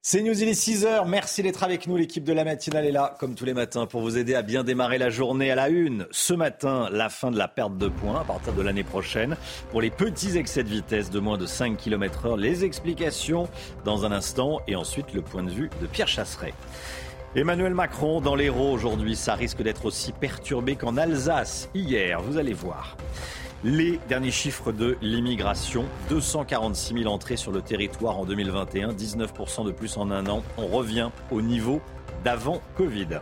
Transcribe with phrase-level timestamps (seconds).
[0.00, 1.08] C'est News, il est 6h.
[1.08, 1.96] Merci d'être avec nous.
[1.96, 4.62] L'équipe de la matinale est là, comme tous les matins, pour vous aider à bien
[4.62, 6.06] démarrer la journée à la une.
[6.12, 9.36] Ce matin, la fin de la perte de points à partir de l'année prochaine.
[9.72, 13.48] Pour les petits excès de vitesse de moins de 5 km heure, les explications
[13.84, 16.54] dans un instant et ensuite le point de vue de Pierre Chasseret.
[17.34, 22.54] Emmanuel Macron dans l'Hérault aujourd'hui, ça risque d'être aussi perturbé qu'en Alsace hier, vous allez
[22.54, 22.96] voir.
[23.64, 29.72] Les derniers chiffres de l'immigration, 246 000 entrées sur le territoire en 2021, 19% de
[29.72, 30.44] plus en un an.
[30.58, 31.80] On revient au niveau
[32.22, 33.18] d'avant Covid.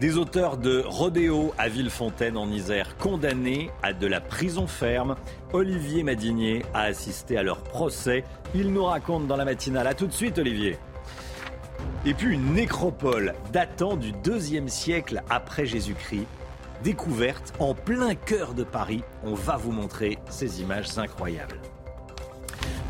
[0.00, 5.14] Des auteurs de Rodéo à Villefontaine en Isère condamnés à de la prison ferme.
[5.52, 8.24] Olivier Madinier a assisté à leur procès.
[8.52, 9.86] Il nous raconte dans la matinale.
[9.86, 10.76] A tout de suite, Olivier.
[12.04, 16.26] Et puis une nécropole datant du deuxième siècle après Jésus-Christ
[16.82, 19.02] découverte en plein cœur de Paris.
[19.24, 21.60] On va vous montrer ces images incroyables.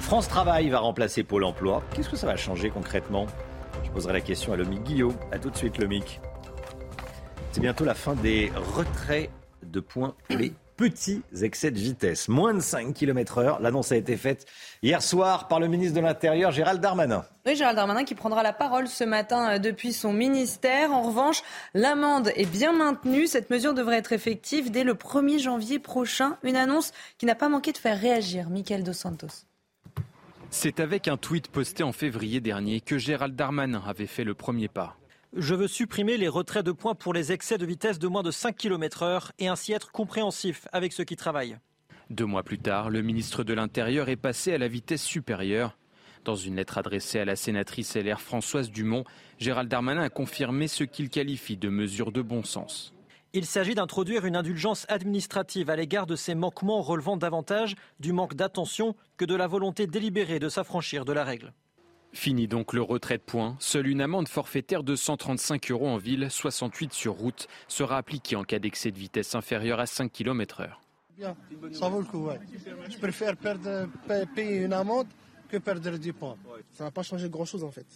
[0.00, 1.82] France Travail va remplacer Pôle Emploi.
[1.94, 3.26] Qu'est-ce que ça va changer concrètement?
[3.84, 5.12] Je poserai la question à Lomic Guillot.
[5.30, 6.20] A tout de suite, Lomic.
[7.52, 9.30] C'est bientôt la fin des retraits
[9.62, 12.28] de points pour les petits excès de vitesse.
[12.28, 13.60] Moins de 5 km heure.
[13.60, 14.46] L'annonce a été faite
[14.82, 17.24] hier soir par le ministre de l'Intérieur, Gérald Darmanin.
[17.46, 20.92] Oui, Gérald Darmanin qui prendra la parole ce matin euh, depuis son ministère.
[20.92, 21.42] En revanche,
[21.74, 23.26] l'amende est bien maintenue.
[23.26, 26.36] Cette mesure devrait être effective dès le 1er janvier prochain.
[26.42, 29.46] Une annonce qui n'a pas manqué de faire réagir Michael Dos Santos.
[30.50, 34.68] C'est avec un tweet posté en février dernier que Gérald Darmanin avait fait le premier
[34.68, 34.96] pas.
[35.34, 38.30] Je veux supprimer les retraits de points pour les excès de vitesse de moins de
[38.30, 41.56] 5 km heure et ainsi être compréhensif avec ceux qui travaillent.
[42.12, 45.78] Deux mois plus tard, le ministre de l'Intérieur est passé à la vitesse supérieure.
[46.26, 49.04] Dans une lettre adressée à la sénatrice LR Françoise Dumont,
[49.38, 52.92] Gérald Darmanin a confirmé ce qu'il qualifie de mesure de bon sens.
[53.32, 58.34] Il s'agit d'introduire une indulgence administrative à l'égard de ces manquements relevant davantage du manque
[58.34, 61.54] d'attention que de la volonté délibérée de s'affranchir de la règle.
[62.12, 63.56] Fini donc le retrait de points.
[63.58, 68.44] Seule une amende forfaitaire de 135 euros en ville, 68 sur route, sera appliquée en
[68.44, 70.82] cas d'excès de vitesse inférieur à 5 km heure.
[71.16, 71.36] Bien,
[71.72, 72.28] ça vaut le coup,
[72.88, 73.36] Je préfère
[74.34, 75.06] payer une amende
[75.48, 76.36] que perdre 10 points.
[76.72, 77.86] Ça n'a pas changé grand-chose en fait.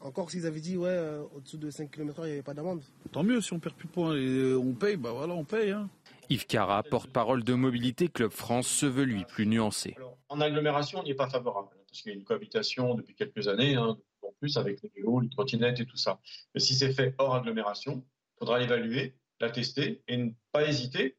[0.00, 2.82] Encore s'ils avaient dit, ouais, euh, au-dessous de 5 km il n'y avait pas d'amende.
[3.12, 5.44] Tant mieux si on perd plus de points et euh, on paye, bah voilà, on
[5.44, 5.70] paye.
[5.70, 5.88] Hein.
[6.28, 9.94] Yves Cara, porte-parole de Mobilité Club France, se veut lui plus nuancé.
[10.28, 13.46] en agglomération, on n'y est pas favorable parce qu'il y a une cohabitation depuis quelques
[13.46, 16.20] années, hein, en plus avec les vélos, les trottinettes et tout ça.
[16.54, 21.16] Mais si c'est fait hors agglomération, il faudra l'évaluer, la tester et ne pas hésiter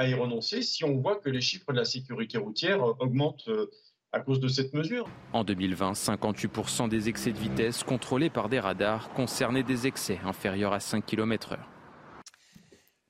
[0.00, 3.48] à y renoncer si on voit que les chiffres de la sécurité routière euh, augmentent
[3.48, 3.70] euh,
[4.12, 5.06] à cause de cette mesure.
[5.34, 10.72] En 2020, 58% des excès de vitesse contrôlés par des radars concernaient des excès inférieurs
[10.72, 11.58] à 5 km/h.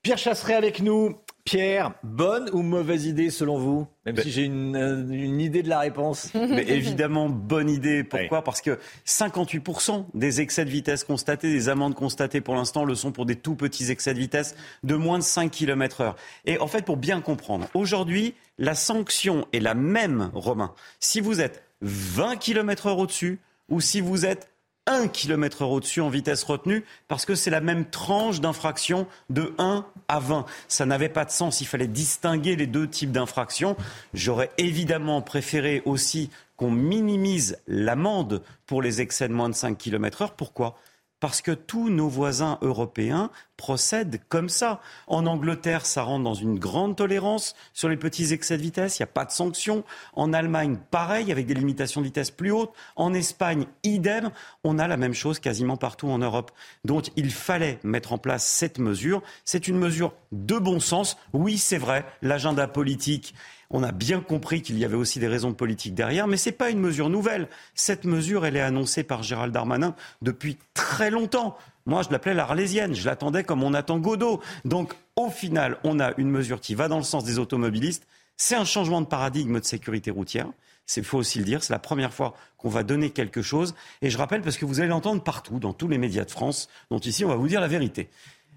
[0.02, 1.14] Pierre Chasseret avec nous.
[1.44, 3.86] Pierre, bonne ou mauvaise idée selon vous?
[4.06, 6.30] Même ben si j'ai une, euh, une, idée de la réponse.
[6.34, 8.04] Mais évidemment, bonne idée.
[8.04, 8.42] Pourquoi?
[8.42, 13.10] Parce que 58% des excès de vitesse constatés, des amendes constatées pour l'instant, le sont
[13.12, 16.16] pour des tout petits excès de vitesse de moins de 5 km heure.
[16.44, 20.72] Et en fait, pour bien comprendre, aujourd'hui, la sanction est la même, Romain.
[20.98, 23.38] Si vous êtes 20 km heure au-dessus
[23.68, 24.49] ou si vous êtes
[24.90, 29.54] 1 km heure au-dessus en vitesse retenue parce que c'est la même tranche d'infraction de
[29.58, 30.44] 1 à 20.
[30.66, 31.60] Ça n'avait pas de sens.
[31.60, 33.76] Il fallait distinguer les deux types d'infractions.
[34.14, 40.22] J'aurais évidemment préféré aussi qu'on minimise l'amende pour les excès de moins de 5 km
[40.22, 40.34] heure.
[40.34, 40.76] Pourquoi?
[41.20, 43.30] Parce que tous nos voisins européens
[43.60, 44.80] procèdent comme ça.
[45.06, 49.02] En Angleterre, ça rentre dans une grande tolérance sur les petits excès de vitesse, il
[49.02, 49.84] n'y a pas de sanctions.
[50.14, 52.72] En Allemagne, pareil, avec des limitations de vitesse plus hautes.
[52.96, 54.30] En Espagne, idem.
[54.64, 56.52] On a la même chose quasiment partout en Europe.
[56.86, 59.22] Donc il fallait mettre en place cette mesure.
[59.44, 61.18] C'est une mesure de bon sens.
[61.34, 63.34] Oui, c'est vrai, l'agenda politique
[63.70, 66.56] on a bien compris qu'il y avait aussi des raisons politiques derrière, mais ce n'est
[66.56, 67.48] pas une mesure nouvelle.
[67.74, 71.56] Cette mesure, elle est annoncée par Gérald Darmanin depuis très longtemps.
[71.86, 72.94] Moi, je l'appelais l'Arlésienne.
[72.94, 74.40] Je l'attendais comme on attend Godot.
[74.64, 78.06] Donc, au final, on a une mesure qui va dans le sens des automobilistes.
[78.36, 80.48] C'est un changement de paradigme de sécurité routière.
[80.86, 81.62] C'est faut aussi le dire.
[81.62, 83.74] C'est la première fois qu'on va donner quelque chose.
[84.02, 86.68] Et je rappelle, parce que vous allez l'entendre partout, dans tous les médias de France,
[86.90, 88.08] dont ici, on va vous dire la vérité.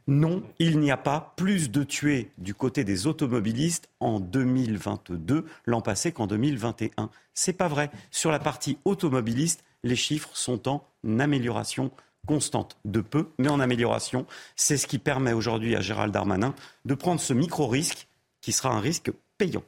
[0.07, 5.81] Non, il n'y a pas plus de tués du côté des automobilistes en 2022 l'an
[5.81, 7.09] passé qu'en 2021.
[7.33, 7.89] C'est pas vrai.
[8.11, 10.85] Sur la partie automobiliste, les chiffres sont en
[11.19, 11.91] amélioration
[12.25, 14.25] constante, de peu, mais en amélioration.
[14.55, 16.55] C'est ce qui permet aujourd'hui à Gérald Darmanin
[16.85, 18.07] de prendre ce micro-risque
[18.41, 19.63] qui sera un risque payant.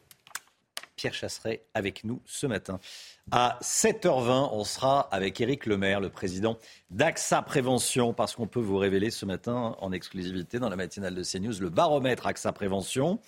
[0.95, 2.79] Pierre Chasseret avec nous ce matin.
[3.31, 6.57] À 7h20, on sera avec Éric Lemaire, le président
[6.89, 11.23] d'AXA Prévention, parce qu'on peut vous révéler ce matin en exclusivité dans la matinale de
[11.23, 13.19] CNews le baromètre AXA Prévention.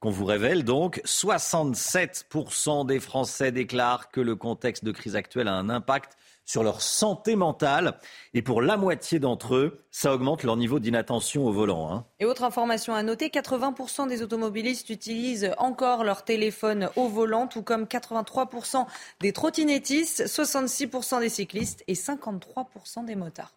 [0.00, 1.00] qu'on vous révèle donc.
[1.06, 6.80] 67% des Français déclarent que le contexte de crise actuelle a un impact sur leur
[6.80, 7.98] santé mentale.
[8.32, 11.92] Et pour la moitié d'entre eux, ça augmente leur niveau d'inattention au volant.
[11.92, 12.06] Hein.
[12.20, 17.62] Et autre information à noter, 80% des automobilistes utilisent encore leur téléphone au volant, tout
[17.62, 18.86] comme 83%
[19.20, 23.52] des trottinettistes, 66% des cyclistes et 53% des motards.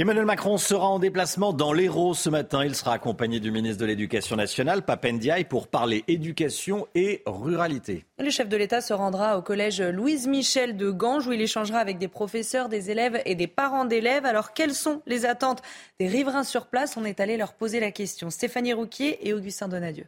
[0.00, 2.64] Emmanuel Macron sera en déplacement dans l'Hérault ce matin.
[2.64, 8.06] Il sera accompagné du ministre de l'Éducation nationale, Papendiaï, pour parler éducation et ruralité.
[8.18, 11.80] Le chef de l'État se rendra au collège Louise Michel de Ganges où il échangera
[11.80, 14.24] avec des professeurs, des élèves et des parents d'élèves.
[14.24, 15.60] Alors quelles sont les attentes
[15.98, 16.96] des riverains sur place?
[16.96, 18.30] On est allé leur poser la question.
[18.30, 20.06] Stéphanie Rouquier et Augustin Donadieu.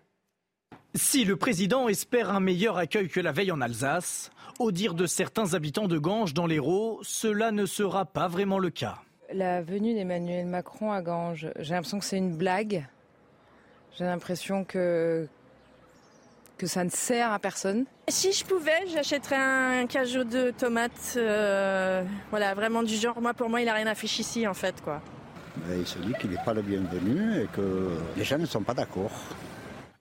[0.95, 5.05] Si le président espère un meilleur accueil que la veille en Alsace, au dire de
[5.05, 8.97] certains habitants de Ganges dans l'Hérault, cela ne sera pas vraiment le cas
[9.35, 12.87] la venue d'Emmanuel Macron à Ganges, j'ai l'impression que c'est une blague.
[13.99, 15.27] J'ai l'impression que,
[16.59, 17.85] que ça ne sert à personne.
[18.09, 21.15] Si je pouvais, j'achèterais un cajot de tomates.
[21.17, 23.21] Euh, voilà, vraiment du genre.
[23.21, 24.81] Moi, pour moi, il n'a rien à faire ici, en fait.
[24.83, 25.01] quoi.
[25.71, 28.75] Il se dit qu'il n'est pas le bienvenu et que les gens ne sont pas
[28.75, 29.11] d'accord.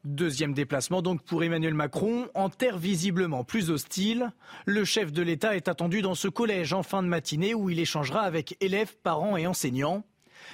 [0.04, 4.32] Deuxième déplacement donc pour Emmanuel Macron, en terre visiblement plus hostile.
[4.66, 7.80] Le chef de l'État est attendu dans ce collège en fin de matinée où il
[7.80, 10.04] échangera avec élèves, parents et enseignants.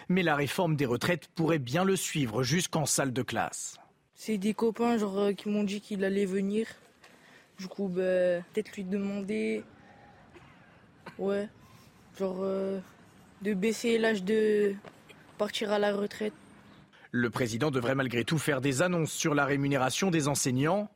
[0.10, 3.78] Mais la réforme des retraites pourrait bien le suivre jusqu'en salle de classe.
[4.16, 6.68] C'est des copains genre, euh, qui m'ont dit qu'il allait venir.
[7.58, 9.64] Du coup, bah, peut-être lui demander.
[11.18, 11.48] Ouais.
[12.20, 12.80] Genre euh,
[13.44, 14.76] de baisser l'âge de
[15.38, 16.34] partir à la retraite.
[17.18, 20.88] Le président devrait malgré tout faire des annonces sur la rémunération des enseignants.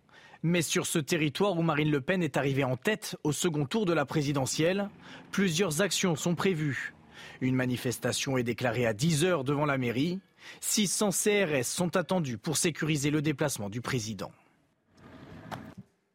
[0.43, 3.87] Mais sur ce territoire où Marine Le Pen est arrivée en tête au second tour
[3.87, 4.89] de la présidentielle,
[5.31, 6.93] plusieurs actions sont prévues.
[7.41, 10.19] Une manifestation est déclarée à 10 heures devant la mairie.
[10.59, 14.31] 600 CRS sont attendus pour sécuriser le déplacement du président.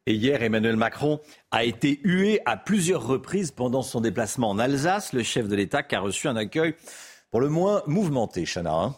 [0.05, 1.19] Et hier, Emmanuel Macron
[1.51, 5.11] a été hué à plusieurs reprises pendant son déplacement en Alsace.
[5.11, 6.75] Le chef de l'État qui a reçu un accueil
[7.29, 8.93] pour le moins mouvementé, Chana.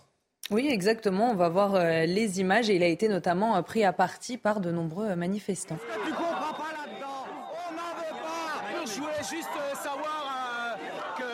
[0.51, 1.29] Oui, exactement.
[1.29, 4.37] On va voir euh, les images et il a été notamment euh, pris à partie
[4.37, 5.77] par de nombreux euh, manifestants.
[6.05, 7.21] Tu comprends pas là-dedans?
[7.53, 8.85] On n'en veut pas.
[8.85, 10.75] Je voulais juste savoir
[11.17, 11.29] que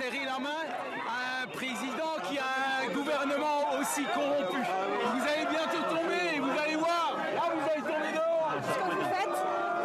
[0.00, 0.62] Cyril Hamin
[1.02, 4.58] a un président qui a un gouvernement aussi corrompu.
[4.62, 7.18] Vous allez bientôt tomber et vous allez voir.
[7.34, 8.54] Là, vous allez tomber dehors.
[8.54, 9.38] Ce que vous faites,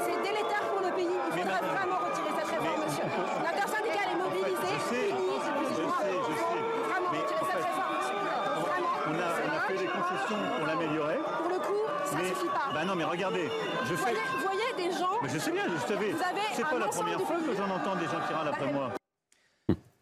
[0.06, 1.10] c'est délétère pour le pays.
[1.10, 3.04] Il faudra vraiment retirer cette réforme, monsieur.
[3.42, 4.78] L'intersyndicale est mobilisée.
[4.94, 5.26] Fini,
[5.74, 8.22] Vraiment retirer cette réforme, monsieur.
[9.08, 11.18] On a, on a fait des concessions pour l'améliorer.
[11.38, 12.74] Pour le coup, ça mais, suffit pas.
[12.74, 13.50] Bah non, mais regardez,
[13.86, 14.14] je Vous fais.
[14.14, 15.20] voyez, vous voyez des gens.
[15.22, 16.12] Mais je sais bien, je savais.
[16.12, 18.72] Vous avez C'est pas la première fois que j'en entends des gens qui râlent après
[18.72, 18.90] moi.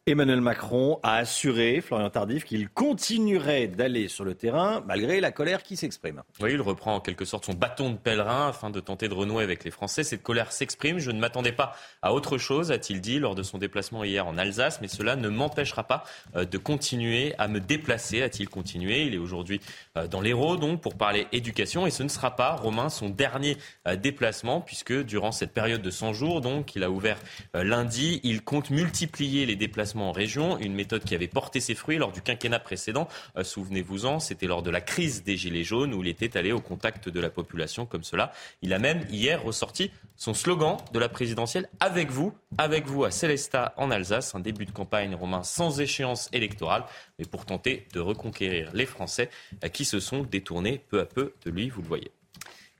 [0.06, 5.64] Emmanuel Macron a assuré, Florian Tardif, qu'il continuerait d'aller sur le terrain malgré la colère
[5.64, 6.24] qui s'exprime.
[6.42, 9.46] Oui, il reprend en quelque sorte son bâton de pèlerin afin de tenter de renouer
[9.46, 10.04] avec les Français.
[10.04, 11.00] Cette colère s'exprime.
[11.00, 14.38] Je ne m'attendais pas à autre chose, a-t-il dit lors de son déplacement hier en
[14.38, 16.04] Alsace, mais cela ne m'empêchera pas
[16.36, 19.06] euh, de continuer à me déplacer, a-t-il continué.
[19.06, 19.62] Il est aujourd'hui
[19.96, 21.88] euh, dans l'Hérault, donc, pour parler éducation.
[21.88, 23.58] Et ce ne sera pas, Romain, son dernier
[23.88, 27.20] euh, déplacement, puisque durant cette période de 100 jours, donc, il a ouvert
[27.54, 31.98] lundi, il compte multiplier les déplacements en région, une méthode qui avait porté ses fruits
[31.98, 33.07] lors du quinquennat précédent.
[33.38, 36.60] Euh, Souvenez-vous-en, c'était lors de la crise des Gilets jaunes où il était allé au
[36.60, 38.31] contact de la population comme cela.
[38.62, 43.12] Il a même hier ressorti son slogan de la présidentielle Avec vous, avec vous à
[43.12, 46.85] Célestat en Alsace, un début de campagne romain sans échéance électorale,
[47.19, 49.30] mais pour tenter de reconquérir les Français
[49.64, 52.12] euh, qui se sont détournés peu à peu de lui, vous le voyez.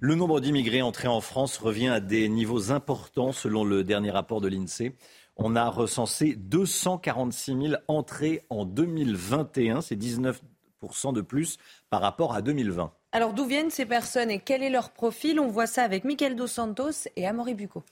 [0.06, 4.42] Le nombre d'immigrés entrés en France revient à des niveaux importants selon le dernier rapport
[4.42, 4.92] de l'INSEE.
[5.36, 10.42] On a recensé 246 000 entrées en 2021, c'est 19%
[11.14, 11.58] de plus
[11.90, 12.94] par rapport à 2020.
[13.12, 15.40] Alors d'où viennent ces personnes et quel est leur profil?
[15.40, 17.84] On voit ça avec Michael Dos Santos et Amaury Bucco.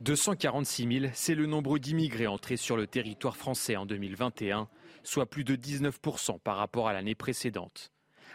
[0.00, 4.68] 246 000, c'est le nombre d'immigrés entrés sur le territoire français en 2021,
[5.02, 7.90] soit plus de 19% par rapport à l'année précédente.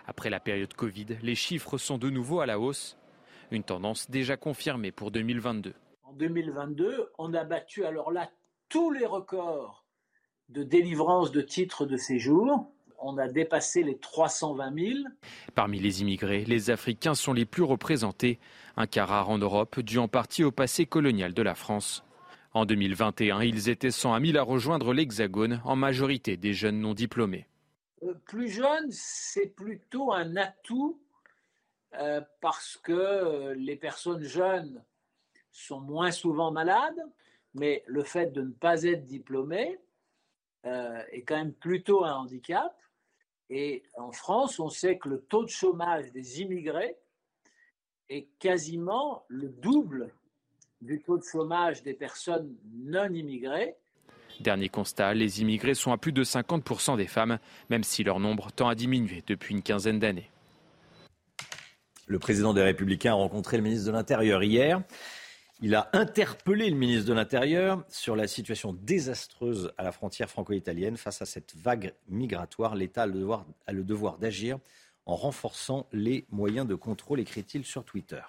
[0.08, 2.98] Après la période Covid, les chiffres sont de nouveau à la hausse,
[3.52, 5.76] une tendance déjà confirmée pour 2022.
[6.10, 8.32] En 2022, on a battu alors là
[8.68, 9.86] tous les records
[10.50, 12.72] de délivrance de titres de séjour.
[12.98, 15.00] On a dépassé les 320 000.
[15.54, 18.40] Parmi les immigrés, les Africains sont les plus représentés,
[18.76, 22.04] un cas rare en Europe, dû en partie au passé colonial de la France.
[22.56, 26.96] En 2021, ils étaient 100 à 1000 à rejoindre l'Hexagone, en majorité des jeunes non
[26.96, 27.46] diplômés.
[28.02, 31.00] Euh, Plus jeune, c'est plutôt un atout
[32.00, 34.84] euh, parce que euh, les personnes jeunes
[35.66, 37.00] sont moins souvent malades,
[37.54, 39.80] mais le fait de ne pas être diplômé
[40.66, 42.76] euh, est quand même plutôt un handicap.
[43.50, 46.96] Et en France, on sait que le taux de chômage des immigrés
[48.10, 50.14] est quasiment le double
[50.82, 53.76] du taux de chômage des personnes non immigrées.
[54.40, 57.40] Dernier constat, les immigrés sont à plus de 50% des femmes,
[57.70, 60.30] même si leur nombre tend à diminuer depuis une quinzaine d'années.
[62.08, 64.82] Le président des Républicains a rencontré le ministre de l'Intérieur hier.
[65.62, 70.96] Il a interpellé le ministre de l'Intérieur sur la situation désastreuse à la frontière franco-italienne.
[70.96, 73.08] Face à cette vague migratoire, l'État a
[73.74, 74.58] le devoir, d'agir
[75.06, 78.22] en renforçant les moyens de contrôle, écrit-il sur Twitter.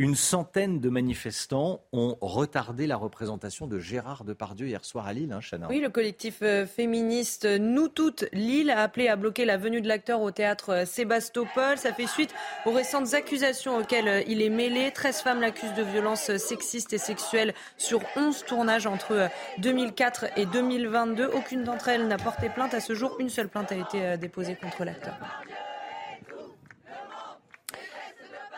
[0.00, 5.30] Une centaine de manifestants ont retardé la représentation de Gérard Depardieu hier soir à Lille,
[5.30, 5.40] hein.
[5.68, 9.88] Oui, le collectif euh, féministe Nous Toutes Lille a appelé à bloquer la venue de
[9.88, 11.76] l'acteur au théâtre euh, Sébastopol.
[11.76, 14.90] Ça fait suite aux récentes accusations auxquelles euh, il est mêlé.
[14.90, 19.28] 13 femmes l'accusent de violences sexistes et sexuelles sur 11 tournages entre
[19.58, 21.26] 2004 et 2022.
[21.26, 22.72] Aucune d'entre elles n'a porté plainte.
[22.72, 25.18] À ce jour, une seule plainte a été déposée contre l'acteur.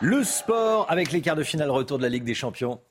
[0.05, 2.81] Le sport avec les quarts de finale retour de la Ligue des Champions.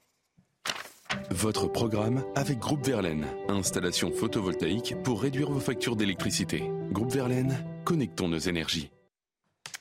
[1.29, 3.27] Votre programme avec Groupe Verlaine.
[3.51, 6.71] Installation photovoltaïque pour réduire vos factures d'électricité.
[6.91, 8.91] Groupe Verlaine, connectons nos énergies.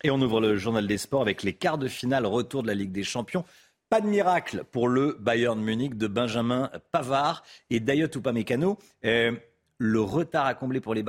[0.03, 2.73] Et on ouvre le journal des sports avec les quarts de finale retour de la
[2.73, 3.45] Ligue des Champions.
[3.89, 8.77] Pas de miracle pour le Bayern Munich de Benjamin Pavard et Dayot Upamecano.
[9.05, 9.31] Euh,
[9.77, 11.05] le retard à combler pour les,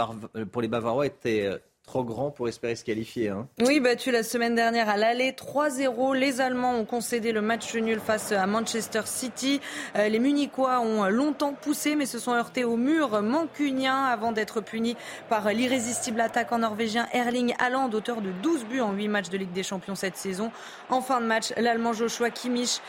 [0.52, 3.28] pour les Bavarois était euh, trop grand pour espérer se qualifier.
[3.28, 3.48] Hein.
[3.60, 6.16] Oui, battu la semaine dernière à l'aller 3-0.
[6.16, 9.60] Les Allemands ont concédé le match nul face à Manchester City.
[9.96, 14.60] Euh, les Munichois ont longtemps poussé mais se sont heurtés au mur mancunien avant d'être
[14.60, 14.96] punis
[15.28, 19.52] par l'irrésistible attaquant norvégien Erling Haaland, auteur de 12 buts en 8 matchs de Ligue
[19.52, 20.50] des Champions cette saison.
[20.88, 22.80] En fin de match, l'Allemand Joshua Kimmich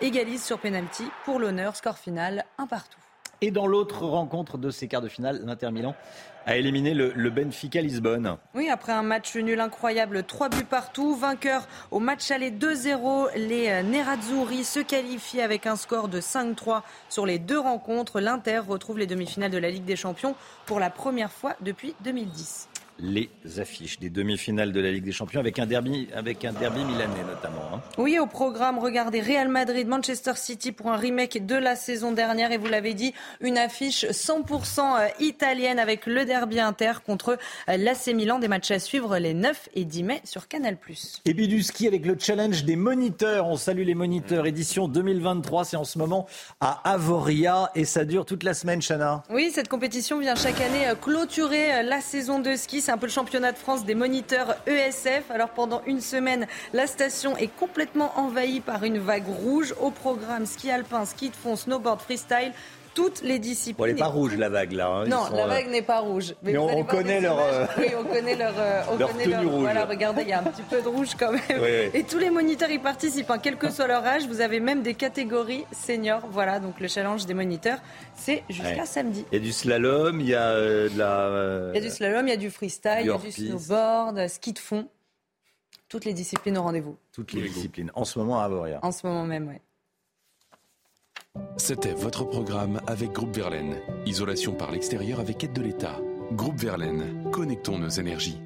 [0.00, 1.76] égalise sur penalty pour l'honneur.
[1.76, 2.98] Score final, un partout.
[3.42, 5.94] Et dans l'autre rencontre de ces quarts de finale, l'Inter Milan
[6.46, 8.36] a éliminé le, Benfica Lisbonne.
[8.54, 13.68] Oui, après un match nul incroyable, 3 buts partout, vainqueur au match aller 2-0, les
[13.68, 18.20] euh, Nerazzurri se qualifient avec un score de 5-3 sur les deux rencontres.
[18.20, 20.34] L'Inter retrouve les demi-finales de la Ligue des Champions
[20.66, 22.69] pour la première fois depuis 2010
[23.02, 26.84] les affiches des demi-finales de la Ligue des Champions avec un derby, avec un derby
[26.84, 27.62] milanais notamment.
[27.74, 27.80] Hein.
[27.98, 32.52] Oui, au programme, regardez Real Madrid, Manchester City pour un remake de la saison dernière
[32.52, 37.38] et vous l'avez dit, une affiche 100% euh, italienne avec le derby inter contre
[37.68, 40.76] euh, l'AC Milan, des matchs à suivre les 9 et 10 mai sur Canal+.
[41.24, 43.46] Et puis du ski avec le challenge des moniteurs.
[43.46, 44.46] On salue les moniteurs.
[44.46, 46.26] Édition 2023, c'est en ce moment
[46.60, 49.22] à Avoria et ça dure toute la semaine, Chana.
[49.30, 53.06] Oui, cette compétition vient chaque année euh, clôturer la saison de ski c'est un peu
[53.06, 55.30] le championnat de France des moniteurs ESF.
[55.30, 59.72] Alors pendant une semaine, la station est complètement envahie par une vague rouge.
[59.80, 62.52] Au programme ski alpin, ski de fond, snowboard, freestyle
[62.94, 63.76] toutes les disciplines.
[63.76, 64.88] Bon, elle n'est pas rouge la vague là.
[64.88, 65.06] Hein.
[65.06, 66.34] non, la euh, vague n'est pas rouge.
[66.42, 67.38] Mais, on, connaît leur.
[67.38, 68.54] Euh, oui, on connaît leur.
[68.58, 69.60] Euh, on leur tenue rouge.
[69.62, 71.90] Voilà, regardez, il y a un petit peu de rouge quand même.
[71.94, 74.26] Et tous les moniteurs y participent, hein, quel que soit leur âge.
[74.26, 76.22] Vous avez même des catégories seniors.
[76.30, 77.78] Voilà, donc le challenge des moniteurs,
[78.14, 79.24] c'est jusqu'à samedi.
[79.32, 81.70] Il y a du slalom, il y a de la.
[81.72, 84.28] Il y a du slalom, il y a du freestyle, il y a du snowboard,
[84.28, 84.88] ski de fond.
[85.88, 86.96] Toutes les disciplines au rendez-vous.
[87.12, 87.90] Toutes les disciplines.
[87.94, 88.78] En ce moment à Avoria.
[88.82, 89.56] En ce moment même, oui.
[91.56, 93.76] C'était votre programme avec Groupe Verlaine.
[94.06, 96.00] Isolation par l'extérieur avec aide de l'État.
[96.32, 98.40] Groupe Verlaine, connectons nos énergies.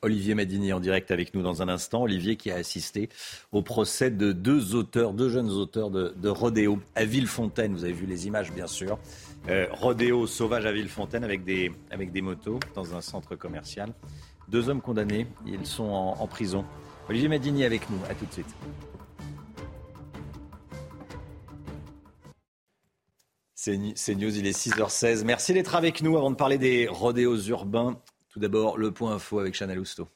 [0.00, 2.02] Olivier Madini en direct avec nous dans un instant.
[2.02, 3.08] Olivier qui a assisté
[3.52, 7.72] au procès de deux auteurs, deux jeunes auteurs de, Rodéo à Villefontaine.
[7.72, 8.98] Vous avez vu les images, bien sûr.
[9.48, 11.70] Euh, rodéo sauvage à Villefontaine avec des,
[12.20, 13.92] motos dans un centre commercial.
[14.48, 16.64] Deux hommes condamnés, ils sont en, en prison.
[17.08, 17.98] Olivier Madini avec nous.
[18.10, 18.52] À tout de suite.
[23.64, 25.22] C'est News, il est 6h16.
[25.22, 27.96] Merci d'être avec nous avant de parler des rodéos urbains.
[28.28, 30.08] Tout d'abord, le point info avec Chanel Housteau.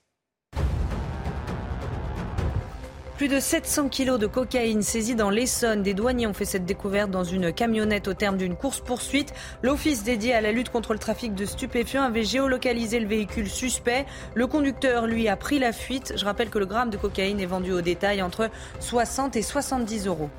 [3.16, 5.84] Plus de 700 kilos de cocaïne saisis dans l'Essonne.
[5.84, 9.32] Des douaniers ont fait cette découverte dans une camionnette au terme d'une course-poursuite.
[9.62, 14.06] L'office dédié à la lutte contre le trafic de stupéfiants avait géolocalisé le véhicule suspect.
[14.34, 16.14] Le conducteur, lui, a pris la fuite.
[16.16, 18.50] Je rappelle que le gramme de cocaïne est vendu au détail entre
[18.80, 20.30] 60 et 70 euros.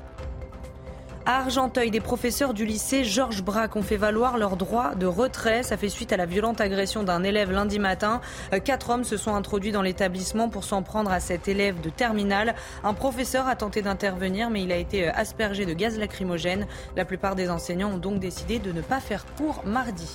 [1.30, 5.62] À Argenteuil, des professeurs du lycée Georges Braque ont fait valoir leur droit de retrait.
[5.62, 8.22] Ça fait suite à la violente agression d'un élève lundi matin.
[8.54, 11.90] Euh, quatre hommes se sont introduits dans l'établissement pour s'en prendre à cet élève de
[11.90, 12.54] terminale.
[12.82, 16.66] Un professeur a tenté d'intervenir, mais il a été euh, aspergé de gaz lacrymogène.
[16.96, 20.08] La plupart des enseignants ont donc décidé de ne pas faire cours mardi.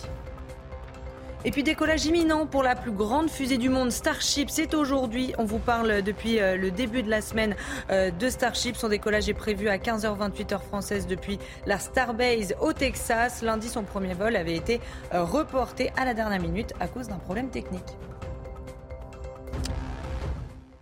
[1.45, 4.49] Et puis décollage imminent pour la plus grande fusée du monde, Starship.
[4.49, 5.33] C'est aujourd'hui.
[5.37, 7.57] On vous parle depuis euh, le début de la semaine
[7.89, 8.77] euh, de Starship.
[8.77, 13.41] Son décollage est prévu à 15h28 heure française depuis la Starbase au Texas.
[13.41, 14.79] Lundi, son premier vol avait été
[15.13, 17.97] euh, reporté à la dernière minute à cause d'un problème technique.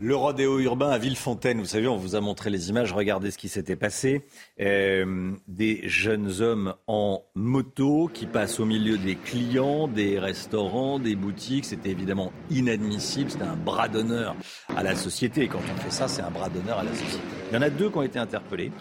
[0.03, 3.38] Le rodéo urbain à Villefontaine, vous savez, on vous a montré les images, regardez ce
[3.38, 4.24] qui s'était passé.
[4.60, 11.15] Euh, des jeunes hommes en moto qui passent au milieu des clients, des restaurants, des
[11.15, 11.65] boutiques.
[11.65, 14.36] C'était évidemment inadmissible, c'était un bras d'honneur
[14.75, 15.43] à la société.
[15.43, 17.24] Et quand on fait ça, c'est un bras d'honneur à la société.
[17.51, 18.72] Il y en a deux qui ont été interpellés.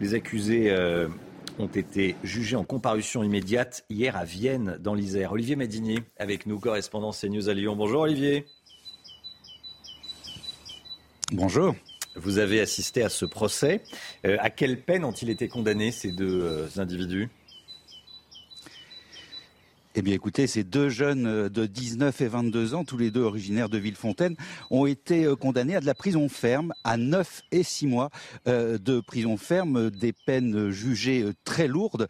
[0.00, 1.08] Les accusés euh,
[1.58, 5.32] ont été jugés en comparution immédiate hier à Vienne, dans l'Isère.
[5.32, 7.76] Olivier Madinier, avec nous, correspondant CNews à Lyon.
[7.76, 8.46] Bonjour Olivier.
[11.32, 11.74] Bonjour.
[12.14, 13.82] Vous avez assisté à ce procès.
[14.24, 17.28] Euh, à quelle peine ont-ils été condamnés, ces deux euh, individus?
[19.98, 23.22] Eh bien écoutez, ces deux jeunes euh, de 19 et 22 ans, tous les deux
[23.22, 24.36] originaires de Villefontaine,
[24.70, 28.10] ont été euh, condamnés à de la prison ferme, à 9 et 6 mois
[28.46, 32.08] euh, de prison ferme, des peines jugées très lourdes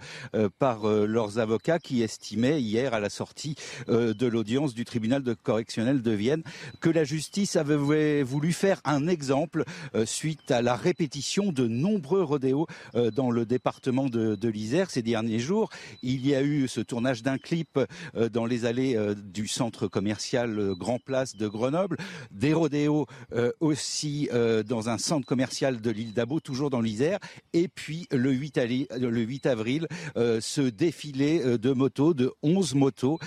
[0.59, 3.55] par leurs avocats qui estimaient hier à la sortie
[3.89, 6.43] de l'audience du tribunal de correctionnel de Vienne
[6.81, 9.65] que la justice avait voulu faire un exemple
[10.05, 12.67] suite à la répétition de nombreux rodéos
[13.15, 15.71] dans le département de, de l'Isère ces derniers jours.
[16.03, 17.76] Il y a eu ce tournage d'un clip
[18.17, 21.97] euh, dans les allées euh, du centre commercial euh, Grand Place de Grenoble,
[22.31, 23.07] des rodéos
[23.61, 24.29] aussi
[24.67, 27.19] dans un centre commercial de l'île d'Abo, toujours dans l'Isère,
[27.53, 28.61] et puis le 8,
[28.99, 33.19] le 8 avril, ce défilé de motos, de 11 motos,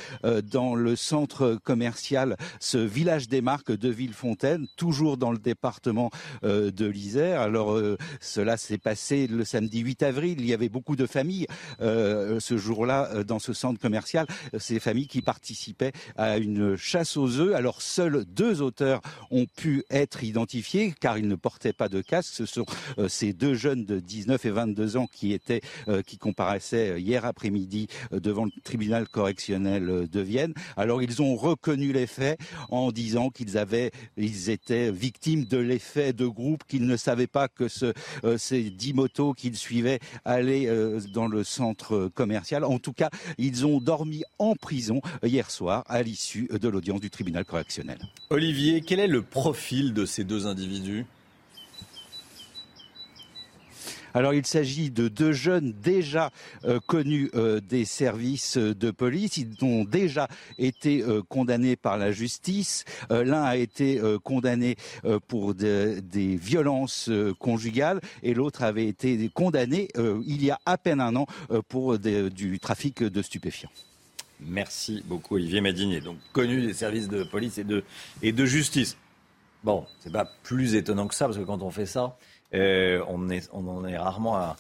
[0.44, 6.10] dans le centre commercial, ce village des marques de Villefontaine, toujours dans le département
[6.44, 7.42] de l'Isère.
[7.42, 7.80] Alors
[8.20, 11.48] cela s'est passé le samedi 8 avril, il y avait beaucoup de familles
[11.80, 14.28] ce jour-là dans ce centre commercial
[14.58, 17.56] ces familles qui participaient à une chasse aux œufs.
[17.56, 22.34] Alors seuls deux auteurs ont pu être identifiés car ils ne portaient pas de casque.
[22.34, 22.66] Ce sont
[22.98, 27.26] euh, ces deux jeunes de 19 et 22 ans qui étaient euh, qui comparaissaient hier
[27.26, 30.54] après-midi euh, devant le tribunal correctionnel de Vienne.
[30.78, 36.14] Alors ils ont reconnu les faits en disant qu'ils avaient ils étaient victimes de l'effet
[36.14, 37.94] de groupe, qu'ils ne savaient pas que ce,
[38.38, 40.70] ces dix motos qu'ils suivaient allaient
[41.14, 42.64] dans le centre commercial.
[42.64, 47.10] En tout cas, ils ont dormi en prison hier soir à l'issue de l'audience du
[47.10, 48.00] tribunal correctionnel.
[48.30, 51.06] Olivier, quel est le profil de ces deux individus?
[54.14, 56.32] Alors il s'agit de deux jeunes déjà
[56.66, 59.38] euh, connus euh, des services de police.
[59.38, 62.86] Ils ont déjà été euh, condamnés par la justice.
[63.10, 64.76] L'un a été condamné
[65.28, 66.02] pour des
[66.36, 69.88] violences conjugales et l'autre avait été condamné
[70.26, 71.26] il y a à peine un an
[71.68, 73.70] pour du trafic de stupéfiants.
[74.40, 77.84] Merci beaucoup, Olivier Madinier, donc connu des services de police et de,
[78.22, 78.98] et de justice.
[79.64, 82.18] Bon, c'est pas plus étonnant que ça, parce que quand on fait ça,
[82.54, 84.56] euh, on, est, en est rarement à,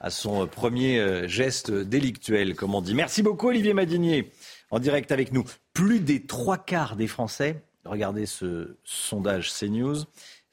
[0.00, 2.94] à son premier euh, geste délictuel, comme on dit.
[2.94, 4.30] Merci beaucoup, Olivier Madinier,
[4.70, 5.44] en direct avec nous.
[5.72, 10.04] Plus des trois quarts des Français, regardez ce sondage CNews,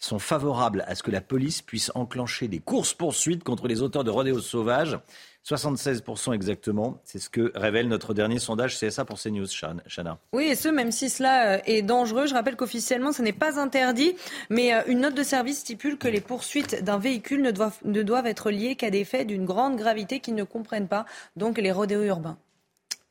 [0.02, 4.10] sont favorables à ce que la police puisse enclencher des courses-poursuites contre les auteurs de
[4.10, 5.00] rodéos sauvages.
[5.48, 7.00] 76% exactement.
[7.04, 10.20] C'est ce que révèle notre dernier sondage CSA pour CNews, Chana.
[10.34, 12.28] Oui, et ce, même si cela euh, est dangereux.
[12.28, 14.16] Je rappelle qu'officiellement, ce n'est pas interdit,
[14.50, 18.04] mais euh, une note de service stipule que les poursuites d'un véhicule ne doivent, ne
[18.04, 21.72] doivent être liées qu'à des faits d'une grande gravité qui ne comprennent pas, donc les
[21.72, 22.38] rodéos urbains.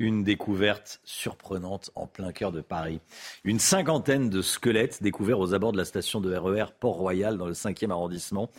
[0.01, 3.01] Une découverte surprenante en plein cœur de Paris.
[3.45, 7.47] Une cinquantaine de squelettes découverts aux abords de la station de RER e Port-Royal dans
[7.47, 8.51] le 5e arrondissement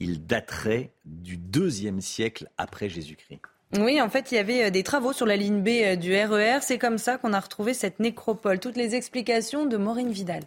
[0.00, 3.40] il daterait du deuxième siècle après Jésus-Christ.
[3.78, 6.14] Oui, en fait, il y avait euh, des travaux sur la ligne B euh, du
[6.14, 6.58] RER.
[6.60, 8.60] C'est comme ça qu'on a retrouvé cette nécropole.
[8.60, 10.44] Toutes les explications de Maureen Vidal.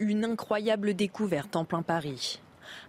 [0.00, 2.40] Une incroyable découverte en plein Paris.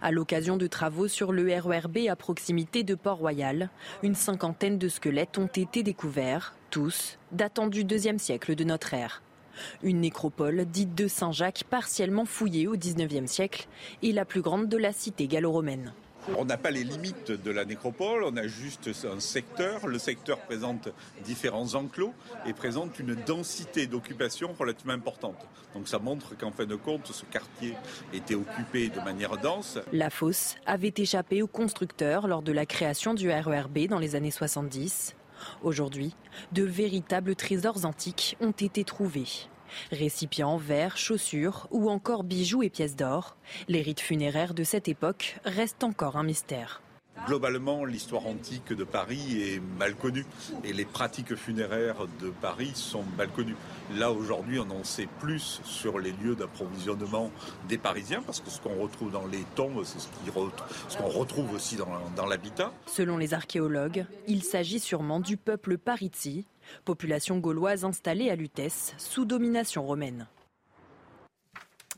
[0.01, 3.69] À l'occasion de travaux sur le RERB à proximité de Port-Royal,
[4.03, 9.21] une cinquantaine de squelettes ont été découverts, tous datant du deuxième siècle de notre ère.
[9.83, 13.67] Une nécropole dite de Saint-Jacques, partiellement fouillée au XIXe siècle
[14.01, 15.93] et la plus grande de la cité gallo-romaine.
[16.37, 19.87] On n'a pas les limites de la nécropole, on a juste un secteur.
[19.87, 20.89] Le secteur présente
[21.23, 22.13] différents enclos
[22.45, 25.47] et présente une densité d'occupation relativement importante.
[25.73, 27.75] Donc ça montre qu'en fin de compte, ce quartier
[28.13, 29.79] était occupé de manière dense.
[29.91, 34.31] La fosse avait échappé aux constructeurs lors de la création du RERB dans les années
[34.31, 35.15] 70.
[35.63, 36.15] Aujourd'hui,
[36.51, 39.47] de véritables trésors antiques ont été trouvés.
[39.91, 45.37] Récipients, verres, chaussures ou encore bijoux et pièces d'or, les rites funéraires de cette époque
[45.45, 46.81] restent encore un mystère.
[47.25, 50.25] Globalement, l'histoire antique de Paris est mal connue
[50.63, 53.55] et les pratiques funéraires de Paris sont mal connues.
[53.97, 57.31] Là, aujourd'hui, on en sait plus sur les lieux d'approvisionnement
[57.67, 61.77] des Parisiens parce que ce qu'on retrouve dans les tombes, c'est ce qu'on retrouve aussi
[62.15, 62.71] dans, l'habitat.
[62.85, 66.45] Selon les archéologues, il s'agit sûrement du peuple Parizzi,
[66.85, 70.27] population gauloise installée à Lutèce sous domination romaine.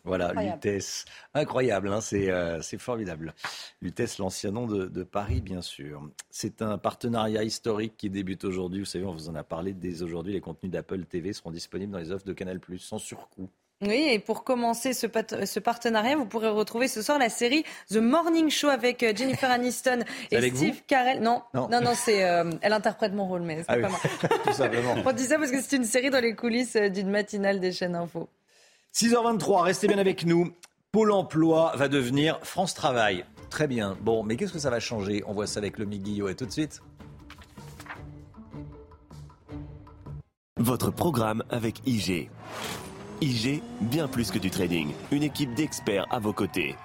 [0.03, 1.05] Voilà, Lutèce.
[1.34, 3.36] Incroyable, hein, c'est euh, c'est formidable.
[3.81, 6.10] Lutèce, l'ancien nom de, de, Paris, bien sûr.
[6.31, 8.79] C'est un partenariat historique qui débute aujourd'hui.
[8.79, 10.34] Vous savez, on vous en a parlé dès aujourd'hui.
[10.34, 13.49] Les contenus d'Apple TV seront disponibles dans les offres de Canal+, sans surcoût.
[13.82, 15.08] Oui, et pour commencer ce,
[15.46, 19.50] ce, partenariat, vous pourrez retrouver ce soir la série The Morning Show avec euh, Jennifer
[19.50, 21.22] Aniston et Steve Carell.
[21.22, 24.00] Non, non, non, c'est euh, elle interprète mon rôle, mais c'est ah pas moi.
[24.46, 24.96] Tout simplement.
[25.04, 27.72] On dit ça parce que c'est une série dans les coulisses euh, d'une matinale des
[27.72, 28.30] chaînes info.
[28.94, 30.52] 6h23, restez bien avec nous.
[30.91, 33.26] Pôle emploi va devenir France Travail.
[33.50, 33.98] Très bien.
[34.02, 35.24] Bon, mais qu'est-ce que ça va changer?
[35.26, 36.82] On voit ça avec le Guillot et tout de suite.
[40.58, 42.30] Votre programme avec IG.
[43.21, 44.89] IG, bien plus que du trading.
[45.12, 46.75] Une équipe d'experts à vos côtés.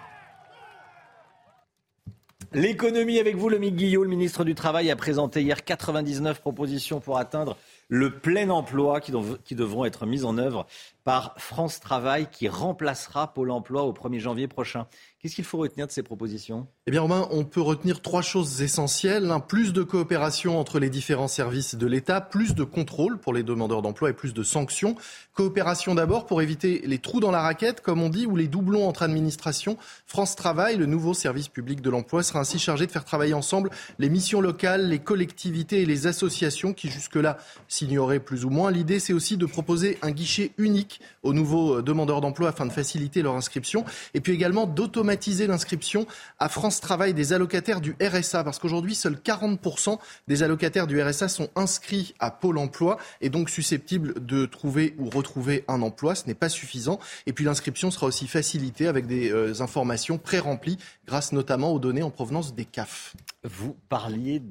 [2.52, 7.18] L'économie avec vous, le Guillot, le ministre du Travail, a présenté hier 99 propositions pour
[7.18, 7.56] atteindre
[7.88, 9.12] le plein emploi qui,
[9.54, 10.66] devront être mises en œuvre
[11.06, 14.88] par France Travail qui remplacera Pôle emploi au 1er janvier prochain.
[15.20, 16.66] Qu'est-ce qu'il faut retenir de ces propositions?
[16.88, 19.32] Eh bien, Romain, on peut retenir trois choses essentielles.
[19.48, 23.82] plus de coopération entre les différents services de l'État, plus de contrôle pour les demandeurs
[23.82, 24.96] d'emploi et plus de sanctions.
[25.32, 28.88] Coopération d'abord pour éviter les trous dans la raquette, comme on dit, ou les doublons
[28.88, 29.76] entre administrations.
[30.06, 33.70] France Travail, le nouveau service public de l'emploi, sera ainsi chargé de faire travailler ensemble
[34.00, 37.38] les missions locales, les collectivités et les associations qui jusque-là
[37.68, 38.72] s'ignoraient plus ou moins.
[38.72, 43.22] L'idée, c'est aussi de proposer un guichet unique aux nouveaux demandeurs d'emploi afin de faciliter
[43.22, 46.06] leur inscription et puis également d'automatiser l'inscription
[46.38, 51.28] à France Travail des allocataires du RSA, parce qu'aujourd'hui, seuls 40% des allocataires du RSA
[51.28, 56.14] sont inscrits à Pôle emploi et donc susceptibles de trouver ou retrouver un emploi.
[56.14, 56.98] Ce n'est pas suffisant.
[57.26, 62.02] Et puis l'inscription sera aussi facilitée avec des euh, informations pré-remplies, grâce notamment aux données
[62.02, 63.14] en provenance des CAF.
[63.44, 64.42] Vous parliez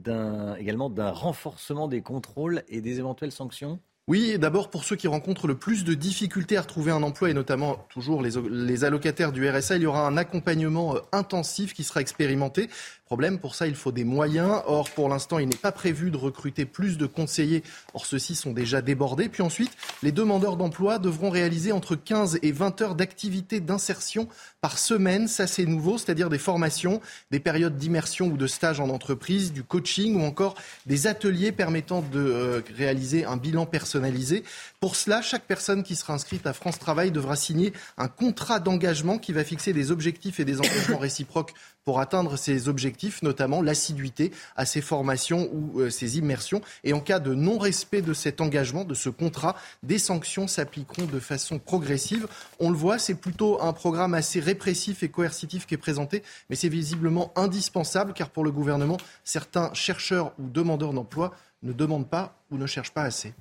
[0.58, 3.80] également d'un renforcement des contrôles et des éventuelles sanctions?
[4.08, 7.34] Oui, d'abord pour ceux qui rencontrent le plus de difficultés à retrouver un emploi et
[7.34, 12.02] notamment toujours les, allocataires du RSA, il y aura un accompagnement euh, intensif qui sera
[12.02, 12.70] expérimenté.
[13.06, 14.64] Problème, pour ça, il faut des moyens.
[14.66, 17.62] Or, pour l'instant, il n'est pas prévu de recruter plus de conseillers.
[17.94, 19.30] Or, ceux-ci sont déjà débordés.
[19.30, 24.28] Puis ensuite, les demandeurs d'emploi devront réaliser entre 15 et 20 heures d'activité d'insertion
[24.60, 25.28] par semaine.
[25.28, 29.64] Ça, c'est nouveau, c'est-à-dire des formations, des périodes d'immersion ou de stage en entreprise, du
[29.64, 30.56] coaching ou encore
[30.88, 34.44] des ateliers permettant de euh, réaliser un bilan personnalisé.
[34.80, 39.20] Pour cela, chaque personne qui sera inscrite à France Travail devra signer un contrat d'engagement
[39.20, 41.54] qui va fixer des objectifs et des engagements réciproques
[41.86, 46.62] pour atteindre ces objectifs, notamment l'assiduité à ces formations ou euh, ces immersions.
[46.84, 51.20] Et en cas de non-respect de cet engagement, de ce contrat, des sanctions s'appliqueront de
[51.20, 52.28] façon progressive.
[52.60, 56.56] On le voit, c'est plutôt un programme assez répressif et coercitif qui est présenté, mais
[56.56, 62.36] c'est visiblement indispensable car pour le gouvernement, certains chercheurs ou demandeurs d'emploi ne demandent pas
[62.50, 63.34] ou ne cherchent pas assez.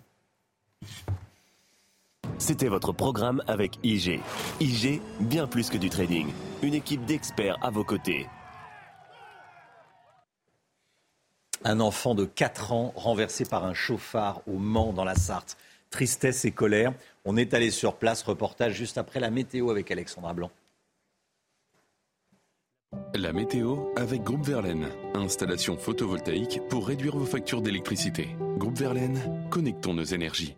[2.38, 4.20] C'était votre programme avec IG.
[4.60, 6.28] IG, bien plus que du trading.
[6.62, 8.26] Une équipe d'experts à vos côtés.
[11.64, 15.56] Un enfant de 4 ans renversé par un chauffard au Mans dans la Sarthe.
[15.90, 16.92] Tristesse et colère.
[17.24, 18.22] On est allé sur place.
[18.22, 20.50] Reportage juste après la météo avec Alexandra Blanc.
[23.14, 24.88] La météo avec Groupe Verlaine.
[25.14, 28.36] Installation photovoltaïque pour réduire vos factures d'électricité.
[28.58, 30.56] Groupe Verlaine, connectons nos énergies.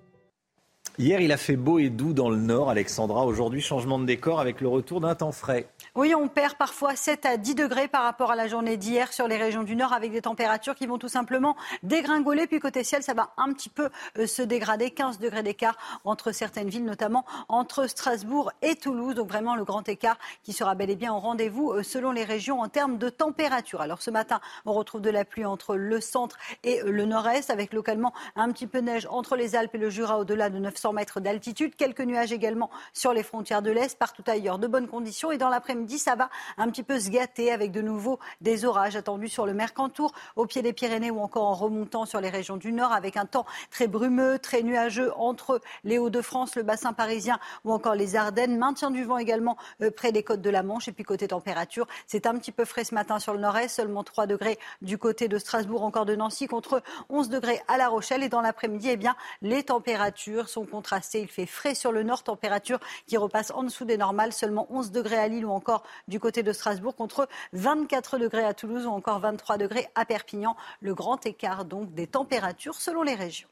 [0.98, 3.26] Hier, il a fait beau et doux dans le nord, Alexandra.
[3.26, 5.66] Aujourd'hui, changement de décor avec le retour d'un temps frais.
[5.96, 9.28] Oui, on perd parfois 7 à 10 degrés par rapport à la journée d'hier sur
[9.28, 12.46] les régions du Nord avec des températures qui vont tout simplement dégringoler.
[12.46, 14.90] Puis côté ciel, ça va un petit peu euh, se dégrader.
[14.90, 19.14] 15 degrés d'écart entre certaines villes, notamment entre Strasbourg et Toulouse.
[19.14, 22.24] Donc vraiment le grand écart qui sera bel et bien au rendez-vous euh, selon les
[22.24, 23.80] régions en termes de température.
[23.80, 27.72] Alors ce matin, on retrouve de la pluie entre le centre et le nord-est avec
[27.72, 30.92] localement un petit peu de neige entre les Alpes et le Jura au-delà de 900
[30.92, 31.74] mètres d'altitude.
[31.74, 35.32] Quelques nuages également sur les frontières de l'Est, partout ailleurs de bonnes conditions.
[35.32, 38.96] Et dans l'après-midi, ça va un petit peu se gâter avec de nouveau des orages
[38.96, 42.56] attendus sur le Mercantour, au pied des Pyrénées ou encore en remontant sur les régions
[42.56, 47.38] du Nord avec un temps très brumeux, très nuageux entre les Hauts-de-France, le bassin parisien
[47.64, 48.58] ou encore les Ardennes.
[48.58, 50.88] Maintien du vent également euh, près des côtes de la Manche.
[50.88, 54.04] Et puis côté température, c'est un petit peu frais ce matin sur le nord-est, seulement
[54.04, 58.22] 3 degrés du côté de Strasbourg, encore de Nancy, contre 11 degrés à La Rochelle.
[58.22, 61.20] Et dans l'après-midi, eh bien, les températures sont contrastées.
[61.20, 64.90] Il fait frais sur le nord, température qui repasse en dessous des normales, seulement 11
[64.90, 68.90] degrés à Lille ou encore du côté de Strasbourg contre 24 degrés à Toulouse ou
[68.90, 70.56] encore 23 degrés à Perpignan.
[70.80, 73.48] Le grand écart donc des températures selon les régions.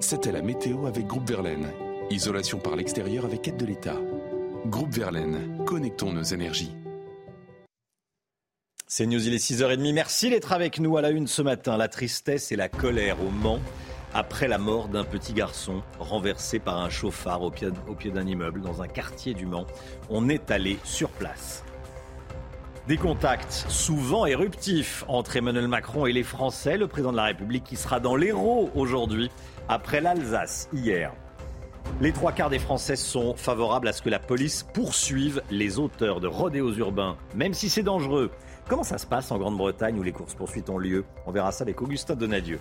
[0.00, 1.72] C'était la météo avec Groupe Verlaine.
[2.10, 3.96] Isolation par l'extérieur avec aide de l'État.
[4.66, 6.74] Groupe Verlaine, connectons nos énergies.
[8.86, 9.92] C'est News, il est 6h30.
[9.92, 11.76] Merci d'être avec nous à la une ce matin.
[11.76, 13.60] La tristesse et la colère au Mans
[14.14, 17.70] après la mort d'un petit garçon renversé par un chauffard au pied,
[18.10, 19.66] d'un immeuble dans un quartier du Mans.
[20.08, 21.64] On est allé sur place.
[22.86, 27.64] Des contacts souvent éruptifs entre Emmanuel Macron et les Français, le président de la République
[27.64, 29.30] qui sera dans l'Hérault aujourd'hui,
[29.68, 31.12] après l'Alsace hier.
[32.00, 36.20] Les trois quarts des Français sont favorables à ce que la police poursuive les auteurs
[36.20, 38.30] de rodéos urbains, même si c'est dangereux.
[38.68, 41.04] Comment ça se passe en Grande-Bretagne où les courses-poursuites ont lieu?
[41.26, 42.60] On verra ça avec Augustin Donadieu.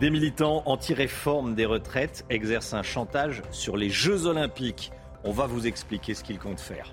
[0.00, 4.90] Des militants anti-réforme des retraites exercent un chantage sur les Jeux Olympiques.
[5.22, 6.92] On va vous expliquer ce qu'ils comptent faire.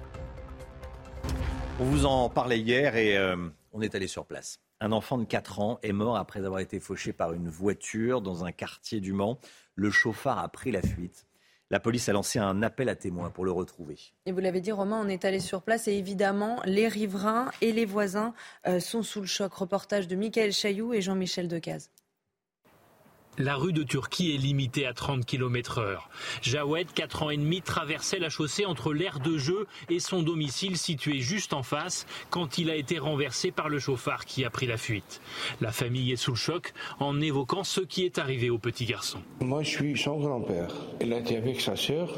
[1.79, 3.35] On vous en parlait hier et euh,
[3.73, 4.59] on est allé sur place.
[4.79, 8.45] Un enfant de 4 ans est mort après avoir été fauché par une voiture dans
[8.45, 9.39] un quartier du Mans.
[9.75, 11.25] Le chauffard a pris la fuite.
[11.71, 13.97] La police a lancé un appel à témoins pour le retrouver.
[14.25, 17.71] Et vous l'avez dit, Romain, on est allé sur place et évidemment, les riverains et
[17.71, 18.33] les voisins
[18.67, 19.53] euh, sont sous le choc.
[19.53, 21.89] Reportage de Michael Chailloux et Jean-Michel Decaze.
[23.41, 26.09] La rue de Turquie est limitée à 30 km heure.
[26.41, 30.75] Jawed, 4 ans et demi, traversait la chaussée entre l'aire de jeu et son domicile
[30.75, 34.67] situé juste en face quand il a été renversé par le chauffard qui a pris
[34.67, 35.21] la fuite.
[35.61, 39.19] La famille est sous le choc en évoquant ce qui est arrivé au petit garçon.
[39.39, 40.73] Moi, je suis son grand-père.
[40.99, 42.11] Il a été avec sa sœur.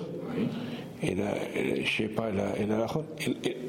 [1.04, 1.36] Il a,
[1.84, 2.88] je sais pas, il a,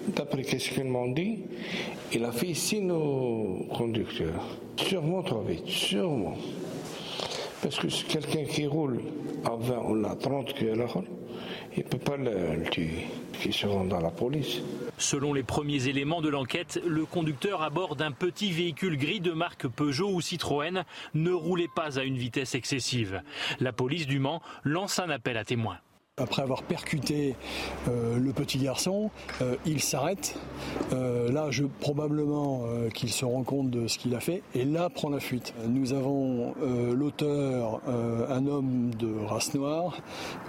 [0.09, 1.41] d'après ce qu'ils m'ont dit,
[2.15, 4.57] il a fait ici nos conducteurs.
[4.79, 6.39] Sûrement trop vite, sûrement.
[7.63, 9.01] Parce que c'est quelqu'un qui roule
[9.45, 11.03] à 20 ou à 30 km
[11.77, 13.07] il ne peut pas le, tuer,
[13.41, 14.61] qui se rend dans la police.
[14.99, 19.33] Selon les premiers éléments de l'enquête, le conducteur à bord d'un petit véhicule gris de
[19.33, 23.23] marque Peugeot ou Citroën ne roulait pas à une vitesse excessive.
[23.61, 25.79] La police du Mans lance un appel à témoins.
[26.23, 27.35] Après avoir percuté
[27.89, 30.39] euh, le petit garçon, euh, il s'arrête.
[30.93, 32.63] Euh, là, je, probablement
[32.95, 35.53] qu'il se rend compte de ce qu'il a fait et là prend la fuite.
[35.69, 36.55] Nous avons
[36.93, 37.81] l'auteur,
[38.31, 39.97] un homme de race noire,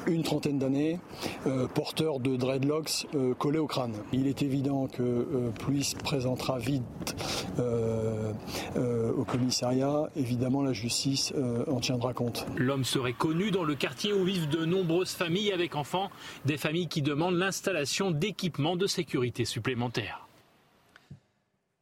[0.05, 0.99] une trentaine d'années,
[1.73, 3.07] porteur de dreadlocks
[3.39, 3.93] collés au crâne.
[4.11, 7.15] Il est évident que plus présentera vite
[7.57, 11.33] au commissariat, évidemment la justice
[11.67, 12.45] en tiendra compte.
[12.57, 16.11] L'homme serait connu dans le quartier où vivent de nombreuses familles avec enfants,
[16.45, 20.27] des familles qui demandent l'installation d'équipements de sécurité supplémentaires.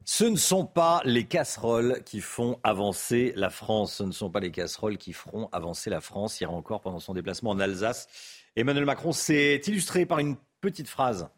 [0.03, 3.95] Ce ne sont pas les casseroles qui font avancer la France.
[3.95, 6.41] Ce ne sont pas les casseroles qui feront avancer la France.
[6.41, 8.07] Hier encore, pendant son déplacement en Alsace,
[8.55, 11.29] Emmanuel Macron s'est illustré par une petite phrase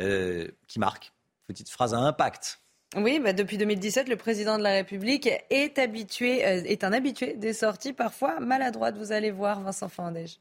[0.00, 1.12] euh, qui marque,
[1.46, 2.60] petite phrase à impact.
[2.96, 7.34] Oui, bah depuis 2017, le président de la République est, habitué, euh, est un habitué
[7.34, 8.96] des sorties parfois maladroites.
[8.96, 10.40] Vous allez voir, Vincent Fandège.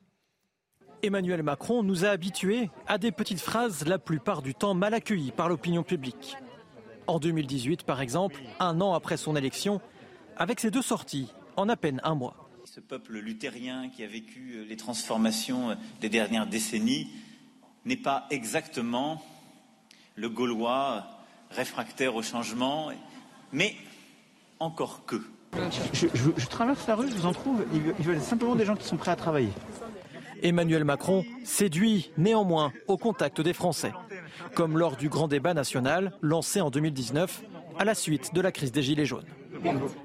[1.01, 5.31] Emmanuel Macron nous a habitués à des petites phrases la plupart du temps mal accueillies
[5.31, 6.35] par l'opinion publique.
[7.07, 9.81] En 2018, par exemple, un an après son élection,
[10.37, 12.49] avec ses deux sorties en à peine un mois.
[12.65, 17.07] Ce peuple luthérien qui a vécu les transformations des dernières décennies
[17.85, 19.23] n'est pas exactement
[20.15, 21.05] le Gaulois
[21.51, 22.89] réfractaire au changement,
[23.51, 23.75] mais
[24.59, 25.21] encore que.
[25.93, 28.97] Je, traverse la rue, je vous en trouve, il veulent simplement des gens qui sont
[28.97, 29.49] prêts à travailler.
[30.43, 33.93] Emmanuel Macron séduit néanmoins au contact des Français,
[34.55, 37.43] comme lors du grand débat national lancé en 2019
[37.77, 39.25] à la suite de la crise des Gilets jaunes.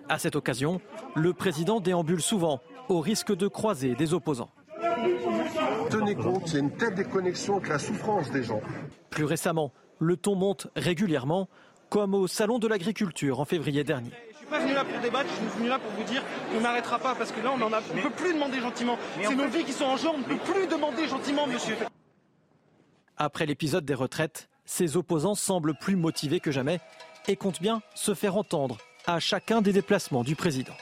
[0.09, 0.81] À cette occasion,
[1.15, 4.51] le président déambule souvent au risque de croiser des opposants.
[5.91, 8.61] Tenez compte, c'est une telle déconnexion que la souffrance des gens.
[9.11, 11.49] Plus récemment, le ton monte régulièrement,
[11.89, 14.11] comme au Salon de l'agriculture en février dernier
[14.45, 16.99] suis pas venu là pour débattre, je suis venu là pour vous dire qu'on n'arrêtera
[16.99, 18.99] pas parce que là on ne peut plus demander jentiment.
[19.23, 21.77] C'est nos vies qui sont en jeu, on ne peut plus demander gentiment, monsieur.
[23.17, 26.81] Après l'épisode des retraites, ses opposants semblent plus motivés que jamais
[27.29, 30.75] et comptent bien se faire entendre à chacun des déplacements du président.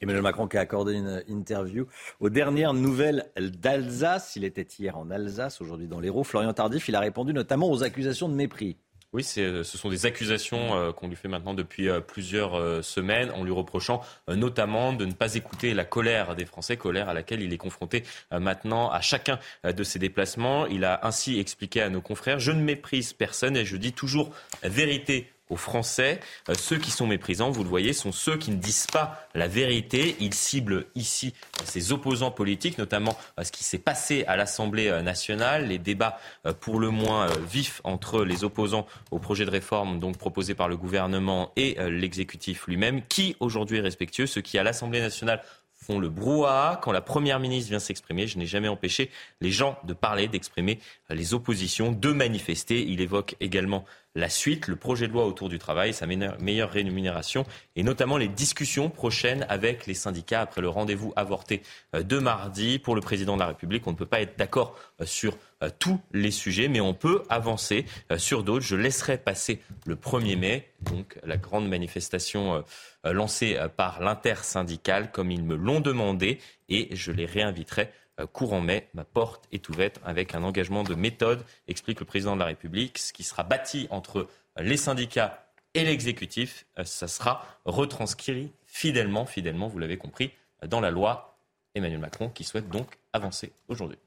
[0.00, 1.88] Emmanuel Macron qui a accordé une interview
[2.20, 4.36] aux dernières nouvelles d'Alsace.
[4.36, 6.22] Il était hier en Alsace, aujourd'hui dans l'Hérault.
[6.22, 8.76] Florian Tardif, il a répondu notamment aux accusations de mépris.
[9.14, 13.30] Oui, euh, ce sont des accusations euh, qu'on lui fait maintenant depuis euh, plusieurs semaines,
[13.30, 17.40] en lui reprochant notamment de ne pas écouter la colère des Français, colère à laquelle
[17.40, 20.66] il est confronté maintenant à chacun de ses déplacements.
[20.66, 24.30] Il a ainsi expliqué à nos confrères, je ne méprise personne et je dis toujours
[24.62, 26.20] vérité aux Français.
[26.48, 29.48] Euh, ceux qui sont méprisants, vous le voyez, sont ceux qui ne disent pas la
[29.48, 30.16] vérité.
[30.20, 31.34] Ils ciblent ici
[31.64, 36.18] ses opposants politiques, notamment euh, ce qui s'est passé à l'Assemblée euh, nationale, les débats
[36.60, 40.76] pour le moins vifs entre les opposants au projet de réforme donc proposé par le
[40.76, 43.02] gouvernement et l'exécutif lui-même.
[43.08, 45.42] Qui aujourd'hui est respectueux Ceux qui à l'Assemblée nationale
[45.78, 46.78] font le brouhaha.
[46.82, 50.78] Quand la Première ministre vient s'exprimer, je n'ai jamais empêché les gens de parler, d'exprimer
[51.08, 52.82] les oppositions, de manifester.
[52.82, 53.84] Il évoque également
[54.18, 58.28] la suite, le projet de loi autour du travail, sa meilleure rémunération et notamment les
[58.28, 61.62] discussions prochaines avec les syndicats après le rendez-vous avorté
[61.94, 62.78] euh, de mardi.
[62.80, 65.70] Pour le président de la République, on ne peut pas être d'accord euh, sur euh,
[65.78, 67.84] tous les sujets, mais on peut avancer
[68.16, 68.64] sur d'autres.
[68.64, 72.64] Je laisserai passer le 1er mai, donc la grande manifestation
[73.04, 77.90] lancée par l'intersyndicale, comme ils me l'ont demandé, et je les réinviterai
[78.26, 78.88] courant mai.
[78.94, 82.98] Ma porte est ouverte avec un engagement de méthode, explique le président de la République.
[82.98, 84.28] Ce qui sera bâti entre
[84.58, 90.32] les syndicats et l'exécutif, ça sera retranscrit fidèlement, fidèlement, vous l'avez compris,
[90.66, 91.36] dans la loi.
[91.74, 93.98] Emmanuel Macron qui souhaite donc avancer aujourd'hui.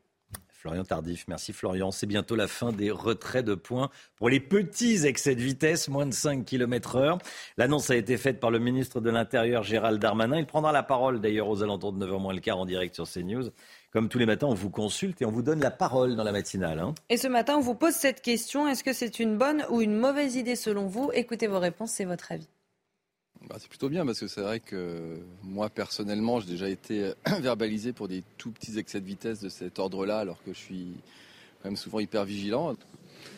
[0.61, 1.89] Florian Tardif, merci Florian.
[1.89, 6.05] C'est bientôt la fin des retraits de points pour les petits excès de vitesse, moins
[6.05, 7.17] de 5 km heure.
[7.57, 10.37] L'annonce a été faite par le ministre de l'Intérieur Gérald Darmanin.
[10.37, 13.09] Il prendra la parole d'ailleurs aux alentours de 9h moins le quart en direct sur
[13.09, 13.49] CNews.
[13.91, 16.31] Comme tous les matins, on vous consulte et on vous donne la parole dans la
[16.31, 16.79] matinale.
[16.79, 16.95] Hein.
[17.09, 18.65] Et ce matin, on vous pose cette question.
[18.67, 21.11] Est-ce que c'est une bonne ou une mauvaise idée selon vous?
[21.13, 22.47] Écoutez vos réponses, c'est votre avis.
[23.49, 27.91] Bah, c'est plutôt bien parce que c'est vrai que moi personnellement j'ai déjà été verbalisé
[27.91, 30.93] pour des tout petits excès de vitesse de cet ordre-là alors que je suis
[31.61, 32.75] quand même souvent hyper vigilant.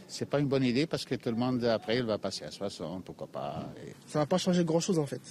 [0.07, 2.51] C'est pas une bonne idée parce que tout le monde après il va passer à
[2.51, 3.69] 60, pourquoi pas.
[4.05, 5.21] Ça va pas changer grand-chose en fait.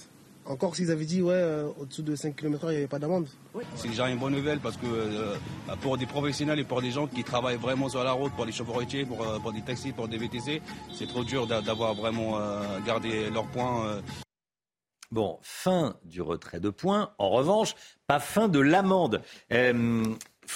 [0.45, 3.27] Encore s'ils avaient dit ouais euh, au-dessous de 5 km il n'y avait pas d'amende.
[3.75, 5.35] C'est déjà une bonne nouvelle parce que euh,
[5.81, 8.51] pour des professionnels et pour des gens qui travaillent vraiment sur la route, pour les
[8.51, 10.61] chauffeurs routiers, pour, euh, pour des taxis, pour des VTC,
[10.93, 12.39] c'est trop dur d'avoir vraiment
[12.85, 14.01] gardé leurs points.
[15.13, 17.13] Bon, fin du retrait de points.
[17.19, 17.75] En revanche,
[18.07, 19.21] pas fin de l'amende.
[19.51, 20.03] Euh,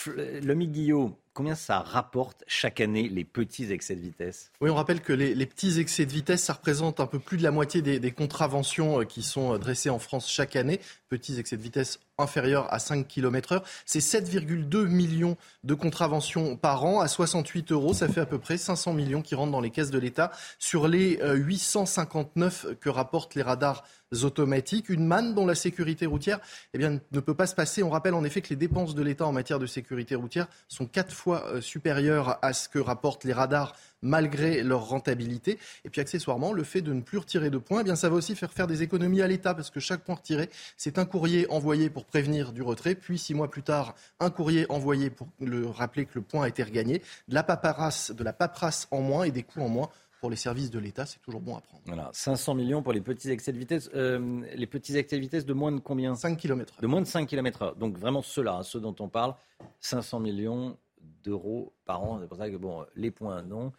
[0.08, 4.52] le Guillot, combien ça rapporte chaque année les petits excès de vitesse?
[4.60, 7.44] Oui, on rappelle que les, petits excès de vitesse, ça représente un peu plus de
[7.44, 10.80] la moitié des, contraventions euh, qui sont euh, dressées en France chaque année.
[11.10, 13.64] Petits excès de vitesse inférieurs à 5 km heure.
[13.86, 17.94] C'est 7,2 millions de contraventions par an à 68 euros.
[17.94, 20.88] Ça fait à peu près 500 millions qui rentrent dans les caisses de l'État sur
[20.88, 23.84] les 859 que rapportent les radars
[24.24, 26.40] automatiques, une manne dont la sécurité routière
[26.74, 27.84] eh bien, ne peut pas se passer.
[27.84, 30.86] On rappelle en effet que les dépenses de l'État en matière de sécurité routière sont
[30.86, 35.58] quatre fois euh, supérieures à ce que rapportent les radars malgré leur rentabilité.
[35.86, 38.16] Et puis accessoirement, le fait de ne plus retirer de points, eh bien, ça va
[38.16, 41.50] aussi faire faire des économies à l'État parce que chaque point retiré, c'est un courrier
[41.50, 45.68] envoyé pour prévenir du retrait, puis six mois plus tard, un courrier envoyé pour le
[45.68, 49.24] rappeler que le point a été regagné, de la paperasse, de la paperasse en moins
[49.24, 51.84] et des coûts en moins pour les services de l'État, c'est toujours bon à prendre.
[51.86, 53.90] Voilà, 500 millions pour les petits excès de vitesse.
[53.94, 56.16] Euh, les petits excès de vitesse de moins de combien?
[56.16, 56.74] 5 km.
[56.82, 59.36] De moins de 5 km Donc vraiment ceux-là, hein, ceux dont on parle,
[59.80, 60.76] 500 millions
[61.24, 62.20] d'euros par an.
[62.22, 63.72] C'est pour ça que bon, les points, non.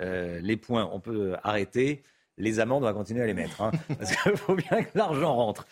[0.00, 2.02] Euh, les points, on peut arrêter.
[2.38, 5.34] Les amendes, on va continuer à les mettre, hein, parce qu'il faut bien que l'argent
[5.34, 5.66] rentre.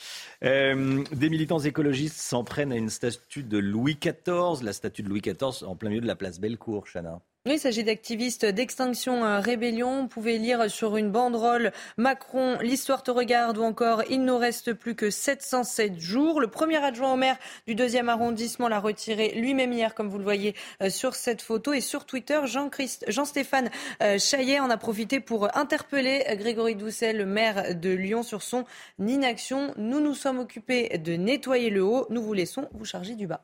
[0.45, 5.09] Euh, des militants écologistes s'en prennent à une statue de Louis XIV, la statue de
[5.09, 7.23] Louis XIV en plein milieu de la place Bellecour, Chana.
[7.47, 10.03] Il s'agit d'activistes d'Extinction euh, Rébellion.
[10.03, 14.75] Vous pouvez lire sur une banderole Macron, l'histoire te regarde ou encore Il nous reste
[14.75, 16.39] plus que 707 jours.
[16.39, 20.25] Le premier adjoint au maire du deuxième arrondissement l'a retiré lui-même hier, comme vous le
[20.25, 21.73] voyez euh, sur cette photo.
[21.73, 23.71] Et sur Twitter, Jean-Stéphane
[24.03, 28.67] euh, Chaillet en a profité pour interpeller Grégory Doucet, le maire de Lyon, sur son
[28.99, 29.73] inaction.
[29.79, 32.07] Nous nous sommes occupés de nettoyer le haut.
[32.11, 33.43] Nous vous laissons vous charger du bas.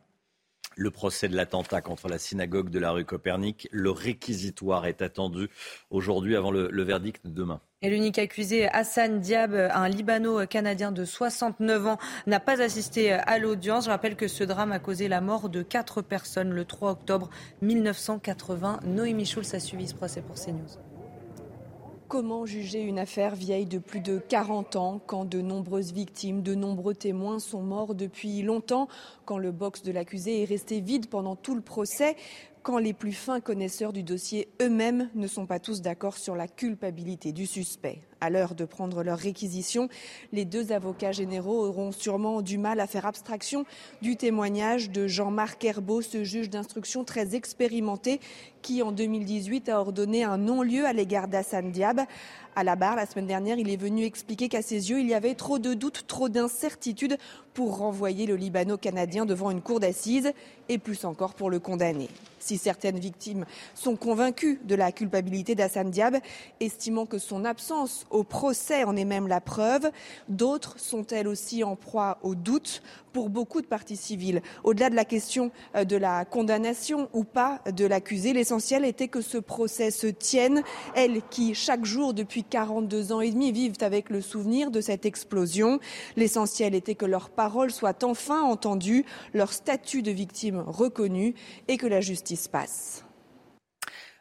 [0.78, 5.48] Le procès de l'attentat contre la synagogue de la rue Copernic, le réquisitoire est attendu
[5.88, 7.62] aujourd'hui avant le, verdict demain.
[7.80, 13.86] Et l'unique accusé, Hassan Diab, un Libano-Canadien de 69 ans, n'a pas assisté à l'audience.
[13.86, 17.30] Je rappelle que ce drame a causé la mort de quatre personnes le 3 octobre
[17.62, 18.80] 1980.
[18.84, 20.85] Noémie Schulz a suivi ce procès pour CNews.
[22.08, 26.54] Comment juger une affaire vieille de plus de 40 ans quand de nombreuses victimes, de
[26.54, 28.86] nombreux témoins sont morts depuis longtemps,
[29.24, 32.14] quand le box de l'accusé est resté vide pendant tout le procès
[32.62, 36.46] quand les plus fins connaisseurs du dossier eux-mêmes ne sont pas tous d'accord sur la
[36.46, 38.00] culpabilité du suspect?
[38.22, 39.90] À l'heure de prendre leur réquisition,
[40.32, 43.66] les deux avocats généraux auront sûrement du mal à faire abstraction
[44.00, 48.20] du témoignage de Jean-Marc Herbeau, ce juge d'instruction très expérimenté
[48.62, 52.00] qui, en 2018, a ordonné un non-lieu à l'égard d'Hassan Diab.
[52.56, 55.12] À la barre, la semaine dernière, il est venu expliquer qu'à ses yeux, il y
[55.12, 57.18] avait trop de doutes, trop d'incertitudes
[57.52, 60.32] pour renvoyer le Libano-Canadien devant une cour d'assises
[60.70, 62.08] et plus encore pour le condamner.
[62.38, 63.44] Si certaines victimes
[63.74, 66.16] sont convaincues de la culpabilité d'Assam Diab,
[66.60, 69.90] estimant que son absence au procès en est même la preuve,
[70.28, 72.82] d'autres sont elles aussi en proie au doute
[73.12, 74.42] pour beaucoup de parties civiles.
[74.62, 79.22] Au-delà de la question euh, de la condamnation ou pas de l'accusé, l'essentiel était que
[79.22, 80.62] ce procès se tienne.
[80.94, 85.06] Elles qui, chaque jour depuis 42 ans et demi, vivent avec le souvenir de cette
[85.06, 85.80] explosion.
[86.16, 91.34] L'essentiel était que leurs paroles soient enfin entendues, leur statut de victime reconnu
[91.68, 93.02] et que la justice passe.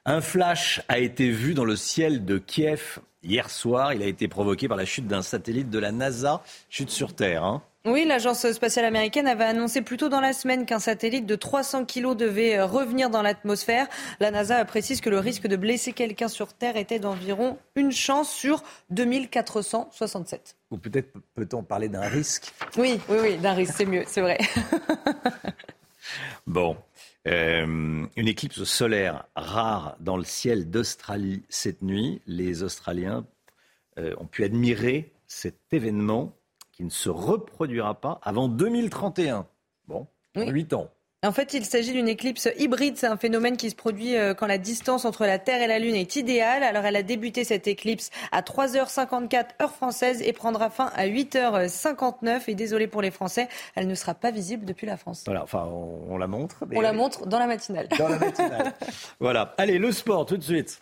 [0.06, 3.94] Un flash a été vu dans le ciel de Kiev hier soir.
[3.94, 7.44] Il a été provoqué par la chute d'un satellite de la NASA, chute sur Terre.
[7.44, 7.62] Hein.
[7.86, 11.86] Oui, l'agence spatiale américaine avait annoncé plus tôt dans la semaine qu'un satellite de 300
[11.86, 13.88] kilos devait euh, revenir dans l'atmosphère.
[14.20, 18.32] La NASA précise que le risque de blesser quelqu'un sur Terre était d'environ une chance
[18.32, 20.56] sur 2467.
[20.72, 22.52] Ou peut-être peut-on parler d'un risque?
[22.76, 24.40] Oui, oui, oui, d'un risque, c'est mieux, c'est vrai.
[26.48, 26.76] bon.
[27.28, 32.22] Euh, une éclipse solaire rare dans le ciel d'Australie cette nuit.
[32.28, 33.26] Les Australiens
[33.98, 36.38] euh, ont pu admirer cet événement
[36.72, 39.48] qui ne se reproduira pas avant 2031.
[39.88, 40.92] Bon, huit 8 ans.
[41.26, 42.98] En fait, il s'agit d'une éclipse hybride.
[42.98, 45.80] C'est un phénomène qui se produit euh, quand la distance entre la Terre et la
[45.80, 46.64] Lune est idéale.
[46.64, 52.44] Alors, elle a débuté cette éclipse à 3h54 heure française et prendra fin à 8h59.
[52.48, 55.24] Et désolé pour les Français, elle ne sera pas visible depuis la France.
[55.26, 56.64] Voilà, enfin, on, la montre.
[56.74, 57.88] On la montre dans la matinale.
[57.98, 58.74] Dans la matinale.
[59.20, 59.56] voilà.
[59.58, 60.82] Allez, le sport tout de suite.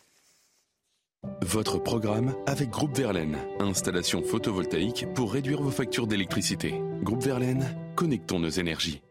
[1.42, 3.38] Votre programme avec Groupe Verlaine.
[3.60, 6.74] Installation photovoltaïque pour réduire vos factures d'électricité.
[7.02, 7.66] Groupe Verlaine,
[7.96, 9.02] connectons nos énergies.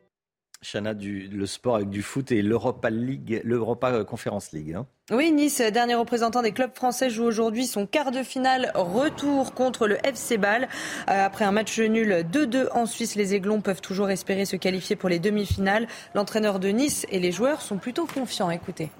[0.63, 4.75] Chana, du, le sport avec du foot et l'Europa League, l'Europa Conference League.
[4.75, 4.87] Hein.
[5.11, 9.89] Oui, Nice, dernier représentant des clubs français, joue aujourd'hui son quart de finale retour contre
[9.89, 10.69] le FC Bâle.
[11.09, 14.95] Euh, après un match nul 2-2 en Suisse, les Aiglons peuvent toujours espérer se qualifier
[14.95, 15.89] pour les demi-finales.
[16.15, 18.51] L'entraîneur de Nice et les joueurs sont plutôt confiants.
[18.51, 18.91] Écoutez.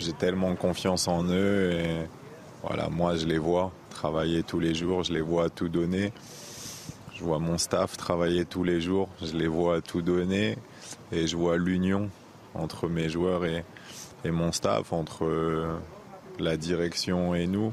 [0.00, 2.08] J'ai tellement confiance en eux et
[2.62, 6.12] voilà, moi je les vois travailler tous les jours, je les vois tout donner.
[7.18, 10.56] Je vois mon staff travailler tous les jours, je les vois tout donner
[11.10, 12.10] et je vois l'union
[12.54, 13.64] entre mes joueurs et,
[14.24, 15.78] mon staff, entre
[16.38, 17.72] la direction et nous,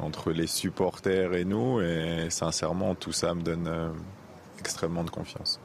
[0.00, 1.80] entre les supporters et nous.
[1.80, 3.90] Et sincèrement, tout ça me donne euh,
[4.58, 5.60] extrêmement de confiance.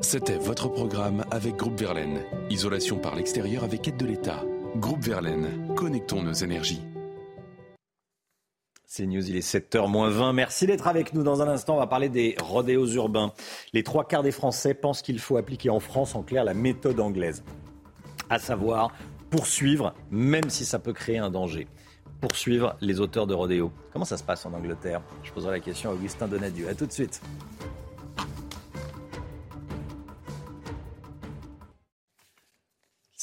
[0.00, 2.22] C'était votre programme avec Groupe Verlaine.
[2.50, 4.44] Isolation par l'extérieur avec aide de l'État.
[4.76, 6.82] Groupe Verlaine, connectons nos énergies.
[8.96, 10.32] C'est News, il est 7h 20.
[10.34, 11.24] Merci d'être avec nous.
[11.24, 13.32] Dans un instant, on va parler des rodéos urbains.
[13.72, 17.00] Les trois quarts des Français pensent qu'il faut appliquer en France, en clair, la méthode
[17.00, 17.42] anglaise.
[18.30, 18.92] À savoir,
[19.30, 21.66] poursuivre, même si ça peut créer un danger.
[22.20, 23.72] Poursuivre les auteurs de rodéos.
[23.92, 25.02] Comment ça se passe en Angleterre?
[25.24, 26.68] Je poserai la question à Augustin Donadieu.
[26.68, 27.20] A tout de suite.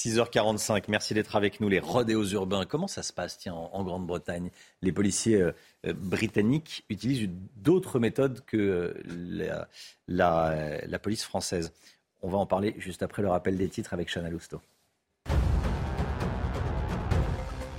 [0.02, 1.70] 6h45, merci d'être avec nous.
[1.70, 4.50] Les rodéos urbains, comment ça se passe tiens, en, Grande-Bretagne?
[4.82, 5.52] Les policiers euh,
[5.86, 9.66] euh, britanniques utilisent d'autres méthodes que euh,
[10.08, 11.72] la, police française.
[12.24, 14.60] On va en parler juste après le rappel des titres avec Chana Lousteau.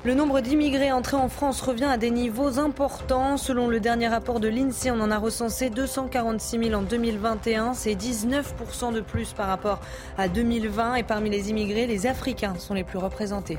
[0.04, 3.36] Le nombre d'immigrés entrés en France revient à des niveaux importants.
[3.36, 7.72] Selon le dernier rapport de l'INSEE, on en a recensé 246 000 en 2021.
[7.74, 9.80] C'est 19% de plus par rapport
[10.18, 10.96] à 2020.
[10.96, 13.58] Et parmi les immigrés, les Africains sont les plus représentés.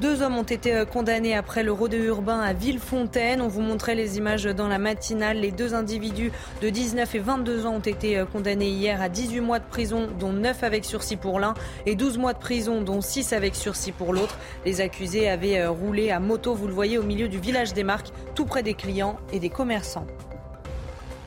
[0.00, 3.40] Deux hommes ont été euh, condamnés après le rodéo urbain à Villefontaine.
[3.40, 5.38] On vous montrait les images dans la matinale.
[5.38, 6.32] Les deux individus
[6.62, 10.08] de 19 et 22 ans ont été euh, condamnés hier à 18 mois de prison,
[10.18, 11.54] dont 9 avec sursis pour l'un
[11.86, 14.36] et 12 mois de prison, dont 6 avec sursis pour l'autre.
[14.66, 17.84] Les accusés avaient euh, roulé à moto, vous le voyez, au milieu du village des
[17.84, 20.06] Marques, tout près des clients et des commerçants.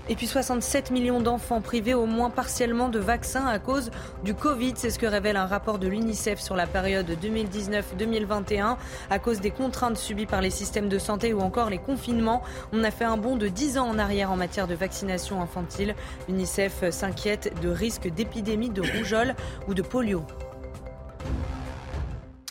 [0.09, 3.91] Et puis 67 millions d'enfants privés au moins partiellement de vaccins à cause
[4.23, 4.73] du Covid.
[4.75, 8.77] C'est ce que révèle un rapport de l'UNICEF sur la période 2019-2021.
[9.09, 12.41] À cause des contraintes subies par les systèmes de santé ou encore les confinements,
[12.71, 15.93] on a fait un bond de 10 ans en arrière en matière de vaccination infantile.
[16.29, 19.35] L'UNICEF s'inquiète de risques d'épidémie de rougeole
[19.67, 20.23] ou de polio.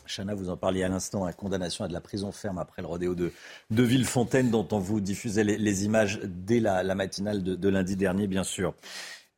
[0.07, 2.89] Chana, vous en parliez à l'instant, la condamnation à de la prison ferme après le
[2.89, 3.33] rodéo de,
[3.71, 8.75] Villefontaine, dont on vous diffusait les, images dès la, matinale de, lundi dernier, bien sûr.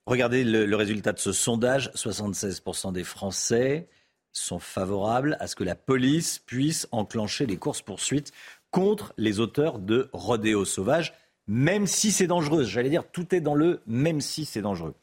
[0.06, 1.90] Regardez le, résultat de ce sondage.
[1.94, 3.88] 76% des Français
[4.32, 8.32] sont favorables à ce que la police puisse enclencher les courses-poursuites
[8.70, 11.14] contre les auteurs de rodéo sauvage,
[11.46, 12.64] même si c'est dangereux.
[12.64, 14.94] J'allais dire, tout est dans le même si c'est dangereux.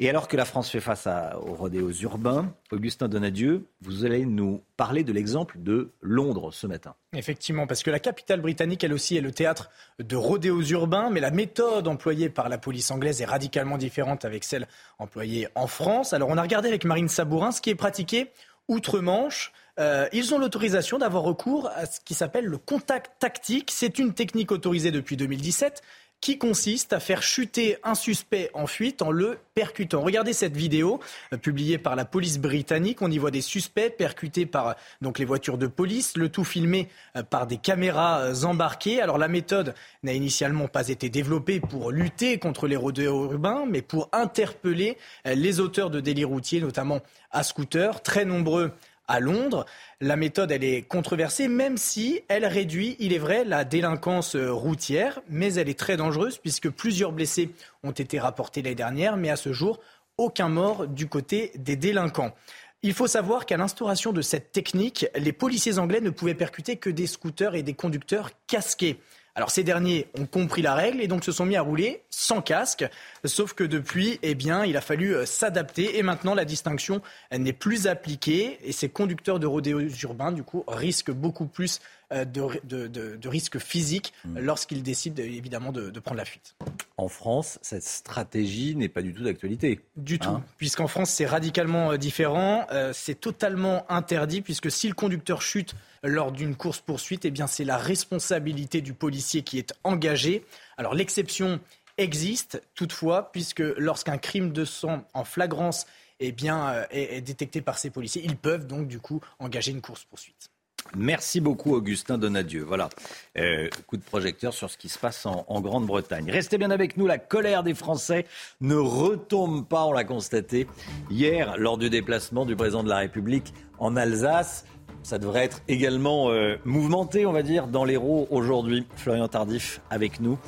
[0.00, 1.08] Et alors que la France fait face
[1.44, 6.94] aux rodéos urbains, Augustin Donadieu, vous allez nous parler de l'exemple de Londres ce matin.
[7.12, 11.18] Effectivement, parce que la capitale britannique, elle aussi, est le théâtre de rodéos urbains, mais
[11.18, 14.68] la méthode employée par la police anglaise est radicalement différente avec celle
[15.00, 16.12] employée en France.
[16.12, 18.30] Alors on a regardé avec Marine Sabourin ce qui est pratiqué
[18.68, 19.52] outre-Manche.
[19.80, 23.70] Euh, ils ont l'autorisation d'avoir recours à ce qui s'appelle le contact tactique.
[23.72, 25.82] C'est une technique autorisée depuis 2017
[26.20, 30.00] qui consiste à faire chuter un suspect en fuite en le percutant.
[30.00, 31.00] Regardez cette vidéo
[31.32, 33.02] euh, publiée par la police britannique.
[33.02, 36.88] On y voit des suspects percutés par donc les voitures de police, le tout filmé
[37.16, 39.00] euh, par des caméras euh, embarquées.
[39.00, 43.82] Alors la méthode n'a initialement pas été développée pour lutter contre les rodéos urbains, mais
[43.82, 47.00] pour interpeller les auteurs de délits routiers, notamment
[47.30, 48.72] à scooter, très nombreux
[49.08, 49.66] à Londres.
[50.00, 54.52] La méthode, elle est controversée, même si elle réduit, il est vrai, la délinquance euh,
[54.52, 57.50] routière, mais elle est très dangereuse puisque plusieurs blessés
[57.82, 59.80] ont été rapportés l'année dernière, mais à ce jour,
[60.18, 62.34] aucun mort du côté des délinquants.
[62.82, 66.90] Il faut savoir qu'à l'instauration de cette technique, les policiers anglais ne pouvaient percuter que
[66.90, 69.00] des scooters et des conducteurs casqués.
[69.38, 72.42] Alors ces derniers ont compris la règle et donc se sont mis à rouler sans
[72.42, 72.84] casque.
[73.24, 77.52] Sauf que depuis, eh bien, il a fallu euh, s'adapter et maintenant la distinction n'est
[77.52, 81.78] plus appliquée et ces conducteurs de rodéos urbains, du coup, risquent beaucoup plus
[82.10, 84.38] euh, de, risques physiques mmh.
[84.38, 86.54] lorsqu'ils décident évidemment de, prendre la fuite.
[86.96, 89.80] En France, cette stratégie n'est pas du tout d'actualité.
[89.94, 92.66] Du tout, hein puisqu'en France c'est radicalement euh, différent.
[92.72, 97.64] Euh, c'est totalement interdit puisque si le conducteur chute lors d'une course-poursuite, eh bien c'est
[97.64, 100.46] la responsabilité du policier qui est engagé.
[100.78, 101.60] Alors l'exception
[101.98, 105.86] existe toutefois, puisque lorsqu'un crime de sang en flagrance
[106.20, 110.50] eh bien, est détecté par ces policiers, ils peuvent donc du coup engager une course-poursuite.
[110.96, 112.62] Merci beaucoup, Augustin Donadieu.
[112.62, 112.88] Voilà,
[113.36, 116.30] euh, coup de projecteur sur ce qui se passe en, Grande-Bretagne.
[116.30, 118.26] Restez bien avec nous, la colère des Français
[118.60, 120.66] ne retombe pas, on l'a constaté
[121.10, 124.64] hier lors du déplacement du président de la République en Alsace.
[125.02, 128.86] Ça devrait être également euh, mouvementé, on va dire, dans l'Hérault aujourd'hui.
[128.96, 130.38] Florian Tardif avec nous.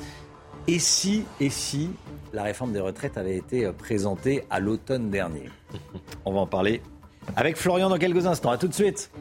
[0.67, 1.89] Et si, et si
[2.33, 5.49] la réforme des retraites avait été euh, présentée à l'automne dernier?
[6.25, 6.81] On va en parler
[7.35, 8.51] avec Florian dans quelques instants.
[8.51, 9.11] À tout de suite.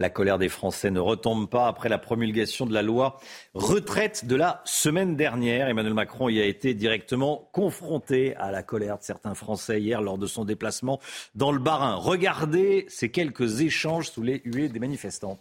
[0.00, 3.20] La colère des Français ne retombe pas après la promulgation de la loi
[3.54, 5.68] retraite de la semaine dernière.
[5.68, 10.18] Emmanuel Macron y a été directement confronté à la colère de certains Français hier lors
[10.18, 10.98] de son déplacement
[11.36, 11.94] dans le Bas-Rhin.
[11.94, 15.38] Regardez ces quelques échanges sous les huées des manifestants.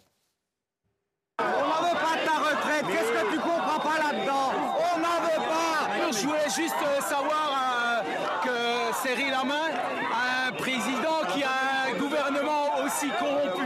[1.40, 2.86] On n'en veut pas de ta retraite.
[2.92, 6.12] Qu'est-ce que tu comprends pas là-dedans On n'en veut pas.
[6.12, 9.74] Je voulais juste euh, savoir euh, que Cyril Lamain
[10.14, 13.64] a un président qui a un gouvernement aussi corrompu.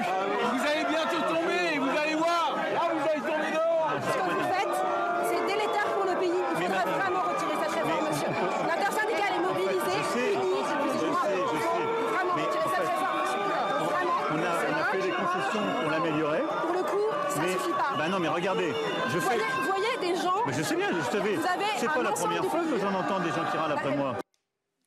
[18.10, 18.72] non, mais regardez,
[19.14, 19.38] je fais.
[19.38, 20.46] Vous voyez des gens.
[20.46, 21.38] Mais je sais bien, je savais.
[21.78, 24.16] C'est pas la première fois que j'en entends des gens qui râlent après moi?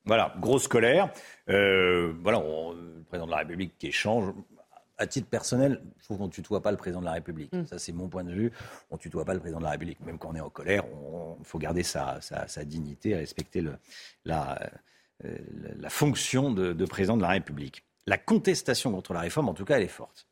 [0.05, 1.11] Voilà, grosse colère.
[1.49, 4.33] Euh, voilà, le président de la République qui échange.
[4.99, 7.51] À titre personnel, je trouve qu'on ne tutoie pas le président de la République.
[7.55, 7.67] Mm.
[7.67, 8.53] Ça, c'est mon point de vue.
[8.91, 9.99] On ne tutoie pas le président de la République.
[10.05, 10.85] Même quand on est en colère,
[11.39, 13.77] il faut garder sa, sa, dignité, respecter le,
[14.27, 14.59] la,
[15.25, 15.39] euh,
[15.79, 17.83] la, fonction de, de président de la République.
[18.07, 20.27] La contestation contre la réforme, en tout cas, elle est forte.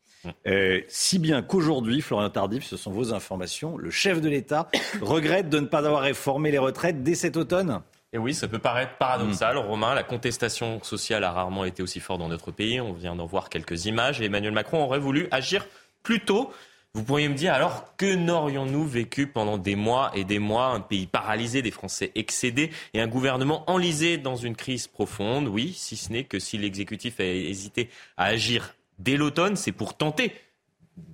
[0.47, 4.69] Euh, si bien qu'aujourd'hui, Florian Tardif, ce sont vos informations, le chef de l'État
[5.01, 8.57] regrette de ne pas avoir réformé les retraites dès cet automne et oui, ça peut
[8.57, 9.59] paraître paradoxal, mm.
[9.59, 9.93] Romain.
[9.93, 12.81] La contestation sociale a rarement été aussi forte dans notre pays.
[12.81, 14.19] On vient d'en voir quelques images.
[14.19, 15.67] Et Emmanuel Macron aurait voulu agir
[16.01, 16.51] plus tôt.
[16.95, 20.79] Vous pourriez me dire alors que n'aurions-nous vécu pendant des mois et des mois un
[20.79, 25.47] pays paralysé, des Français excédés et un gouvernement enlisé dans une crise profonde?
[25.47, 29.97] Oui, si ce n'est que si l'exécutif a hésité à agir dès l'automne, c'est pour
[29.97, 30.33] tenter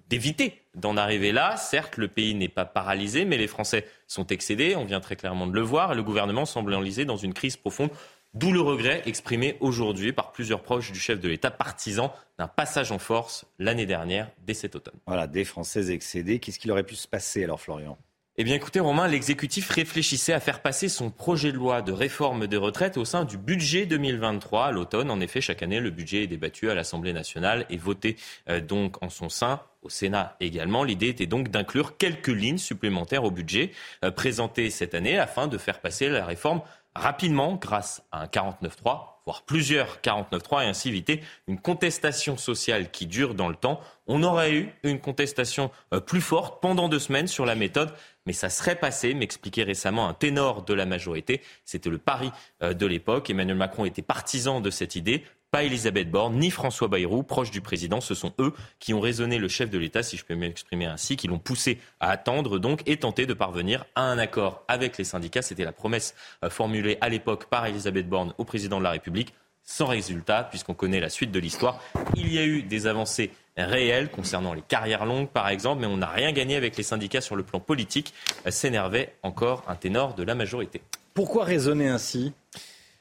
[0.09, 1.57] d'éviter d'en arriver là.
[1.57, 5.47] Certes, le pays n'est pas paralysé, mais les Français sont excédés, on vient très clairement
[5.47, 7.89] de le voir, et le gouvernement semble enlisé dans une crise profonde.
[8.33, 12.91] D'où le regret exprimé aujourd'hui par plusieurs proches du chef de l'État, partisan d'un passage
[12.91, 14.99] en force l'année dernière, dès cet automne.
[15.07, 16.39] Voilà, des Français excédés.
[16.39, 17.97] Qu'est-ce qu'il aurait pu se passer alors, Florian?
[18.37, 22.47] Eh bien écoutez Romain, l'exécutif réfléchissait à faire passer son projet de loi de réforme
[22.47, 25.09] des retraites au sein du budget 2023 à l'automne.
[25.09, 28.17] En effet, chaque année, le budget est débattu à l'Assemblée nationale et voté
[28.49, 30.83] euh, donc en son sein au Sénat également.
[30.83, 33.71] L'idée était donc d'inclure quelques lignes supplémentaires au budget
[34.03, 36.61] euh, présenté cette année afin de faire passer la réforme
[36.93, 43.07] rapidement grâce à un 49.3 voire plusieurs 49.3 et ainsi éviter une contestation sociale qui
[43.07, 43.81] dure dans le temps.
[44.07, 47.91] On aurait eu une contestation euh, plus forte pendant deux semaines sur la méthode,
[48.25, 51.41] mais ça serait passé, m'expliquait récemment un ténor de la majorité.
[51.63, 52.31] C'était le pari
[52.63, 53.29] euh, de l'époque.
[53.29, 55.23] Emmanuel Macron était partisan de cette idée
[55.55, 58.01] pas Elisabeth Borne, ni François Bayrou, proches du président.
[58.01, 61.15] Ce sont eux qui ont raisonné le chef de l'État, si je peux m'exprimer ainsi,
[61.15, 65.05] qui l'ont poussé à attendre donc et tenter de parvenir à un accord avec les
[65.05, 65.41] syndicats.
[65.41, 66.13] C'était la promesse
[66.43, 69.33] euh, formulée à l'époque par Elisabeth Borne au président de la République.
[69.65, 71.81] Sans résultat, puisqu'on connaît la suite de l'histoire.
[72.15, 75.97] Il y a eu des avancées réelles concernant les carrières longues, par exemple, mais on
[75.97, 78.13] n'a rien gagné avec les syndicats sur le plan politique,
[78.47, 80.81] s'énervait encore un ténor de la majorité.
[81.13, 82.33] Pourquoi raisonner ainsi?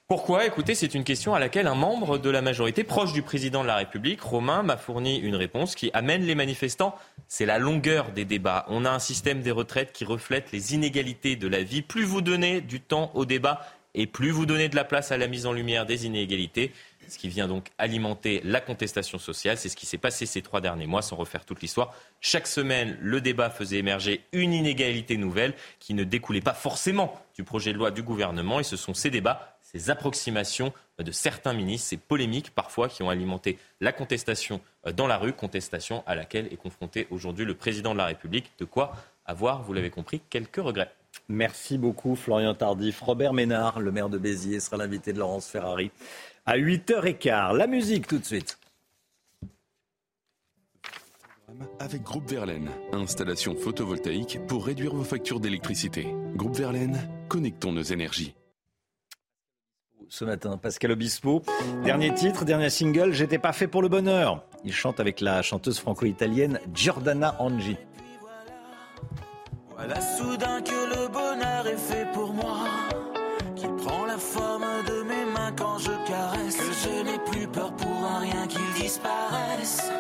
[0.07, 0.45] Pourquoi?
[0.45, 3.67] Écoutez, c'est une question à laquelle un membre de la majorité proche du président de
[3.67, 6.95] la République, Romain, m'a fourni une réponse qui amène les manifestants.
[7.27, 8.67] C'est la longueur des débats.
[8.69, 11.81] On a un système des retraites qui reflète les inégalités de la vie.
[11.81, 13.63] Plus vous donnez du temps au débat
[13.95, 16.73] et plus vous donnez de la place à la mise en lumière des inégalités,
[17.09, 19.59] ce qui vient donc alimenter la contestation sociale.
[19.59, 21.95] C'est ce qui s'est passé ces trois derniers mois, sans refaire toute l'histoire.
[22.21, 27.45] Chaque semaine, le débat faisait émerger une inégalité nouvelle qui ne découlait pas forcément du
[27.45, 28.61] projet de loi du gouvernement.
[28.61, 33.11] Et ce sont ces débats ces approximations de certains ministres, ces polémiques parfois qui ont
[33.11, 37.93] alimenté la contestation euh, dans la rue, contestation à laquelle est confronté aujourd'hui le président
[37.93, 38.53] de la République.
[38.59, 38.95] De quoi
[39.27, 40.93] avoir, vous l'avez compris, quelques regrets.
[41.29, 43.01] Merci beaucoup Florian Tardif.
[43.01, 45.91] Robert Ménard, le maire de Béziers, sera l'invité de Laurence Ferrari
[46.47, 47.57] à 8h15.
[47.57, 48.59] La musique tout de suite.
[51.79, 56.07] Avec Groupe Verlaine, installation photovoltaïque pour réduire vos factures d'électricité.
[56.35, 58.35] Groupe Verlaine, connectons nos énergies
[60.15, 60.57] ce matin.
[60.57, 61.43] Pascal Obispo,
[61.83, 64.45] dernier titre, dernier single, J'étais pas fait pour le bonheur.
[64.65, 67.77] Il chante avec la chanteuse franco-italienne Giordana Angi.
[69.77, 72.59] Voilà soudain que le bonheur est fait pour moi,
[73.57, 77.73] qu'il prend la forme de mes mains quand je caresse, que je n'ai plus peur
[77.75, 79.91] pour un rien qu'il disparaisse.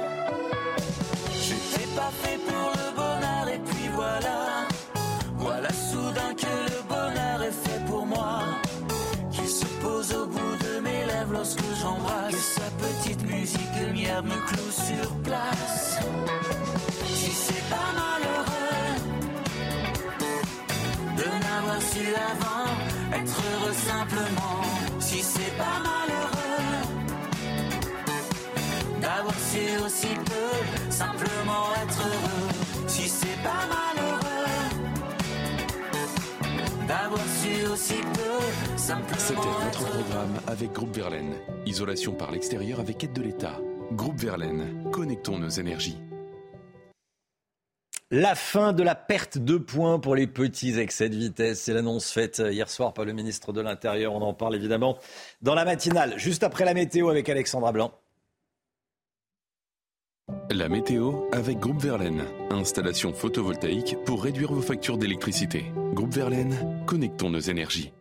[1.33, 4.66] J'étais pas fait pour le bonheur et puis voilà,
[5.37, 8.41] voilà soudain que le bonheur est fait pour moi
[10.12, 12.33] au bout de mes lèvres lorsque j'embrasse.
[12.33, 15.74] Que sa petite musique lumière me cloue sur place.
[22.15, 22.67] N'avoir
[23.11, 24.61] su avant, être heureux simplement.
[25.01, 26.85] Si c'est pas malheureux
[29.01, 32.89] d'avoir su aussi peu, simplement être heureux.
[32.89, 34.25] Si c'est pas malheureux
[36.89, 38.35] d'avoir su aussi peu
[39.17, 41.35] c'était votre programme avec Groupe Verlaine.
[41.67, 43.59] Isolation par l'extérieur avec aide de l'État.
[43.93, 45.99] Groupe Verlaine, connectons nos énergies.
[48.11, 52.11] La fin de la perte de points pour les petits excès de vitesse, c'est l'annonce
[52.11, 54.13] faite hier soir par le ministre de l'Intérieur.
[54.13, 54.99] On en parle évidemment
[55.43, 57.93] dans la matinale, juste après la météo avec Alexandra Blanc.
[60.51, 62.25] La météo avec Groupe Verlaine.
[62.51, 65.65] Installation photovoltaïque pour réduire vos factures d'électricité.
[65.93, 67.93] Groupe Verlaine, connectons nos énergies.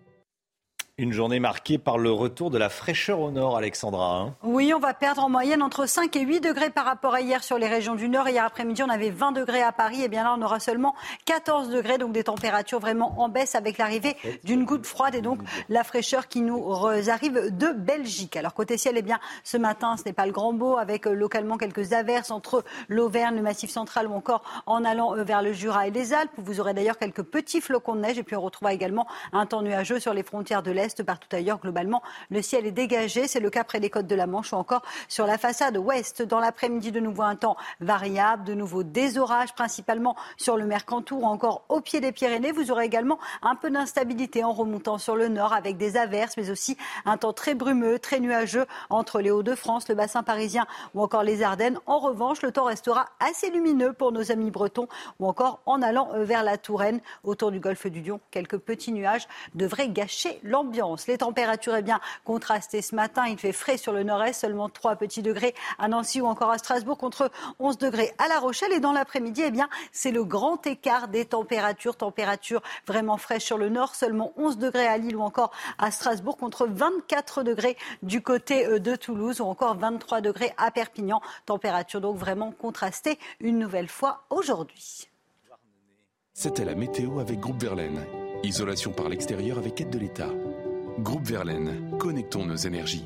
[1.00, 4.16] Une journée marquée par le retour de la fraîcheur au nord, Alexandra.
[4.16, 4.36] Hein.
[4.44, 7.44] oui, on va perdre en moyenne entre 5 et 8 degrés par rapport à hier
[7.44, 8.30] sur les régions du nord.
[8.30, 10.04] Hier après-midi, on avait 20 degrés à Paris.
[10.04, 10.94] Et bien là, on aura seulement
[11.26, 15.40] 14 degrés, donc des températures vraiment en baisse avec l'arrivée d'une goutte froide et donc
[15.68, 16.64] la fraîcheur qui nous
[17.08, 18.38] arrive de Belgique.
[18.38, 21.14] Alors côté ciel, eh bien, ce matin, ce n'est pas le grand beau avec euh,
[21.16, 25.54] localement quelques averses entre l'Auvergne, le Massif central ou encore en allant euh, vers le
[25.54, 26.30] Jura et les Alpes.
[26.38, 29.64] Vous aurez d'ailleurs quelques petits flocons de neige et puis on retrouvera également un temps
[29.64, 33.28] nuageux sur les frontières de l'Est Partout ailleurs, globalement, le ciel est dégagé.
[33.28, 36.22] C'est le cas près des côtes de la Manche ou encore sur la façade ouest.
[36.22, 41.24] Dans l'après-midi, de nouveau un temps variable, de nouveau des orages, principalement sur le Mercantour
[41.24, 42.52] ou encore au pied des Pyrénées.
[42.52, 46.50] Vous aurez également un peu d'instabilité en remontant sur le nord avec des averses, mais
[46.50, 51.24] aussi un temps très brumeux, très nuageux entre les Hauts-de-France, le bassin parisien ou encore
[51.24, 51.80] les Ardennes.
[51.86, 54.88] En revanche, le temps restera assez lumineux pour nos amis bretons
[55.20, 58.20] ou encore en allant vers la Touraine autour du golfe du Lion.
[58.32, 60.73] Quelques petits nuages devraient gâcher l'ambiance.
[61.08, 63.26] Les températures, eh bien, contrastées ce matin.
[63.28, 66.58] Il fait frais sur le nord-est, seulement 3 petits degrés à Nancy ou encore à
[66.58, 68.72] Strasbourg contre 11 degrés à La Rochelle.
[68.74, 71.96] Et dans l'après-midi, eh bien, c'est le grand écart des températures.
[71.96, 76.38] Température vraiment fraîche sur le nord, seulement 11 degrés à Lille ou encore à Strasbourg
[76.38, 81.22] contre 24 degrés du côté euh, de Toulouse ou encore 23 degrés à Perpignan.
[81.46, 85.08] Température donc vraiment contrastée une nouvelle fois aujourd'hui.
[86.34, 88.06] C'était la météo avec Groupe Verlaine.
[88.44, 90.30] Isolation par l'extérieur avec aide de l'État.
[91.04, 93.04] Groupe Verlaine, connectons nos énergies.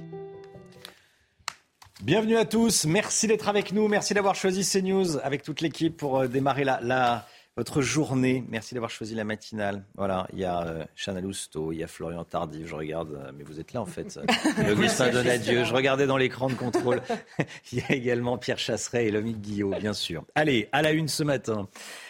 [2.03, 6.19] Bienvenue à tous, merci d'être avec nous, merci d'avoir choisi CNews avec toute l'équipe pour
[6.19, 7.25] euh, démarrer la,
[7.55, 8.43] votre journée.
[8.49, 9.83] Merci d'avoir choisi la matinale.
[9.95, 13.31] Voilà, il y a euh, Chana Lousteau, il y a Florian Tardif, je regarde, euh,
[13.35, 14.19] mais vous êtes là en fait.
[14.71, 17.01] Augustin Donadieu, je regardais dans l'écran de contrôle.
[17.71, 20.23] il y a également Pierre Chasseret et Lomique Guillot, bien sûr.
[20.35, 21.67] Allez, à la une ce matin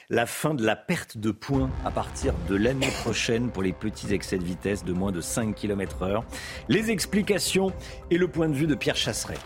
[0.10, 4.14] la fin de la perte de points à partir de l'année prochaine pour les petits
[4.14, 6.24] excès de vitesse de moins de 5 km heure.
[6.70, 7.74] Les explications
[8.10, 9.38] et le point de vue de Pierre Chasseret.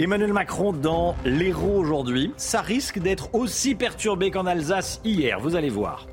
[0.00, 2.32] Emmanuel Macron dans l'Hérault aujourd'hui.
[2.36, 6.08] Ça risque d'être aussi perturbé qu'en Alsace hier, vous allez voir.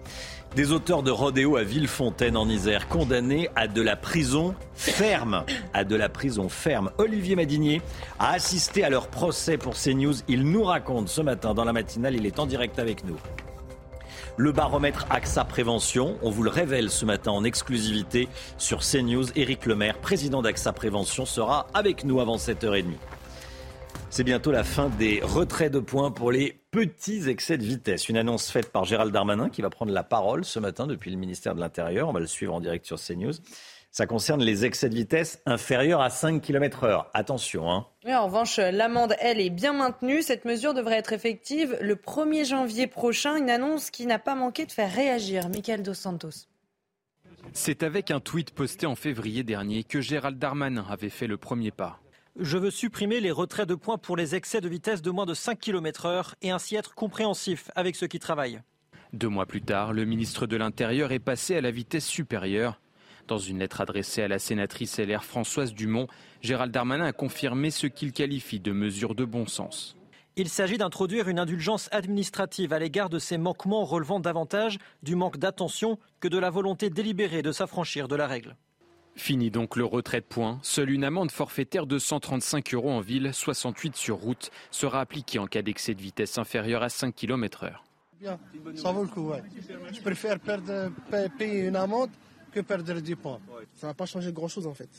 [0.56, 5.44] Des auteurs de rodéo à Villefontaine en Isère, condamnés à de la prison ferme.
[5.74, 6.92] À de la prison ferme.
[7.00, 7.82] Olivier Madinier
[8.20, 10.16] a assisté à leur procès pour CNews.
[10.28, 13.18] Il nous raconte ce matin dans la matinale, il est en direct avec nous.
[14.38, 19.26] Le baromètre AXA Prévention, on vous le révèle ce matin en exclusivité sur CNews.
[19.36, 22.86] Éric Lemaire, président d'AXA Prévention, sera avec nous avant 7h30.
[24.10, 28.08] C'est bientôt la fin des retraits de points pour les petits excès de vitesse.
[28.10, 31.18] Une annonce faite par Gérald Darmanin qui va prendre la parole ce matin depuis le
[31.18, 32.08] ministère de l'Intérieur.
[32.08, 33.34] On va le suivre en direct sur CNews.
[33.92, 37.12] Ça concerne les excès de vitesse inférieurs à 5 km heure.
[37.14, 37.70] Attention.
[37.70, 37.86] Hein.
[38.08, 40.22] en revanche, l'amende, elle, est bien maintenue.
[40.22, 43.36] Cette mesure devrait être effective le 1er janvier prochain.
[43.36, 45.50] Une annonce qui n'a pas manqué de faire réagir.
[45.50, 46.48] Michael Dos Santos.
[47.52, 51.72] C'est avec un tweet posté en février dernier que Gérald Darmanin avait fait le premier
[51.72, 52.00] pas.
[52.40, 55.34] Je veux supprimer les retraits de points pour les excès de vitesse de moins de
[55.34, 58.62] 5 km heure et ainsi être compréhensif avec ceux qui travaillent.
[59.12, 62.80] Deux mois plus tard, le ministre de l'Intérieur est passé à la vitesse supérieure.
[63.28, 66.08] Dans une lettre adressée à la sénatrice LR Françoise Dumont,
[66.42, 69.96] Gérald Darmanin a confirmé ce qu'il qualifie de mesure de bon sens.
[70.38, 75.38] Il s'agit d'introduire une indulgence administrative à l'égard de ces manquements relevant davantage du manque
[75.38, 78.56] d'attention que de la volonté délibérée de s'affranchir de la règle.
[79.16, 80.58] Fini donc le retrait de points.
[80.62, 85.48] Seule une amende forfaitaire de 135 euros en ville, 68 sur route, sera appliquée en
[85.48, 87.84] cas d'excès de vitesse inférieur à 5 km heure.
[88.20, 88.40] Bien,
[88.76, 89.42] ça vaut le coup, ouais.
[89.92, 90.92] Je préfère perdre,
[91.38, 92.12] payer une amende
[92.52, 93.40] que perdre 10 points.
[93.76, 94.90] Ça n'a pas changé grand-chose en fait.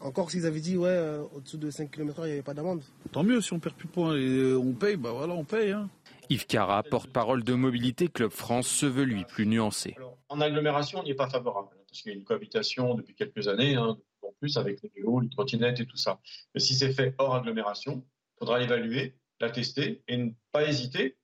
[0.00, 2.82] Encore s'ils avaient dit, ouais, euh, au-dessous de 5 km il n'y avait pas d'amende.
[3.10, 5.72] Tant mieux, si on perd plus de points et on paye, bah voilà, on paye.
[5.72, 5.88] Hein.
[6.30, 9.96] Yves Cara, porte-parole de Mobilité Club France, se veut lui plus nuancé.
[10.28, 13.48] en agglomération, on n'y est pas favorable parce qu'il y a une cohabitation depuis quelques
[13.48, 16.20] années, hein, en plus avec les vélos, les trottinettes et tout ça.
[16.54, 18.04] Mais si c'est fait hors agglomération,
[18.36, 21.16] il faudra l'évaluer, la tester et ne pas hésiter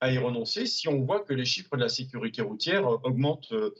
[0.00, 3.74] à y renoncer si on voit que les chiffres de la sécurité routière augmentent euh,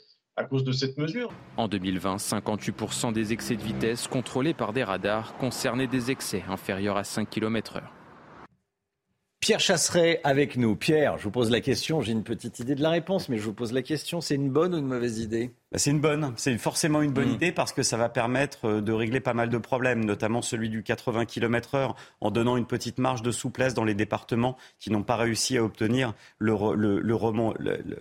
[1.57, 6.97] En 2020, 58% des excès de vitesse contrôlés par des radars concernaient des excès inférieurs
[6.97, 7.99] à 5 km/h.
[9.41, 10.76] Pierre Chasseret avec nous.
[10.76, 13.43] Pierre, je vous pose la question, j'ai une petite idée de la réponse, mais je
[13.43, 15.51] vous pose la question, c'est une bonne ou une mauvaise idée?
[15.72, 17.36] Bah, C'est une bonne, c'est forcément une bonne hmm.
[17.36, 20.68] idée parce que ça va permettre euh, de régler pas mal de problèmes, notamment celui
[20.68, 24.91] du 80 km heure, en donnant une petite marge de souplesse dans les départements qui
[24.91, 27.01] n'ont pas réussi à obtenir le,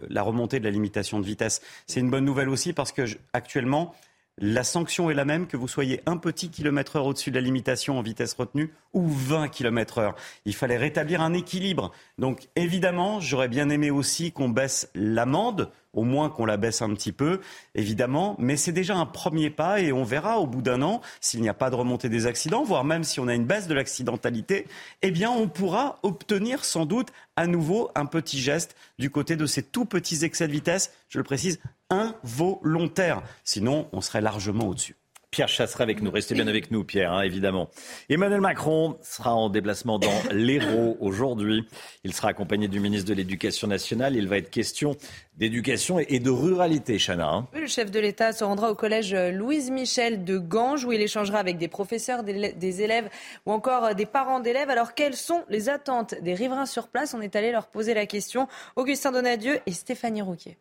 [0.10, 1.62] la remontée de la limitation de vitesse.
[1.88, 3.96] C'est une bonne nouvelle aussi parce que actuellement,
[4.42, 7.42] la sanction est la même que vous soyez un petit kilomètre heure au-dessus de la
[7.42, 10.16] limitation en vitesse retenue ou 20 km heure.
[10.46, 11.92] Il fallait rétablir un équilibre.
[12.18, 16.94] Donc évidemment, j'aurais bien aimé aussi qu'on baisse l'amende, au moins qu'on la baisse un
[16.94, 17.42] petit peu,
[17.76, 21.42] évidemment, mais c'est déjà un premier pas et on verra au bout d'un an s'il
[21.42, 23.74] n'y a pas de remontée des accidents, voire même si on a une baisse de
[23.74, 24.68] l'accidentalité,
[25.02, 29.46] eh bien on pourra obtenir sans doute à nouveau un petit geste du côté de
[29.46, 31.60] ces tout petits excès de vitesse, je le précise,
[31.90, 33.22] involontaires.
[33.44, 34.96] Sinon, on serait largement au-dessus.
[35.32, 36.10] Pierre Chasseret avec nous.
[36.10, 37.70] Restez bien avec nous, Pierre, hein, évidemment.
[38.10, 41.68] Emmanuel Macron sera en déplacement dans l'Hérault aujourd'hui.
[42.04, 44.16] Il sera accompagné du ministre de l'Éducation nationale.
[44.16, 44.96] Il va être question
[45.38, 47.30] d'éducation et de ruralité, Chana.
[47.30, 47.48] Hein.
[47.54, 51.38] le chef de l'État se rendra au collège Louise Michel de Ganges où il échangera
[51.38, 53.10] avec des professeurs, des élèves
[53.46, 54.72] ou encore des parents d'élèves.
[54.72, 57.14] Alors, quelles sont les attentes des riverains sur place?
[57.14, 58.48] On est allé leur poser la question.
[58.76, 60.58] Augustin Donadieu et Stéphanie Rouquier.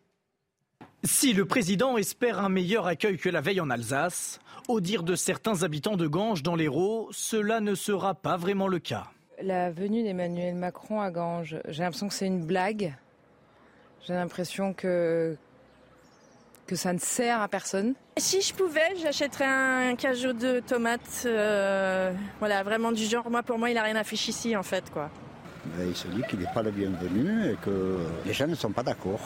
[1.03, 5.15] Si le président espère un meilleur accueil que la veille en Alsace, au dire de
[5.15, 9.07] certains habitants de Ganges dans l'Hérault, cela ne sera pas vraiment le cas.
[9.41, 12.97] La venue d'Emmanuel Macron à Ganges, j'ai l'impression que c'est une blague.
[14.05, 15.37] J'ai l'impression que
[16.67, 17.95] que ça ne sert à personne.
[18.17, 21.23] Si je pouvais, j'achèterais un cajou de tomates.
[21.25, 23.27] Euh, voilà, vraiment du genre.
[23.31, 25.09] Moi, pour moi, il n'a rien à faire ici, en fait, quoi.
[25.79, 28.83] il se dit qu'il n'est pas le bienvenu et que les gens ne sont pas
[28.83, 29.19] d'accord.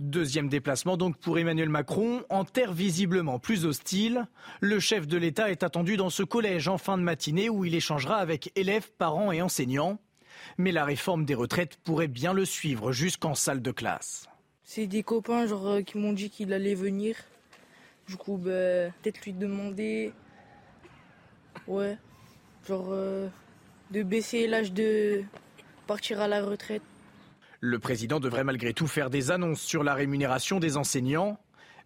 [0.00, 4.26] Deuxième déplacement donc pour Emmanuel Macron, en terre visiblement plus hostile.
[4.60, 7.76] Le chef de l'État est attendu dans ce collège en fin de matinée où il
[7.76, 10.00] échangera avec élèves, parents et enseignants.
[10.58, 14.28] Mais la réforme des retraites pourrait bien le suivre jusqu'en salle de classe.
[14.64, 17.16] C'est des copains genre, euh, qui m'ont dit qu'il allait venir.
[18.08, 20.12] Du coup, bah, peut-être lui demander.
[21.68, 21.96] Ouais.
[22.66, 23.28] Genre, euh,
[23.92, 25.22] de baisser l'âge de
[25.86, 26.82] partir à la retraite.
[27.66, 31.38] Le président devrait malgré tout faire des annonces sur la rémunération des enseignants.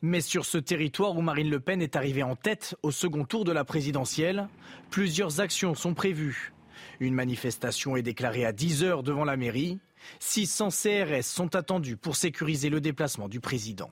[0.03, 3.45] Mais sur ce territoire où Marine Le Pen est arrivée en tête au second tour
[3.45, 4.49] de la présidentielle,
[4.91, 6.53] plusieurs actions sont prévues.
[6.99, 9.79] Une manifestation est déclarée à 10 heures devant la mairie.
[10.19, 13.91] 600 CRS sont attendus pour sécuriser le déplacement du président.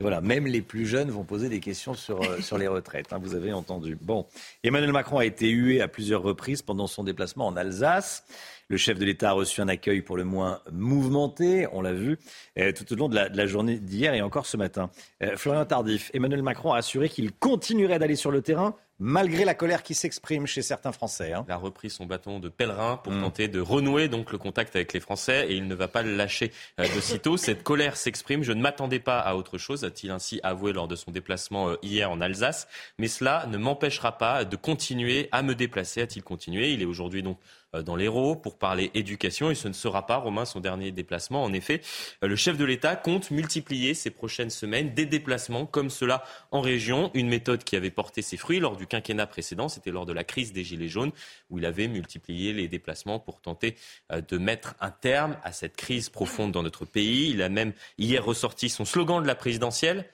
[0.00, 3.34] Voilà, même les plus jeunes vont poser des questions sur, euh, les retraites, hein, vous
[3.34, 3.98] avez entendu.
[4.00, 4.24] Bon,
[4.64, 8.24] Emmanuel Macron a été hué à plusieurs reprises pendant son déplacement en Alsace.
[8.70, 12.20] Le chef de l'État a reçu un accueil pour le moins mouvementé, on l'a vu,
[12.56, 14.90] euh, tout au long de la, journée d'hier et encore ce matin.
[15.24, 19.54] Euh, Florian Tardif, Emmanuel Macron a assuré qu'il continuerait d'aller sur le terrain malgré la
[19.54, 21.32] colère qui s'exprime chez certains Français.
[21.32, 21.44] Hein.
[21.48, 23.22] Il a repris son bâton de pèlerin pour mm.
[23.22, 26.14] tenter de renouer donc le contact avec les Français et il ne va pas le
[26.14, 27.36] lâcher euh, de sitôt.
[27.38, 28.44] Cette colère s'exprime.
[28.44, 32.08] Je ne m'attendais pas à autre chose, a-t-il ainsi avoué lors de son déplacement hier
[32.08, 32.68] en Alsace.
[32.98, 36.72] Mais cela ne m'empêchera pas de continuer à me déplacer, a-t-il continué.
[36.72, 37.38] Il est aujourd'hui donc
[37.72, 41.44] dans l'Hérault pour parler éducation et ce ne sera pas, Romain, son dernier déplacement.
[41.44, 41.80] En effet,
[42.24, 46.60] euh, le chef de l'État compte multiplier ces prochaines semaines des déplacements comme cela en
[46.60, 50.12] région, une méthode qui avait porté ses fruits lors du quinquennat précédent, c'était lors de
[50.12, 51.12] la crise des Gilets jaunes,
[51.48, 53.76] où il avait multiplié les déplacements pour tenter
[54.12, 57.30] euh, de mettre un terme à cette crise profonde dans notre pays.
[57.30, 60.06] Il a même hier ressorti son slogan de la présidentielle,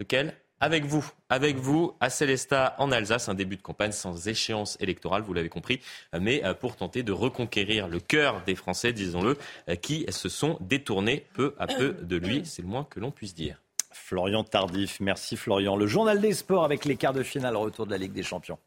[0.00, 0.34] lequel?
[0.60, 5.22] Avec vous, avec vous à Célestat en Alsace, un début de campagne sans échéance électorale,
[5.22, 5.80] vous l'avez compris,
[6.18, 9.36] mais euh, pour tenter de reconquérir le cœur des Français, disons-le,
[9.68, 13.10] euh, qui se sont détournés peu à peu de lui, c'est le moins que l'on
[13.10, 13.62] puisse dire.
[13.92, 15.76] Florian Tardif, merci Florian.
[15.76, 18.58] Le journal des sports avec les quarts de finale, retour de la Ligue des Champions.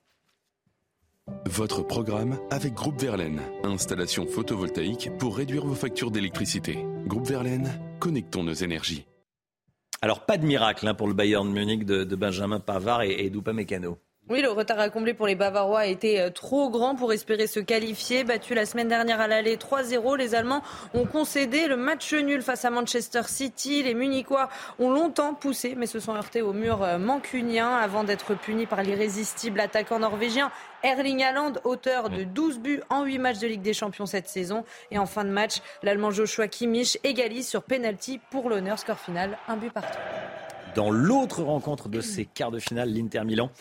[1.45, 6.77] Votre programme avec Groupe Verlaine, installation photovoltaïque pour réduire vos factures d'électricité.
[7.07, 9.05] Groupe Verlaine, connectons nos énergies.
[10.03, 13.97] Alors, pas de miracle hein, pour le Bayern Munich de, Benjamin Pavard et, et Mécano.
[14.29, 17.45] Oui, le retard à combler pour les Bavarois a été euh, trop grand pour espérer
[17.45, 18.23] se qualifier.
[18.23, 20.61] Battu la semaine dernière à l'aller 3-0, les Allemands
[20.93, 23.83] ont concédé le match nul face à Manchester City.
[23.83, 24.47] Les Munichois
[24.79, 28.81] ont longtemps poussé, mais se sont heurtés au mur euh, mancunien avant d'être punis par
[28.81, 30.51] l'irrésistible attaquant norvégien
[30.83, 34.63] Erling Haaland, auteur de 12 buts en 8 matchs de Ligue des Champions cette saison.
[34.89, 38.79] Et en fin de match, l'Allemand Joshua Kimmich égalise sur penalty pour l'honneur.
[38.79, 39.99] Score final, un but partout.
[40.75, 43.51] Dans l'autre rencontre de ces quarts de finale, l'Inter Milan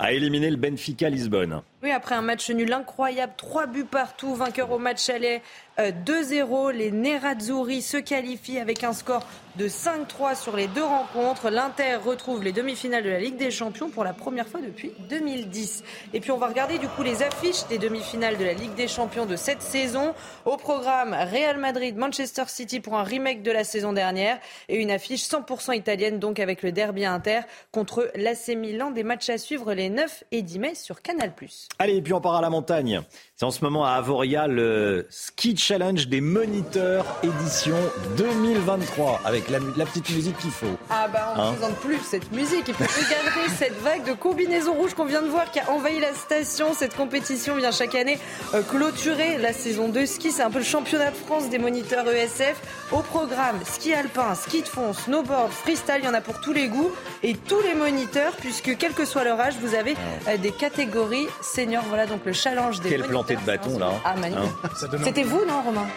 [0.00, 1.60] a éliminé le Benfica Lisbonne.
[1.82, 5.42] Oui, après un match nul incroyable, trois buts partout, vainqueur au match aller
[5.78, 6.68] 2-0.
[6.68, 9.26] Euh, les Nerazzurri se qualifient avec un score
[9.56, 11.50] de 5-3 sur les deux rencontres.
[11.50, 15.82] L'Inter retrouve les demi-finales de la Ligue des Champions pour la première fois depuis 2010.
[16.14, 18.88] Et puis on va regarder du coup les affiches des demi-finales de la Ligue des
[18.88, 20.14] Champions de cette saison.
[20.44, 24.38] Au programme Real Madrid, Manchester City pour un remake de la saison dernière
[24.68, 27.40] et une affiche 100% italienne donc avec le derby Inter
[27.72, 28.92] contre l'AC Milan.
[28.92, 31.32] Des matchs à suivre les 9 et 10 mai sur Canal+.
[31.78, 33.02] Allez, et puis on part à la montagne.
[33.36, 37.76] C'est en ce moment à Avoria le Ski Challenge des moniteurs édition
[38.16, 40.76] 2023 avec la, petite musique qu'il faut.
[40.88, 42.68] Ah bah on ne hein présente plus cette musique.
[42.68, 46.00] Et puis regardez cette vague de combinaisons rouges qu'on vient de voir qui a envahi
[46.00, 46.74] la station.
[46.74, 48.18] Cette compétition vient chaque année
[48.54, 50.30] euh, clôturer la saison de ski.
[50.30, 52.60] C'est un peu le championnat de France des moniteurs ESF.
[52.92, 56.52] Au programme ski alpin, ski de fond, snowboard, freestyle, il y en a pour tous
[56.52, 56.90] les goûts
[57.22, 59.79] et tous les moniteurs puisque quel que soit leur âge, vous avez
[60.28, 61.84] euh, des catégories seniors.
[61.88, 63.92] Voilà donc le challenge des moniteurs de bâton là.
[64.04, 64.50] Ah, magnifique.
[64.64, 64.70] Hein
[65.04, 65.86] C'était vous, non, Romain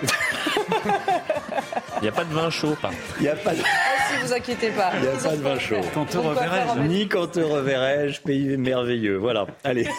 [1.98, 2.92] Il n'y a pas de vin chaud, pas.
[3.18, 3.62] Il n'y a pas de...
[3.64, 4.92] Ah, si vous inquiétez pas.
[4.96, 5.82] Il n'y a pas de vin chaud.
[5.94, 9.16] Quand te reverrai-je Ni quand te reverrai-je, pays merveilleux.
[9.18, 9.88] Voilà, allez.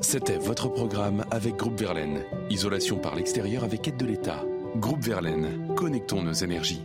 [0.00, 2.22] C'était votre programme avec Groupe Verlaine.
[2.50, 4.44] Isolation par l'extérieur avec aide de l'État.
[4.76, 6.82] Groupe Verlaine, connectons nos énergies.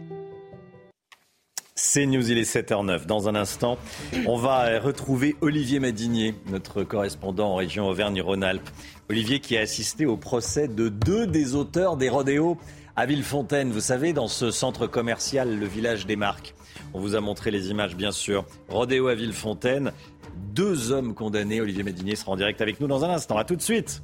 [1.79, 3.05] C'est News, il est 7h09.
[3.05, 3.77] Dans un instant,
[4.25, 8.67] on va retrouver Olivier Madinier, notre correspondant en région Auvergne-Rhône-Alpes.
[9.11, 12.57] Olivier qui a assisté au procès de deux des auteurs des rodéos
[12.95, 13.69] à Villefontaine.
[13.71, 16.55] Vous savez, dans ce centre commercial, le village des Marques.
[16.95, 18.45] On vous a montré les images, bien sûr.
[18.69, 19.91] Rodéo à Villefontaine.
[20.35, 21.61] Deux hommes condamnés.
[21.61, 23.37] Olivier Madinier sera en direct avec nous dans un instant.
[23.37, 24.01] À tout de suite.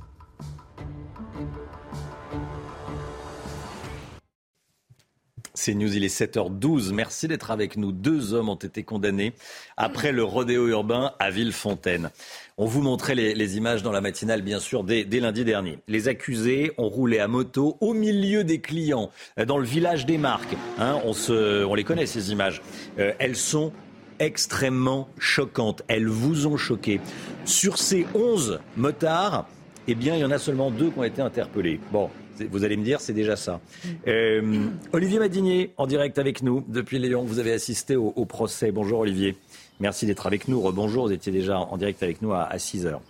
[5.55, 6.93] C'est News, il est 7h12.
[6.93, 7.91] Merci d'être avec nous.
[7.91, 9.33] Deux hommes ont été condamnés
[9.77, 12.09] après le rodéo urbain à Villefontaine.
[12.57, 15.77] On vous montrait les, images dans la matinale, bien sûr, dès, lundi dernier.
[15.87, 19.11] Les accusés ont roulé à moto au milieu des clients,
[19.45, 20.55] dans le village des Marques.
[20.79, 22.63] Hein, on, se, on les connaît, ces images.
[22.97, 23.71] Euh, elles sont
[24.17, 25.83] extrêmement choquantes.
[25.87, 26.99] Elles vous ont choqué.
[27.45, 29.47] Sur ces 11 motards,
[29.87, 31.79] eh bien, il y en a seulement deux qui ont été interpellés.
[31.91, 32.09] Bon,
[32.49, 33.59] vous allez me dire, c'est déjà ça.
[34.07, 37.23] Euh, Olivier Madinier, en direct avec nous depuis Lyon.
[37.23, 38.71] Vous avez assisté au, procès.
[38.71, 39.35] Bonjour Olivier.
[39.79, 40.61] Merci d'être avec nous.
[40.61, 43.01] Rebonjour, vous étiez déjà en direct avec nous à, 6 heures.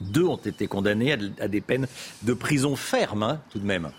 [0.00, 1.86] Deux ont été condamnés à, des peines
[2.22, 3.90] de prison ferme, hein, tout de même.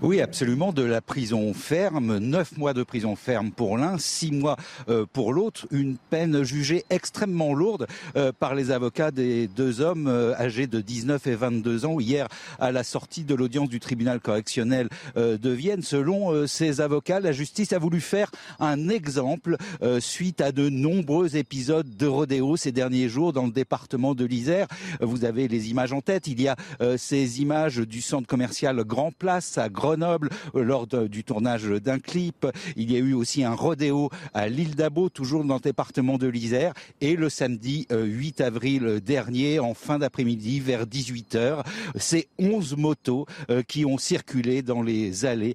[0.00, 4.56] Oui, absolument, de la prison ferme, neuf mois de prison ferme pour l'un, six mois
[4.88, 10.06] euh, pour l'autre, une peine jugée extrêmement lourde euh, par les avocats des deux hommes
[10.06, 12.28] euh, âgés de 19 et 22 ans hier
[12.60, 15.82] à la sortie de l'audience du tribunal correctionnel de Vienne.
[15.82, 19.56] Selon ces avocats, la justice a voulu faire un exemple
[20.00, 24.66] suite à de nombreux épisodes de rodéo ces derniers jours dans le département de l'Isère.
[25.00, 26.26] Vous avez les images en tête.
[26.26, 26.56] Il y a
[26.96, 32.46] ces images du centre commercial Grand Place à Grenoble euh, lors du tournage d'un clip.
[32.76, 36.26] Il y a eu aussi un rodéo à l'île d'Abo, toujours dans le département de
[36.26, 36.72] l'Isère.
[37.00, 41.64] Et le samedi 8 euh, avril dernier, en fin d'après-midi, vers 18h,
[41.96, 45.54] c'est 11 motos euh, qui ont circulé dans les allées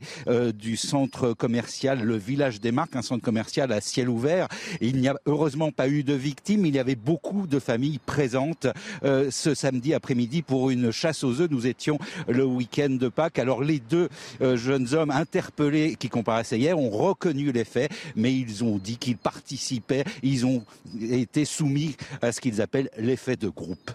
[0.53, 4.47] du centre commercial Le Village des Marques, un centre commercial à ciel ouvert.
[4.81, 6.65] Il n'y a heureusement pas eu de victimes.
[6.65, 8.67] Il y avait beaucoup de familles présentes
[9.03, 11.49] ce samedi après-midi pour une chasse aux œufs.
[11.49, 13.39] Nous étions le week-end de Pâques.
[13.39, 14.09] Alors les deux
[14.41, 18.97] euh, jeunes hommes interpellés qui comparaissaient hier ont reconnu les faits, mais ils ont dit
[18.97, 20.63] qu'ils participaient, ils ont
[21.01, 23.91] été soumis à ce qu'ils appellent l'effet de groupe.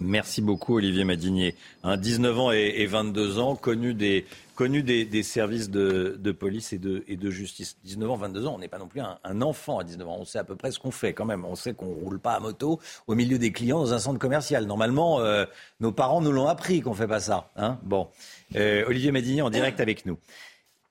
[0.00, 1.54] Merci beaucoup Olivier Madinier.
[1.84, 7.16] 19 ans et, 22 ans, connu des, connu des, services de, police et de, et
[7.16, 7.76] de, justice.
[7.84, 10.16] 19 ans, 22 ans, on n'est pas non plus un, enfant à 19 ans.
[10.20, 11.44] On sait à peu près ce qu'on fait quand même.
[11.44, 14.18] On sait qu'on ne roule pas à moto au milieu des clients dans un centre
[14.18, 14.66] commercial.
[14.66, 15.46] Normalement, euh,
[15.80, 17.50] nos parents nous l'ont appris qu'on ne fait pas ça.
[17.56, 18.08] Hein bon.
[18.54, 20.18] Euh, Olivier Madinier en direct avec nous.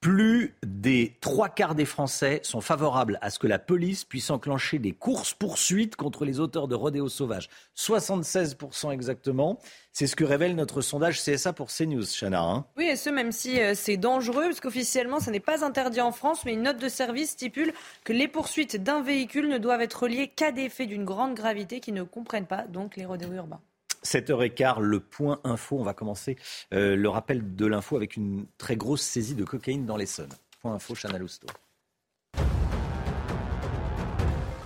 [0.05, 4.77] Plus des trois quarts des Français sont favorables à ce que la police puisse enclencher
[4.77, 7.49] des courses-poursuites contre les auteurs de rodéos sauvages.
[7.75, 9.57] 76% exactement.
[9.93, 12.43] C'est ce que révèle notre sondage CSA pour CNews, Chana.
[12.43, 12.65] Hein.
[12.77, 16.11] oui, et ce, même si euh, c'est dangereux, parce qu'officiellement, ce n'est pas interdit en
[16.11, 20.07] France, mais une note de service stipule que les poursuites d'un véhicule ne doivent être
[20.07, 23.61] liées qu'à des faits d'une grande gravité qui ne comprennent pas donc les rodéos urbains.
[24.05, 25.77] 7h15, le point info.
[25.79, 26.37] On va commencer
[26.73, 30.31] euh, le rappel de l'info avec une très grosse saisie de cocaïne dans l'Essonne.
[30.61, 31.47] Point info, Chana Lousteau.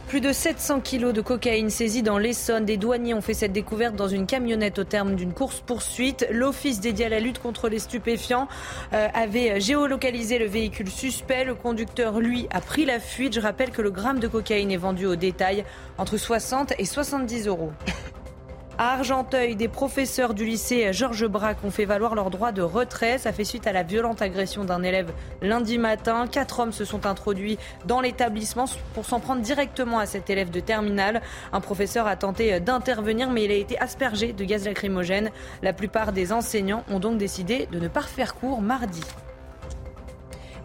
[0.10, 2.66] Plus de 700 kilos de cocaïne saisie dans l'Essonne.
[2.66, 6.26] Des douaniers ont fait cette découverte dans une camionnette au terme d'une course-poursuite.
[6.32, 8.48] L'office dédié à la lutte contre les stupéfiants
[8.94, 11.46] euh, avait géolocalisé le véhicule suspect.
[11.46, 13.36] Le conducteur, lui, a pris la fuite.
[13.36, 15.64] Je rappelle que le gramme de cocaïne est vendu au détail
[16.00, 17.72] entre 60 et 70 euros.
[18.82, 23.18] À Argenteuil, des professeurs du lycée Georges Braque ont fait valoir leur droit de retrait.
[23.18, 25.12] Ça fait suite à la violente agression d'un élève
[25.42, 26.28] lundi matin.
[26.32, 28.64] Quatre hommes se sont introduits dans l'établissement
[28.94, 31.22] pour s'en prendre directement à cet élève de terminale.
[31.52, 35.30] Un professeur a tenté d'intervenir, mais il a été aspergé de gaz lacrymogène.
[35.62, 39.04] La plupart des enseignants ont donc décidé de ne pas refaire cours mardi.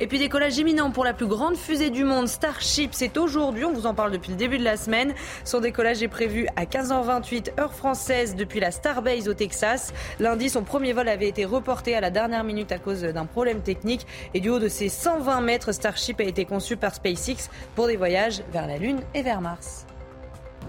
[0.00, 2.90] Et puis décollage imminent pour la plus grande fusée du monde, Starship.
[2.92, 5.14] C'est aujourd'hui, on vous en parle depuis le début de la semaine.
[5.44, 9.92] Son décollage est prévu à 15h28 heure française depuis la Starbase au Texas.
[10.18, 13.60] Lundi, son premier vol avait été reporté à la dernière minute à cause d'un problème
[13.60, 14.06] technique.
[14.34, 17.96] Et du haut de ses 120 mètres, Starship a été conçu par SpaceX pour des
[17.96, 19.86] voyages vers la Lune et vers Mars.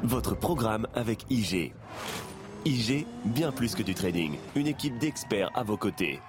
[0.03, 1.73] Votre programme avec IG.
[2.65, 4.33] IG, bien plus que du trading.
[4.55, 6.19] Une équipe d'experts à vos côtés.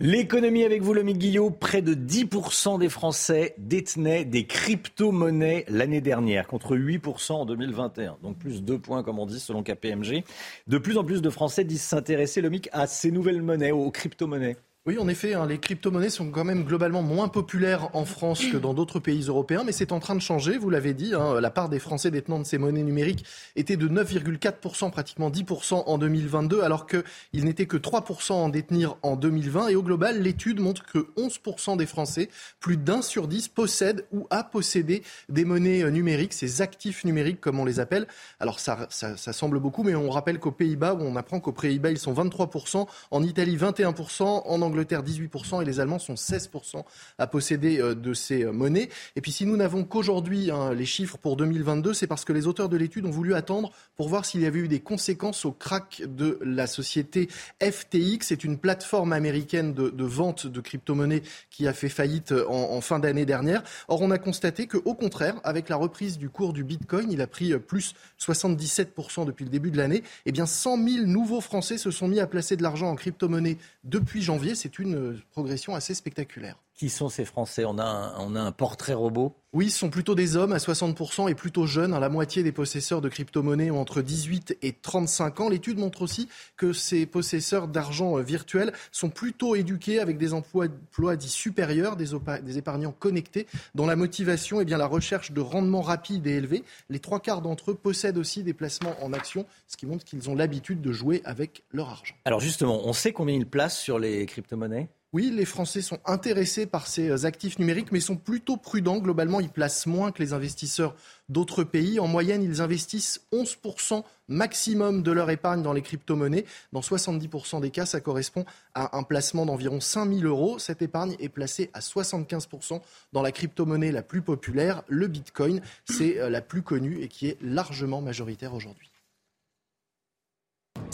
[0.00, 1.50] L'économie avec vous, Lomique Guillot.
[1.50, 8.18] Près de 10% des Français détenaient des crypto-monnaies l'année dernière, contre 8% en 2021.
[8.20, 10.24] Donc plus 2 points, comme on dit, selon KPMG.
[10.66, 14.56] De plus en plus de Français disent s'intéresser, Lomique, à ces nouvelles monnaies, aux crypto-monnaies.
[14.86, 18.58] Oui, en effet, hein, les crypto-monnaies sont quand même globalement moins populaires en France que
[18.58, 21.14] dans d'autres pays européens, mais c'est en train de changer, vous l'avez dit.
[21.14, 23.24] Hein, la part des Français détenant de ces monnaies numériques
[23.56, 29.16] était de 9,4%, pratiquement 10% en 2022, alors qu'il n'était que 3% en détenir en
[29.16, 29.68] 2020.
[29.68, 32.28] Et au global, l'étude montre que 11% des Français,
[32.60, 37.40] plus d'un sur dix, possèdent ou a possédé des monnaies euh, numériques, ces actifs numériques
[37.40, 38.06] comme on les appelle.
[38.38, 41.90] Alors ça, ça, ça semble beaucoup, mais on rappelle qu'aux Pays-Bas, on apprend qu'aux Pays-Bas,
[41.90, 46.82] ils sont 23%, en Italie 21%, en Angleterre Angleterre 18% et les Allemands sont 16%
[47.18, 48.88] à posséder euh, de ces euh, monnaies.
[49.14, 52.48] Et puis si nous n'avons qu'aujourd'hui hein, les chiffres pour 2022, c'est parce que les
[52.48, 55.52] auteurs de l'étude ont voulu attendre pour voir s'il y avait eu des conséquences au
[55.52, 57.28] crack de la société
[57.62, 58.26] FTX.
[58.26, 62.98] C'est une plateforme américaine de, vente de crypto-monnaies qui a fait faillite euh, en, fin
[62.98, 63.62] d'année dernière.
[63.86, 67.28] Or, on a constaté qu'au contraire, avec la reprise du cours du Bitcoin, il a
[67.28, 70.02] pris plus 77% depuis le début de l'année.
[70.26, 73.56] Eh bien, 100 000 nouveaux Français se sont mis à placer de l'argent en crypto-monnaie
[73.84, 76.56] depuis janvier c'est une progression assez spectaculaire.
[76.74, 77.64] Qui sont ces Français?
[77.64, 79.36] On a, un, on a un portrait robot?
[79.52, 81.96] Oui, ce sont plutôt des hommes à 60% et plutôt jeunes.
[81.96, 85.48] La moitié des possesseurs de crypto-monnaies ont entre 18 et 35 ans.
[85.48, 90.64] L'étude montre aussi que ces possesseurs d'argent euh, virtuel sont plutôt éduqués avec des emplois,
[90.64, 92.06] emplois dits supérieurs, des,
[92.42, 93.46] des, épargnants connectés,
[93.76, 96.64] dont la motivation est bien la recherche de rendement rapide et élevé.
[96.90, 100.28] Les trois quarts d'entre eux possèdent aussi des placements en actions, ce qui montre qu'ils
[100.28, 102.16] ont l'habitude de jouer avec leur argent.
[102.24, 104.88] Alors justement, on sait combien ils placent sur les crypto-monnaies?
[105.14, 108.98] Oui, les Français sont intéressés par ces euh, actifs numériques, mais sont plutôt prudents.
[108.98, 110.96] Globalement, ils placent moins que les investisseurs
[111.28, 112.00] d'autres pays.
[112.00, 116.46] En moyenne, ils investissent 11% maximum de leur épargne dans les crypto-monnaies.
[116.72, 118.44] Dans 70% des cas, ça correspond
[118.74, 120.58] à un placement d'environ 5 000 euros.
[120.58, 122.80] Cette épargne est placée à 75%
[123.12, 125.60] dans la crypto-monnaie la plus populaire, le Bitcoin.
[125.84, 128.90] C'est euh, la plus connue et qui est largement majoritaire aujourd'hui.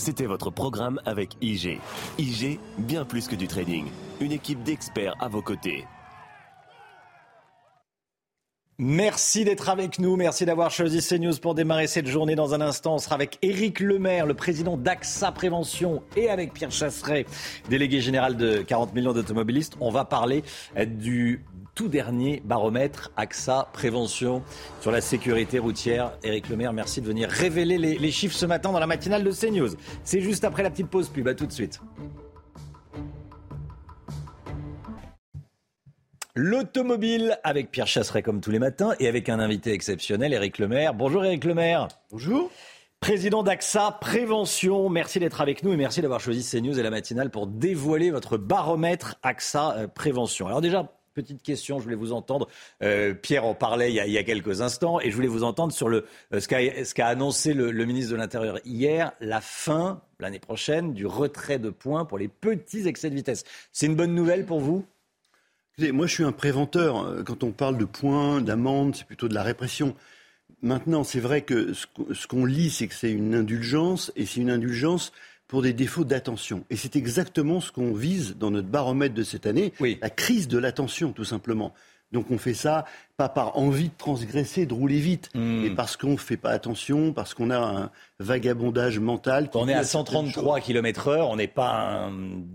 [0.00, 1.78] C'était votre programme avec IG.
[2.18, 3.84] IG, bien plus que du trading.
[4.22, 5.84] Une équipe d'experts à vos côtés.
[8.78, 10.16] Merci d'être avec nous.
[10.16, 12.34] Merci d'avoir choisi CNews pour démarrer cette journée.
[12.34, 16.72] Dans un instant, on sera avec Éric Lemaire, le président d'AXA Prévention, et avec Pierre
[16.72, 17.26] Chasseret,
[17.68, 19.76] délégué général de 40 millions d'automobilistes.
[19.80, 20.44] On va parler
[20.86, 21.44] du
[21.74, 24.42] tout dernier baromètre AXA Prévention
[24.80, 26.12] sur la sécurité routière.
[26.22, 29.70] Éric Lemaire, merci de venir révéler les, chiffres ce matin dans la matinale de CNews.
[30.04, 31.28] C'est juste après la petite pause pub.
[31.28, 31.80] À tout de suite.
[36.34, 40.94] L'automobile avec Pierre Chasseret comme tous les matins et avec un invité exceptionnel, Éric Lemaire.
[40.94, 41.88] Bonjour Éric Lemaire.
[42.10, 42.50] Bonjour.
[43.00, 47.30] Président d'AXA Prévention, merci d'être avec nous et merci d'avoir choisi CNews et la matinale
[47.30, 50.46] pour dévoiler votre baromètre AXA euh, Prévention.
[50.46, 50.92] Alors déjà,
[51.22, 52.48] petite question, je voulais vous entendre.
[52.82, 55.88] Euh, Pierre en parlait il y, a, quelques instants et je voulais vous entendre sur
[55.88, 61.06] le, euh, ce qu'a annoncé le, ministre de l'Intérieur hier, la fin l'année prochaine du
[61.06, 63.44] retrait de points pour les petits excès de vitesse.
[63.72, 64.84] C'est une bonne nouvelle pour vous?
[65.78, 67.06] Moi, je suis un préventeur.
[67.06, 69.94] Euh, quand on parle de points, d'amendes, c'est plutôt de la répression.
[70.62, 74.50] Maintenant, c'est vrai que ce qu'on lit, c'est que c'est une indulgence, et c'est une
[74.50, 75.12] indulgence
[75.50, 76.64] pour des défauts d'attention.
[76.70, 80.58] Et c'est exactement ce qu'on vise dans notre baromètre de cette année, la crise de
[80.58, 81.74] l'attention, tout simplement.
[82.12, 82.84] Donc on fait ça
[83.16, 85.62] pas par envie de transgresser, de rouler vite, hmm.
[85.62, 89.50] mais parce qu'on ne fait pas attention, parce qu'on a un vagabondage mental.
[89.52, 92.12] Quand on est à 133 km heure, on n'est pas un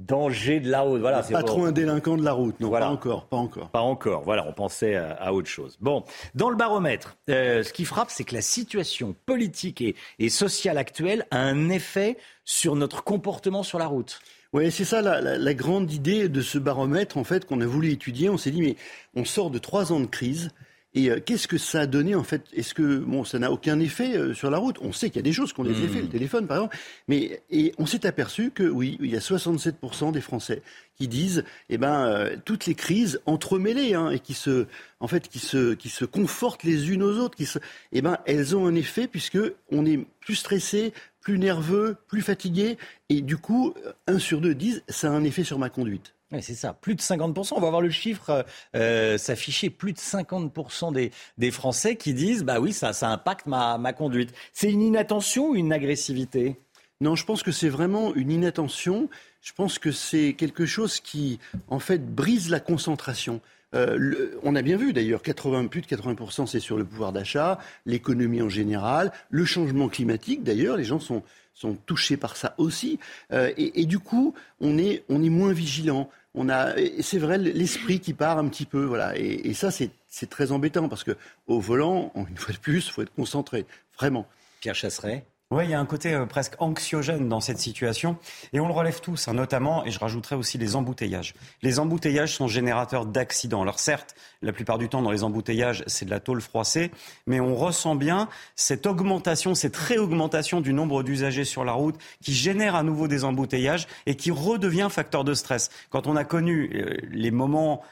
[0.08, 1.02] danger de la route.
[1.02, 3.70] Voilà, pas trop un délinquant de la route, non, pas encore, pas encore.
[3.70, 5.78] Pas encore, voilà, on pensait à, autre chose.
[5.82, 10.30] Bon, dans le baromètre, euh, ce qui frappe, c'est que la situation politique et, et
[10.30, 14.20] sociale actuelle a un effet sur notre comportement sur la route.
[14.54, 18.30] Oui, c'est ça la, grande idée de ce baromètre, en fait, qu'on a voulu étudier.
[18.30, 18.78] On s'est dit, mais
[19.16, 20.52] on sort de trois ans de crise.
[20.96, 22.44] Et euh, qu'est-ce que ça a donné en fait?
[22.54, 24.78] Est-ce que bon, ça n'a aucun effet euh, sur la route?
[24.82, 26.10] On sait qu'il y a des choses qui ont des effets, le mmh.
[26.10, 26.78] téléphone par exemple,
[27.10, 30.62] mais et on s'est aperçu que oui, il y a 67% des Français
[30.98, 34.68] qui disent, eh ben, euh, toutes les crises entremêlées hein, et qui se,
[35.02, 37.60] en fait, qui se, qui se confortent les unes aux autres, qui se,
[37.92, 39.40] eh ben, elles ont un effet puisque
[39.72, 40.94] on est plus stressé,
[41.26, 42.78] plus nerveux, plus fatigué,
[43.10, 43.74] et du coup,
[44.06, 46.14] un sur deux disent, ça a un effet sur ma conduite.
[46.32, 47.54] Oui, c'est ça, plus de 50%.
[47.56, 48.46] On va voir le chiffre
[48.76, 49.72] euh, s'afficher.
[49.72, 53.92] Plus de 50% des, des, Français qui disent Bah oui, ça, ça impacte ma, ma
[53.92, 54.34] conduite.
[54.54, 56.60] C'est une inattention ou une agressivité?
[57.02, 59.10] Non, je pense que c'est vraiment une inattention.
[59.42, 63.42] Je pense que c'est quelque chose qui, en fait, brise la concentration.
[63.74, 67.60] Euh, on a bien vu d'ailleurs, 80, plus de 80% c'est sur le pouvoir d'achat,
[67.86, 73.00] l'économie en général, le changement climatique d'ailleurs, les gens sont, sont touchés par ça aussi.
[73.32, 76.10] Euh, et, du coup, on est, on est moins vigilant.
[76.36, 79.18] On a, c'est vrai, l'esprit qui part un petit peu, voilà.
[79.18, 79.92] Et, ça, c'est,
[80.30, 81.16] très embêtant parce que
[81.48, 83.66] au volant, une fois de plus, faut être concentré,
[83.98, 84.28] vraiment.
[84.60, 85.26] Pierre Chasseret.
[85.52, 88.18] Oui, il y a un côté euh, presque anxiogène dans cette situation.
[88.52, 91.36] Et on le relève tous, hein, notamment, et je rajouterai aussi les embouteillages.
[91.62, 93.62] Les embouteillages sont générateurs d'accidents.
[93.62, 96.90] Alors certes, la plupart du temps, dans les embouteillages, c'est de la tôle froissée,
[97.28, 102.34] mais on ressent bien cette augmentation, cette réaugmentation du nombre d'usagers sur la route qui
[102.34, 105.70] génère à nouveau des embouteillages et qui redevient facteur de stress.
[105.92, 107.84] Quand on a connu euh, les moments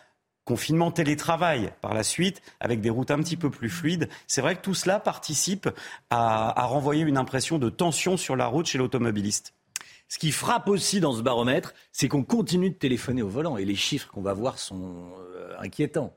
[0.45, 4.09] confinement télétravail par la suite, avec des routes un petit peu plus fluides.
[4.27, 5.69] C'est vrai que tout cela participe
[6.09, 9.53] à, renvoyer une impression de tension sur la route chez l'automobiliste.
[10.09, 13.65] Ce qui frappe aussi dans ce baromètre, c'est qu'on continue de téléphoner au volant et
[13.65, 16.13] les chiffres qu'on va voir sont euh, inquiétants.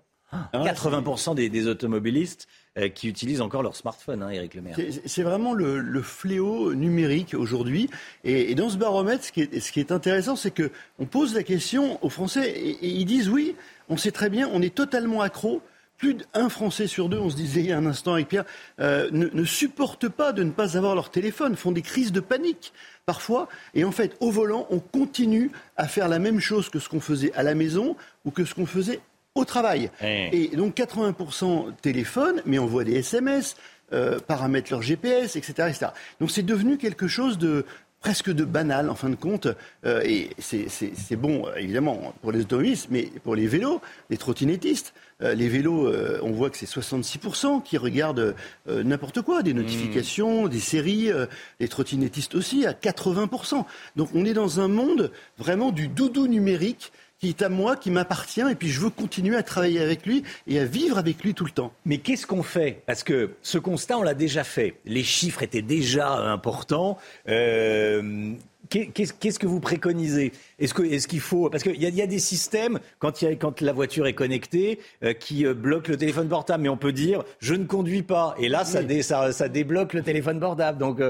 [0.52, 4.76] 80% ah, des, automobilistes euh, qui utilisent encore leur smartphone, hein, Eric Lemaire.
[5.06, 7.88] C'est vraiment le, fléau numérique aujourd'hui.
[8.24, 11.42] Et, dans ce baromètre, ce qui est, ce qui est intéressant, c'est qu'on pose la
[11.42, 13.54] question aux Français et, ils disent oui,
[13.88, 15.62] on sait très bien, on est totalement accro
[15.96, 18.44] plus d'un Français sur deux, on se disait il y a un instant avec Pierre,
[18.80, 22.20] euh, ne, ne supportent pas de ne pas avoir leur téléphone, font des crises de
[22.20, 22.72] panique
[23.06, 23.48] parfois.
[23.74, 27.00] Et en fait, au volant, on continue à faire la même chose que ce qu'on
[27.00, 29.00] faisait à la maison ou que ce qu'on faisait
[29.34, 29.90] au travail.
[30.02, 33.56] Et donc 80% téléphone, mais on voit des SMS,
[33.92, 35.68] euh, paramètrent leur GPS, etc.
[35.68, 35.86] etc.
[36.20, 37.64] Donc c'est devenu quelque chose de
[38.00, 39.48] presque de banal en fin de compte.
[39.84, 44.94] Euh, et c'est bon, évidemment, pour les automobilistes, mais pour les vélos, les trottinettistes.
[45.22, 48.34] Euh, les vélos, euh, on voit que c'est 66% qui regardent
[48.68, 51.26] euh, n'importe quoi, des notifications, des séries, euh,
[51.58, 53.64] les trottinettistes aussi, à 80%.
[53.96, 57.90] Donc on est dans un monde vraiment du doudou numérique qui est à moi, qui
[57.90, 61.32] m'appartient, et puis je veux continuer à travailler avec lui et à vivre avec lui
[61.34, 61.72] tout le temps.
[61.86, 62.82] Mais qu'est-ce qu'on fait?
[62.86, 64.74] Parce que ce constat, on l'a déjà fait.
[64.84, 66.98] Les chiffres étaient déjà importants.
[67.28, 68.32] Euh,
[68.68, 70.32] qu'est- Qu'est-ce que vous préconisez?
[70.58, 71.48] Est-ce que- est-ce qu'il faut?
[71.48, 73.72] Parce qu'il y, a- il y a des systèmes quand, il y a- quand la
[73.72, 77.54] voiture est connectée euh, qui euh, bloquent le téléphone portable, mais on peut dire je
[77.54, 80.78] ne conduis pas et là ça, dé- ça, ça débloque le téléphone portable.
[80.78, 81.00] Donc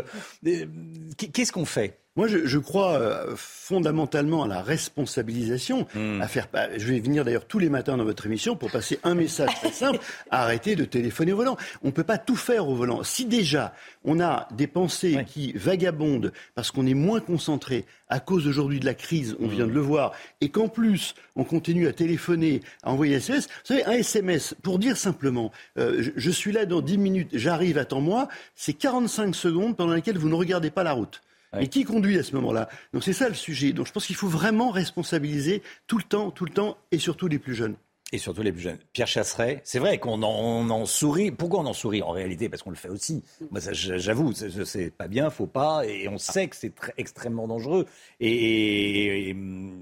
[1.32, 1.98] qu'est-ce qu'on fait?
[2.16, 6.20] Moi, je, je crois euh, fondamentalement à la responsabilisation, Hmm.
[6.20, 6.48] à faire.
[6.76, 9.70] je vais venir d'ailleurs tous les matins dans votre émission pour passer un message très
[9.72, 9.98] simple
[10.30, 11.56] arrêtez de téléphoner au volant.
[11.82, 13.02] On ne peut pas tout faire au volant.
[13.02, 13.74] Si déjà
[14.04, 18.84] on a des pensées qui vagabondent parce qu'on est moins concentré à cause aujourd'hui de
[18.86, 19.50] la crise, on Hmm.
[19.50, 23.46] vient de le voir, et qu'en plus on continue à téléphoner, à envoyer SMS.
[23.46, 27.30] Vous savez, un SMS pour dire simplement euh, je, je suis là dans 10 minutes,
[27.32, 31.20] j'arrive, attends-moi, c'est 45 secondes pendant lesquelles vous ne regardez pas la route.
[31.54, 32.68] Mais qui conduit à ce moment-là?
[32.92, 33.72] Donc c'est ça le sujet.
[33.72, 37.28] Donc je pense qu'il faut vraiment responsabiliser tout le temps, tout le temps, et surtout
[37.28, 37.76] les plus jeunes.
[38.12, 38.78] Et surtout les plus jeunes.
[38.92, 41.32] Pierre Chasseret, c'est vrai qu'on en, on en sourit.
[41.32, 43.24] Pourquoi on en sourit En réalité, parce qu'on le fait aussi.
[43.50, 47.84] Moi, ça, j'avoue, c'est- pas bien, faut pas, et on sait que c'est extrêmement dangereux.
[48.20, 49.36] Et, et- et,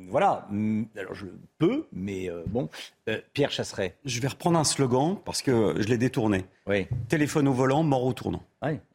[0.09, 0.49] voilà.
[0.97, 1.27] Alors je
[1.59, 2.70] peux, mais euh, bon.
[3.10, 3.97] Euh, Pierre Chasseret.
[4.06, 6.47] Je vais reprendre un slogan parce que je l'ai détourné.
[6.66, 6.86] Oui.
[7.09, 8.43] Téléphone au volant, mort au tournant.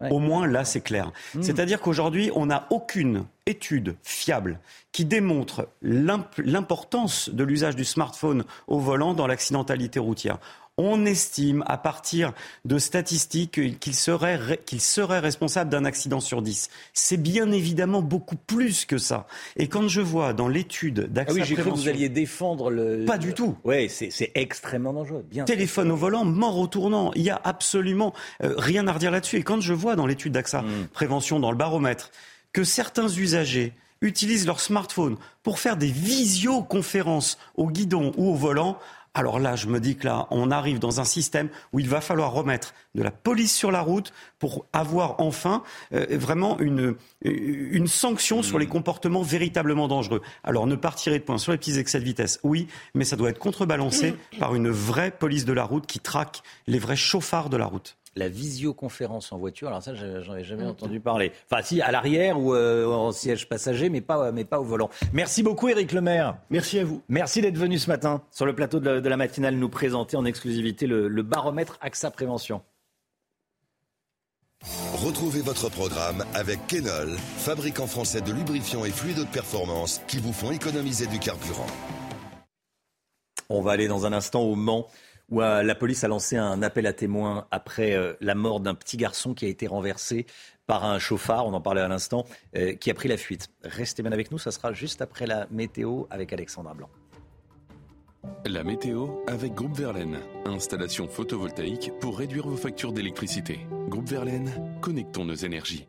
[0.10, 1.12] Au moins, là, c'est clair.
[1.36, 1.44] Mm.
[1.44, 4.60] C'est-à-dire qu'aujourd'hui, on n'a aucune étude fiable
[4.92, 10.40] qui démontre l'imp- l'importance de l'usage du smartphone au volant dans l'accidentalité routière.
[10.82, 12.32] On estime, à partir
[12.64, 16.70] de statistiques, qu'il serait, ré- qu'il serait responsable d'un accident sur 10.
[16.94, 19.28] C'est bien évidemment beaucoup plus que ça.
[19.58, 22.72] Et quand je vois dans l'étude Ah d'accès oui, j'ai cru que vous alliez défendre
[22.72, 23.04] le.
[23.06, 23.58] Pas du tout.
[23.66, 25.26] Oui, c'est extrêmement dangereux.
[25.30, 25.44] Bien.
[25.44, 27.12] Téléphone au volant, mort au tournant.
[27.16, 29.36] Il y a absolument euh, rien à redire là-dessus.
[29.36, 30.88] Et quand je vois dans l'étude d'AXA Hmm.
[30.94, 32.10] Prévention, dans le baromètre,
[32.54, 38.78] que certains usagers utilisent leur smartphone pour faire des visioconférences au guidon ou au volant,
[39.14, 42.02] alors là, je me dis que là, on arrive dans un système où il va
[42.02, 45.64] falloir remettre de la police sur la route pour avoir enfin
[45.94, 50.22] euh, vraiment une, une sanction sur les comportements véritablement dangereux.
[50.44, 53.16] Alors ne pas tirer de points sur les petits excès de vitesse, oui, mais ça
[53.16, 57.50] doit être contrebalancé par une vraie police de la route qui traque les vrais chauffards
[57.50, 57.98] de la route.
[58.16, 60.70] La visioconférence en voiture, alors ça, je- j'en ai jamais Mm.
[60.70, 61.32] entendu parler.
[61.50, 64.90] Enfin, si, à l'arrière ou euh, en siège passager, mais pas, mais pas au volant.
[65.14, 66.38] Merci beaucoup, Éric Lemaire.
[66.50, 67.02] Merci à vous.
[67.08, 70.18] Merci d'être venu ce matin sur le plateau de la, de la matinale nous présenter
[70.18, 72.62] en exclusivité le, le baromètre AXA Prévention.
[74.96, 80.34] Retrouvez votre programme avec Kenol, fabricant français de lubrifiants et fluides de performance qui vous
[80.34, 81.68] font économiser du carburant.
[83.50, 84.88] On va aller dans un instant au Mans,
[85.32, 88.76] où euh, la police a lancé un appel à témoins après euh, la mort d'un
[88.76, 90.26] petit garçon qui a été renversé
[90.66, 92.26] par un chauffard, on en parlait à l'instant,
[92.56, 93.48] euh, qui a pris la fuite.
[93.64, 96.90] Restez bien avec nous, ça sera juste après la météo avec Alexandra Blanc.
[98.46, 100.20] La météo avec Groupe Verlaine.
[100.46, 103.60] Installation photovoltaïque pour réduire vos factures d'électricité.
[103.88, 105.88] Groupe Verlaine, connectons nos énergies.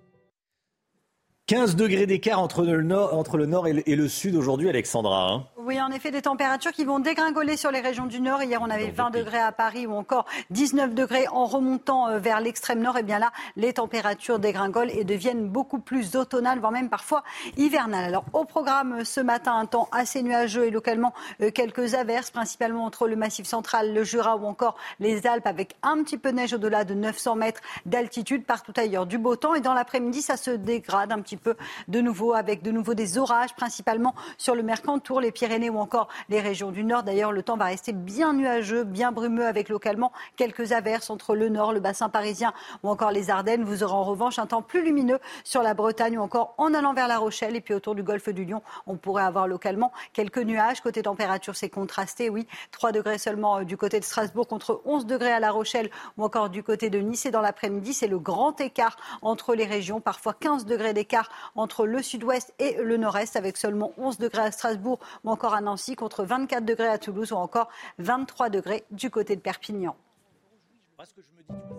[1.46, 4.68] 15 degrés d'écart entre le nord, entre le nord et, le, et le sud aujourd'hui,
[4.68, 5.32] Alexandra.
[5.32, 5.46] hein.
[5.70, 8.42] Oui, en effet, des températures qui vont dégringoler sur les régions du nord.
[8.42, 12.40] Hier, on avait 20 degrés à Paris ou encore 19 degrés en remontant euh, vers
[12.40, 12.98] l'extrême nord.
[12.98, 17.22] Et bien là, les températures dégringolent et deviennent beaucoup plus automnales, voire même parfois
[17.56, 18.06] hivernales.
[18.06, 22.32] Alors, au programme euh, ce matin, un temps assez nuageux et localement euh, quelques averses,
[22.32, 26.32] principalement entre le Massif central, le Jura ou encore les Alpes, avec un petit peu
[26.32, 28.44] de neige au-delà de 900 mètres d'altitude.
[28.44, 29.54] Partout ailleurs, du beau temps.
[29.54, 31.54] Et dans l'après-midi, ça se dégrade un petit peu
[31.86, 36.08] de nouveau, avec de nouveau des orages, principalement sur le Mercantour, les Pyrénées ou encore
[36.28, 37.02] les régions du nord.
[37.02, 41.48] D'ailleurs, le temps va rester bien nuageux, bien brumeux, avec localement quelques averses entre le
[41.48, 43.64] nord, le bassin parisien ou encore les Ardennes.
[43.64, 46.94] Vous aurez en revanche un temps plus lumineux sur la Bretagne ou encore en allant
[46.94, 47.56] vers la Rochelle.
[47.56, 50.80] Et puis autour du golfe du Lion, on pourrait avoir localement quelques nuages.
[50.80, 52.46] Côté température, c'est contrasté, oui.
[52.70, 56.24] 3 degrés seulement euh, du côté de Strasbourg contre 11 degrés à La Rochelle ou
[56.24, 57.26] encore du côté de Nice.
[57.26, 61.86] Et dans l'après-midi, c'est le grand écart entre les régions, parfois 15 degrés d'écart entre
[61.86, 65.96] le sud-ouest et le nord-est, avec seulement 11 degrés à Strasbourg ou encore à Nancy,
[65.96, 67.68] contre 24 degrés à Toulouse ou encore
[67.98, 69.96] 23 degrés du côté de Perpignan.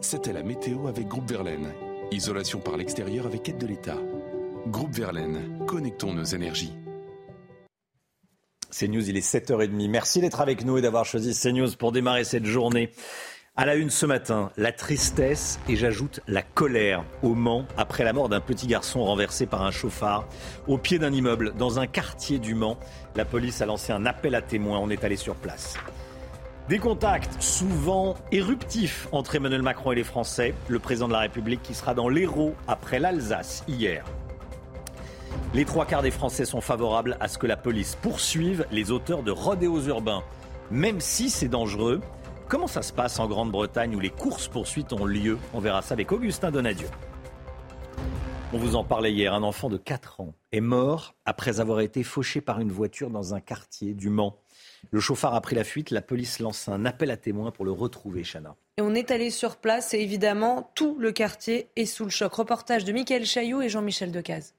[0.01, 1.73] C'était la météo avec Groupe Verlaine.
[2.11, 3.97] Isolation par l'extérieur avec aide de l'État.
[4.67, 6.73] Groupe Verlaine, connectons nos énergies.
[8.71, 9.89] CNews, il est 7h30.
[9.89, 12.91] Merci d'être avec nous et d'avoir choisi CNews pour démarrer cette journée.
[13.57, 18.13] À la une ce matin, la tristesse et j'ajoute la colère au Mans après la
[18.13, 20.25] mort d'un petit garçon renversé par un chauffard
[20.69, 22.77] au pied d'un immeuble dans un quartier du Mans.
[23.17, 24.79] La police a lancé un appel à témoins.
[24.79, 25.75] On est allé sur place.
[26.69, 30.53] Des contacts souvent éruptifs entre Emmanuel Macron et les Français.
[30.69, 34.05] Le président de la République qui sera dans l'Hérault après l'Alsace hier.
[35.53, 39.23] Les trois quarts des Français sont favorables à ce que la police poursuive les auteurs
[39.23, 40.23] de rodéos urbains,
[40.71, 41.99] même si c'est dangereux.
[42.51, 45.37] Comment ça se passe en Grande-Bretagne où les courses-poursuites ont lieu?
[45.53, 46.89] On verra ça avec Augustin Donadieu.
[48.51, 52.03] On vous en parlait hier, un enfant de 4 ans est mort après avoir été
[52.03, 54.35] fauché par une voiture dans un quartier du Mans.
[54.89, 57.71] Le chauffard a pris la fuite, la police lance un appel à témoins pour le
[57.71, 58.57] retrouver, Chana.
[58.75, 62.33] Et on est allé sur place et évidemment, tout le quartier est sous le choc.
[62.33, 64.55] Reportage de Michael Chaillot et Jean-Michel Decaze.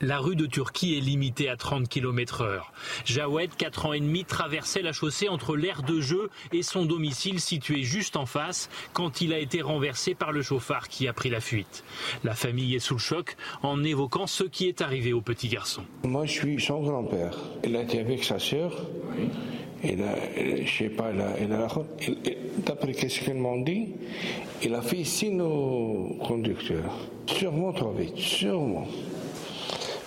[0.00, 2.72] La rue de Turquie est limitée à 30 km heure.
[3.04, 7.38] Jawed, 4 ans et demi, traversait la chaussée entre l'aire de jeu et son domicile
[7.38, 11.30] situé juste en face quand il a été renversé par le chauffard qui a pris
[11.30, 11.84] la fuite.
[12.24, 15.82] La famille est sous le choc en évoquant ce qui est arrivé au petit garçon.
[16.02, 17.36] Moi, je suis son grand-père.
[17.62, 18.74] Il a été avec sa sœur.
[19.84, 20.16] Il a,
[20.64, 21.68] je sais pas, il a,
[22.58, 23.88] d'après ce qu'ils m'ont dit,
[24.62, 26.98] il a fait ici nos conducteurs.
[27.26, 28.86] Sûrement trop vite, sûrement.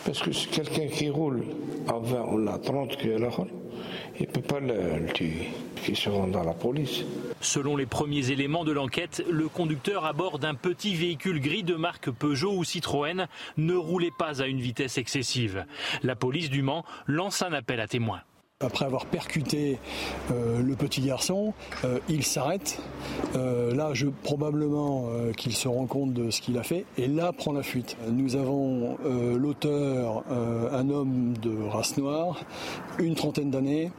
[0.06, 1.44] Parce que c'est quelqu'un qui roule
[1.88, 3.46] à 20 ou à 30 km
[4.20, 5.50] il ne peut pas le, tuer,
[5.84, 7.04] qui se rend à la police.
[7.42, 11.76] Selon les premiers éléments de l'enquête, le conducteur à bord d'un petit véhicule gris de
[11.76, 13.28] marque Peugeot ou Citroën
[13.58, 15.66] ne roulait pas à une vitesse excessive.
[16.04, 18.22] La police du Mans lance un appel à témoins.
[18.66, 19.78] Après avoir percuté
[20.32, 22.80] euh, le petit garçon, euh, il s'arrête.
[23.36, 25.06] Euh, là, je, probablement
[25.38, 27.96] qu'il se rend compte de ce qu'il a fait et là prend la fuite.
[28.10, 30.24] Nous avons l'auteur,
[30.72, 32.40] un homme de race noire,
[33.00, 33.92] une trentaine d'années,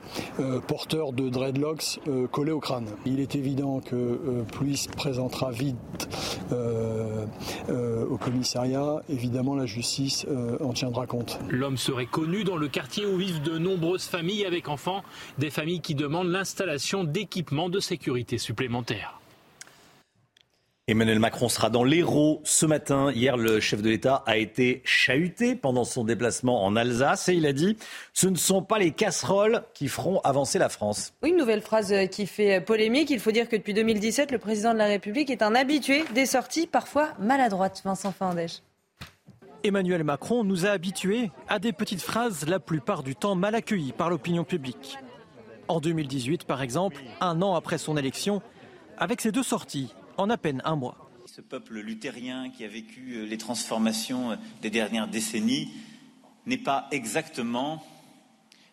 [0.67, 2.01] porteur de dreadlocks
[2.33, 2.87] collés au crâne.
[3.05, 6.09] Il est évident que plus présentera vite
[6.51, 10.27] au commissariat, évidemment la justice
[10.61, 11.39] en tiendra compte.
[11.49, 15.03] L'homme serait connu dans le quartier où vivent de nombreuses familles avec enfants,
[15.39, 19.21] des familles qui demandent l'installation d'équipements de sécurité supplémentaires.
[20.89, 23.11] Emmanuel Macron sera dans l'Hérault ce matin.
[23.11, 27.45] Hier, le chef de l'État a été chahuté pendant son déplacement en Alsace et il
[27.45, 27.77] a dit
[28.13, 31.13] ce ne sont pas les casseroles qui feront avancer la France.
[31.25, 33.11] Oui, une nouvelle phrase qui fait polémique.
[33.11, 36.25] Il faut dire que depuis 2017, le président de la République est un habitué des
[36.25, 37.83] sorties parfois maladroites.
[37.85, 38.61] Vincent Fandèche.
[39.67, 43.93] Emmanuel Macron nous a habitués à des petites phrases la plupart du temps mal accueillies
[43.93, 44.97] par l'opinion publique.
[45.67, 48.43] En 2018, par exemple, un an après son élection,
[48.97, 51.11] avec ses deux sorties en à peine un mois.
[51.27, 55.69] Ce peuple luthérien qui a vécu euh, les transformations euh, des dernières décennies
[56.47, 57.85] n'est pas exactement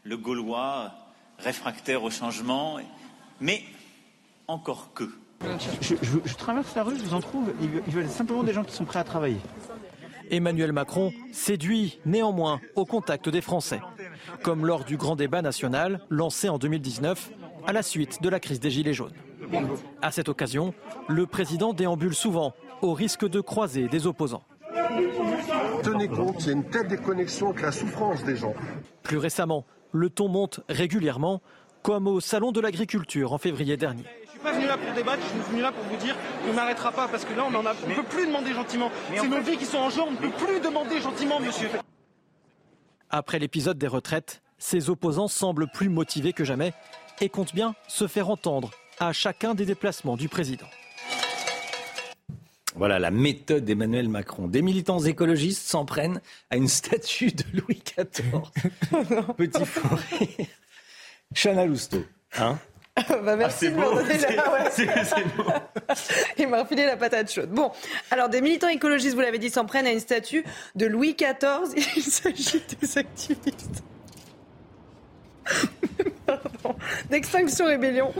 [0.03, 0.94] le Gaulois
[1.40, 2.78] réfractaire au changement,
[3.41, 3.64] mais
[4.48, 5.10] encore que.
[5.82, 8.74] Je, traverse la rue, je vous en trouve, il y a simplement des gens qui
[8.74, 9.41] sont prêts à travailler.
[10.32, 13.82] Emmanuel Macron séduit néanmoins au contact des Français,
[14.41, 17.32] comme lors du grand débat national lancé en 2019
[17.66, 19.14] à la suite de la crise des Gilets jaunes.
[20.02, 20.74] À cette occasion,
[21.08, 24.44] le président déambule souvent au risque de croiser des opposants.
[25.84, 28.54] Tenez compte, il y a une telle déconnexion avec la souffrance des gens.
[29.04, 31.41] Plus récemment, le ton monte régulièrement,
[31.82, 34.06] comme au Salon de l'agriculture en février dernier
[34.44, 36.15] pas venu là pour débattre, je suis venu là pour vous dire
[36.45, 38.91] qu'on n'arrêtera pas parce que là on ne peut plus demander gentiment.
[39.15, 41.70] C'est nos vies qui sont en jeu, on ne peut plus demander gentiment, monsieur.
[43.10, 46.74] Après l'épisode des retraites, ses opposants semblent plus motivés que jamais
[47.22, 50.68] et comptent bien se faire entendre à chacun des déplacements du président.
[52.76, 54.48] Voilà la méthode d'Emmanuel Macron.
[54.48, 58.41] Des militants écologistes s'en prennent à une statue de Louis XIV.
[59.38, 59.95] Petit fou
[61.34, 62.03] Chana Lousteau,
[62.38, 62.57] hein
[62.95, 65.61] bah merci de me donner la...
[66.38, 67.49] Il m'a refilé la patate chaude.
[67.49, 67.72] Bon,
[68.11, 70.44] alors des militants écologistes, vous l'avez dit, s'en prennent à une statue
[70.76, 71.74] de Louis XIV.
[71.95, 73.84] Il s'agit des activistes.
[77.10, 78.14] D'Extinction Rébellion.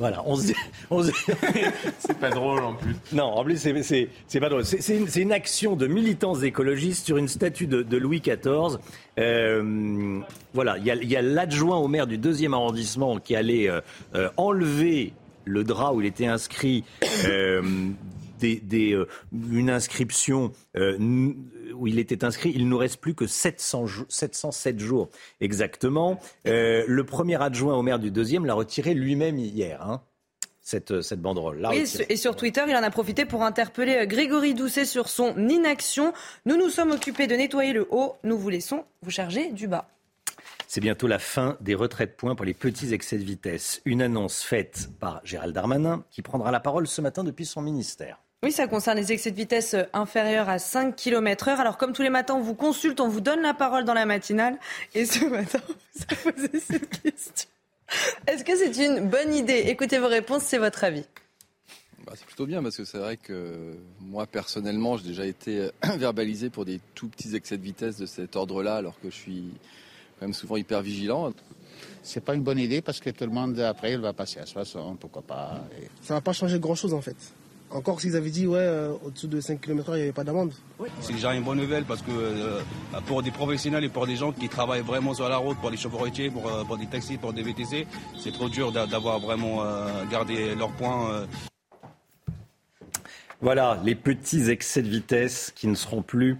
[0.00, 0.54] Voilà, on se dit.
[1.98, 2.96] c'est pas drôle en plus.
[3.12, 4.64] Non, en plus, c'est pas drôle.
[4.64, 8.78] C'est une, une, action de militants écologistes sur une statue de, de Louis XIV.
[9.18, 10.20] Euh,
[10.54, 13.82] voilà, il y a, l'adjoint au maire du deuxième arrondissement qui allait euh,
[14.14, 15.12] euh, enlever
[15.44, 16.82] le drap où il était inscrit.
[18.40, 18.98] Des, des,
[19.52, 20.52] une inscription
[21.74, 25.08] où il était inscrit, il ne nous reste plus que 700, 707 jours
[25.40, 26.20] exactement.
[26.46, 29.82] Euh, le premier adjoint au maire du deuxième l'a retiré lui-même hier.
[29.82, 30.02] Hein.
[30.62, 31.66] cette, cette banderole.
[31.70, 32.06] Oui, retirer.
[32.08, 36.12] et sur Twitter, il en a profité pour interpeller euh, Grégory Doucet sur son inaction.
[36.46, 39.88] Nous nous sommes occupés de nettoyer le haut, nous vous laissons vous charger du bas.
[40.68, 43.82] C'est bientôt la fin des retraits de points pour les petits excès de vitesse.
[43.84, 48.18] Une annonce faite par Gérald Darmanin qui prendra la parole ce matin depuis son ministère.
[48.42, 51.60] Oui, ça concerne les excès de vitesse euh, inférieurs à 5 km heure.
[51.60, 54.06] Alors, comme tous les matins, on vous consulte, on vous donne la parole dans la
[54.06, 54.58] matinale.
[54.94, 57.50] Et ce matin, vous a posé cette question.
[58.26, 59.64] Est-ce que c'est une bonne idée?
[59.66, 61.04] Écoutez vos réponses, c'est votre avis.
[62.06, 66.48] Bah, c'est plutôt bien parce que c'est vrai que moi personnellement j'ai déjà été verbalisé
[66.48, 69.44] pour des tout petits excès de vitesse de cet ordre-là alors que je suis
[70.18, 71.30] quand même souvent hyper vigilant.
[72.02, 74.46] C'est pas une bonne idée parce que tout le monde après il va passer à
[74.46, 75.62] 60, pourquoi pas.
[75.78, 75.88] Et...
[76.00, 77.16] Ça va pas changer grand-chose en fait.
[77.72, 80.52] Encore s'ils avaient dit ouais euh, au-dessous de 5 km/h il n'y avait pas d'amende.
[81.00, 82.60] C'est déjà une bonne nouvelle parce que euh,
[83.06, 85.76] pour des professionnels et pour des gens qui travaillent vraiment sur la route, pour les
[85.76, 87.86] chauffeurs routiers, pour, euh, pour des taxis, pour des VTC,
[88.18, 91.10] c'est trop dur d'a- d'avoir vraiment euh, gardé leurs points.
[91.12, 91.26] euh.
[93.40, 96.36] Voilà, les petits excès de vitesse qui ne seront plus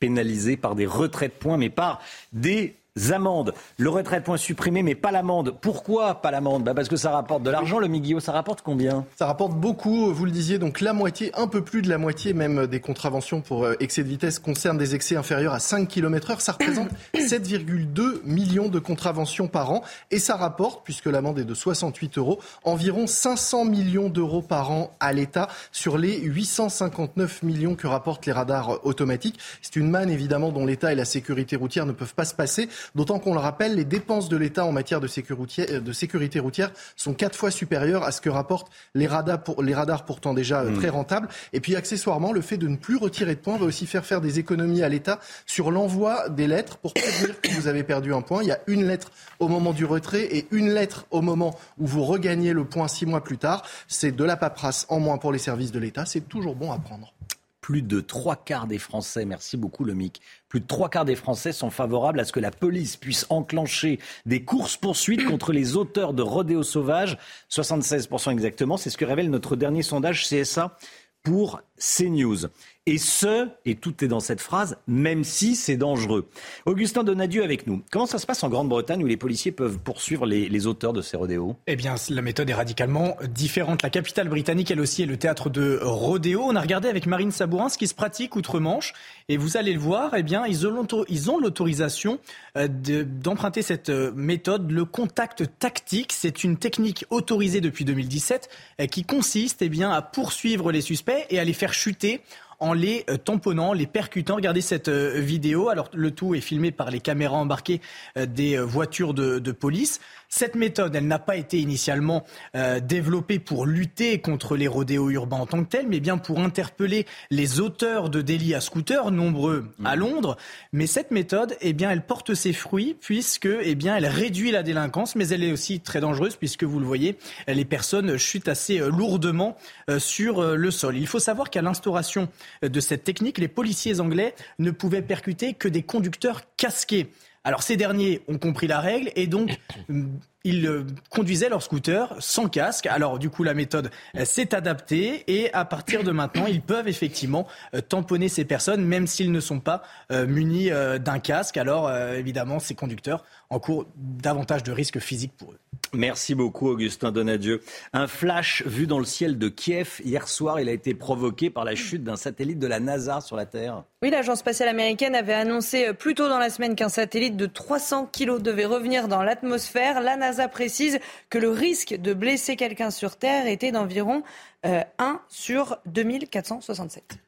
[0.00, 2.00] pénalisés par des retraits de points, mais par
[2.32, 2.74] des
[3.10, 3.54] amendes.
[3.78, 5.54] Le retrait de points supprimé, mais pas l'amende.
[5.60, 6.64] Pourquoi pas l'amende?
[6.64, 9.06] Bah Parce que ça rapporte de l'argent, le Miguel, ça rapporte combien?
[9.16, 12.34] Ça rapporte beaucoup, vous le disiez, donc la moitié, un peu plus de la moitié
[12.34, 16.32] même des contraventions pour euh, excès de vitesse concernent des excès inférieurs à 5 km
[16.32, 16.40] heure.
[16.40, 21.54] Ça représente 7,2 millions de contraventions par an et ça rapporte, puisque l'amende est de
[21.54, 27.86] 68 euros, environ 500 millions d'euros par an à l'État sur les 859 millions que
[27.86, 29.38] rapportent les radars automatiques.
[29.62, 32.68] C'est une manne évidemment dont l'État et la sécurité routière ne peuvent pas se passer,
[32.94, 36.72] d'autant qu'on le rappelle, les dépenses de l'État en matière de sécurité, de sécurité routière
[36.96, 40.60] sont quatre fois supérieures à ce que rapportent les radars, pour, les radars pourtant déjà
[40.60, 41.28] euh, très rentables.
[41.52, 44.20] Et puis accessoirement, le fait de ne plus retirer de points va aussi faire faire
[44.20, 48.22] des économies à l'État sur l'envoi des lettres pour prévenir que vous avez perdu un
[48.22, 48.42] point.
[48.42, 51.86] Il y a une lettre au moment du retrait et une lettre au moment où
[51.86, 53.64] vous regagnez le point six mois plus tard.
[53.88, 56.06] C'est de la paperasse en moins pour les services de l'État.
[56.06, 57.12] C'est toujours bon à prendre.
[57.60, 60.20] Plus de trois quarts des Français, merci beaucoup le MIC,
[60.52, 63.98] plus de trois quarts des Français sont favorables à ce que la police puisse enclencher
[64.26, 67.16] des courses-poursuites contre les auteurs de rodéos sauvages.
[67.50, 70.76] 76% exactement, c'est ce que révèle notre dernier sondage CSA
[71.22, 72.48] pour CNews.
[72.86, 76.28] Et ce, et tout est dans cette phrase, même si c'est dangereux.
[76.66, 77.80] Augustin Donadieu avec nous.
[77.92, 81.16] Comment ça se passe en Grande-Bretagne où les policiers peuvent poursuivre les, auteurs de ces
[81.16, 83.84] rodéos Eh bien, la méthode est radicalement différente.
[83.84, 86.42] La capitale britannique, elle aussi, est le théâtre de rodéo.
[86.44, 88.94] On a regardé avec Marine Sabourin ce qui se pratique outre-Manche.
[89.28, 92.18] Et vous allez le voir, eh bien, ils ont l'autorisation
[92.56, 96.12] euh, de- d'emprunter cette euh, méthode, le contact tactique.
[96.12, 98.48] C'est une technique autorisée depuis 2017
[98.80, 102.22] euh, qui consiste, eh bien, à poursuivre les suspects et à les faire chuter
[102.62, 104.36] en les euh, tamponnant, les percutant.
[104.36, 105.68] Regardez cette euh, vidéo.
[105.68, 107.80] Alors le tout est filmé par les caméras embarquées
[108.16, 110.00] euh, des voitures de, de police.
[110.34, 112.24] Cette méthode, elle n'a pas été initialement
[112.56, 116.40] euh, développée pour lutter contre les rodéos urbains en tant que tels, mais bien pour
[116.40, 120.38] interpeller les auteurs de délits à scooter, nombreux à Londres.
[120.72, 124.62] Mais cette méthode, eh bien, elle porte ses fruits puisque, eh bien, elle réduit la
[124.62, 128.80] délinquance, mais elle est aussi très dangereuse puisque vous le voyez, les personnes chutent assez
[128.80, 129.58] euh, lourdement
[129.90, 130.96] euh, sur euh, le sol.
[130.96, 132.30] Il faut savoir qu'à l'instauration
[132.62, 137.10] de cette technique, les policiers anglais ne pouvaient percuter que des conducteurs casqués.
[137.44, 139.58] Alors ces derniers ont compris la règle et donc
[139.88, 142.86] mm, ils euh, conduisaient leur scooter sans casque.
[142.86, 146.88] Alors du coup la méthode euh, s'est adaptée et à partir de maintenant ils peuvent
[146.88, 151.56] effectivement euh, tamponner ces personnes même s'ils ne sont pas munis d'un casque.
[151.56, 155.58] Alors évidemment ces conducteurs encourent davantage de risques physiques pour eux.
[155.94, 157.60] Merci beaucoup, Augustin Donadieu.
[157.92, 161.64] Un flash vu dans le ciel de Kiev hier soir, il a été provoqué par
[161.64, 163.84] la chute d'un satellite de la NASA sur la Terre.
[164.02, 168.08] Oui, l'agence spatiale américaine avait annoncé plus tôt dans la semaine qu'un satellite de 300
[168.10, 170.00] kilos devait revenir dans l'atmosphère.
[170.00, 170.98] La NASA précise
[171.30, 174.22] que le risque de blesser quelqu'un sur Terre était d'environ
[174.66, 177.18] euh, 1 sur 2467.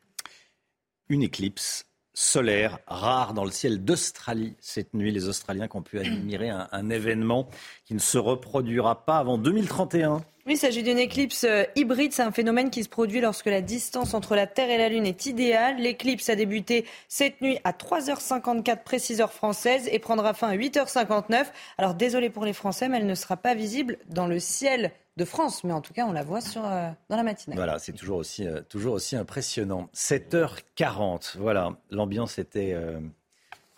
[1.08, 5.12] Une éclipse solaire rare dans le ciel d'Australie cette nuit.
[5.12, 7.48] Les Australiens qui ont pu admirer un, un événement
[7.84, 10.24] qui ne se reproduira pas avant 2031.
[10.46, 12.12] Oui, il s'agit d'une éclipse euh, hybride.
[12.12, 15.06] C'est un phénomène qui se produit lorsque la distance entre la Terre et la Lune
[15.06, 15.78] est idéale.
[15.78, 21.46] L'éclipse a débuté cette nuit à 3h54 précise heure française et prendra fin à 8h59.
[21.78, 25.24] Alors désolé pour les Français, mais elle ne sera pas visible dans le ciel de
[25.24, 25.64] France.
[25.64, 27.56] Mais en tout cas, on la voit euh, dans la matinée.
[27.56, 29.88] Voilà, c'est toujours aussi, euh, toujours aussi impressionnant.
[29.94, 32.76] 7h40, voilà, l'ambiance était,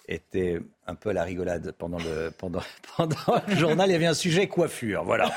[0.09, 2.63] était un peu à la rigolade pendant le, pendant,
[2.97, 3.89] pendant le journal.
[3.89, 5.31] Il y avait un sujet coiffure, voilà.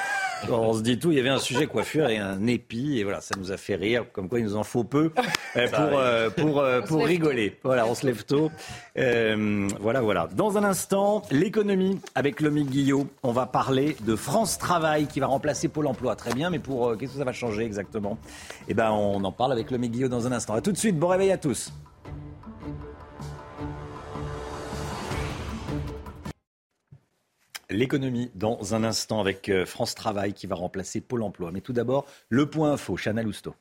[0.50, 1.12] On se dit tout.
[1.12, 3.76] Il y avait un sujet coiffure et un épi, et voilà, ça nous a fait
[3.76, 4.06] rire.
[4.14, 5.12] Comme quoi, il nous en faut peu
[5.56, 7.58] euh, pour, euh, pour, euh, pour rigoler.
[7.64, 8.52] Voilà, on se lève tôt.
[8.98, 10.30] Euh, voilà, voilà.
[10.36, 13.08] Dans un instant, l'économie avec Lomi Guillot.
[13.24, 16.16] On va parler de France Travail qui va remplacer Pôle Emploi.
[16.16, 18.18] Très bien, mais pour qu'est-ce que ça va changer exactement?
[18.68, 20.54] Eh ben, on en parle avec Lomi Guillot dans un instant.
[20.54, 20.98] À tout de suite.
[20.98, 21.72] Bon réveil à tous.
[27.72, 31.52] L'économie dans un instant avec euh, France Travail qui va remplacer Pôle Emploi.
[31.52, 33.54] Mais tout d'abord, le point info, Chana Lousteau.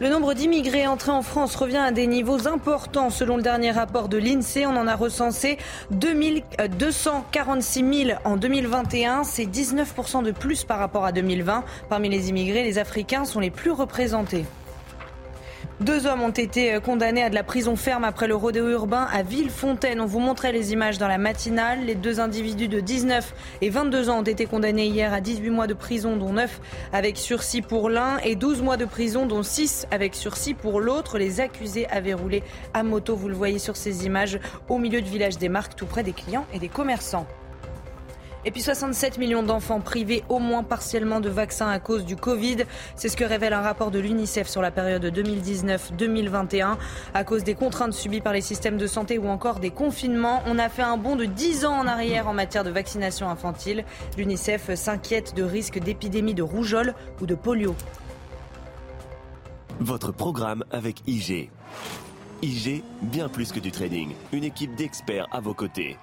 [0.00, 3.10] Le nombre d'immigrés entrés en France revient à des niveaux importants.
[3.10, 5.58] Selon le dernier rapport de l'INSEE, on en a recensé
[5.90, 9.24] 246 000 en 2021.
[9.24, 11.64] C'est 19% de plus par rapport à 2020.
[11.90, 14.46] Parmi les immigrés, les Africains sont les plus représentés.
[15.80, 19.24] Deux hommes ont été condamnés à de la prison ferme après le rodéo urbain à
[19.24, 20.00] Villefontaine.
[20.00, 21.84] On vous montrait les images dans la matinale.
[21.84, 25.66] Les deux individus de 19 et 22 ans ont été condamnés hier à 18 mois
[25.66, 26.60] de prison, dont 9
[26.92, 31.18] avec sursis pour l'un et 12 mois de prison, dont 6 avec sursis pour l'autre.
[31.18, 34.38] Les accusés avaient roulé à moto, vous le voyez sur ces images,
[34.68, 37.26] au milieu du village des Marques, tout près des clients et des commerçants.
[38.46, 42.58] Et puis 67 millions d'enfants privés au moins partiellement de vaccins à cause du Covid.
[42.94, 46.76] C'est ce que révèle un rapport de l'UNICEF sur la période 2019-2021.
[47.14, 50.58] À cause des contraintes subies par les systèmes de santé ou encore des confinements, on
[50.58, 53.84] a fait un bond de 10 ans en arrière en matière de vaccination infantile.
[54.18, 57.74] L'UNICEF s'inquiète de risques d'épidémie de rougeole ou de polio.
[59.80, 61.50] Votre programme avec IG.
[62.42, 64.10] IG, bien plus que du trading.
[64.32, 65.96] Une équipe d'experts à vos côtés.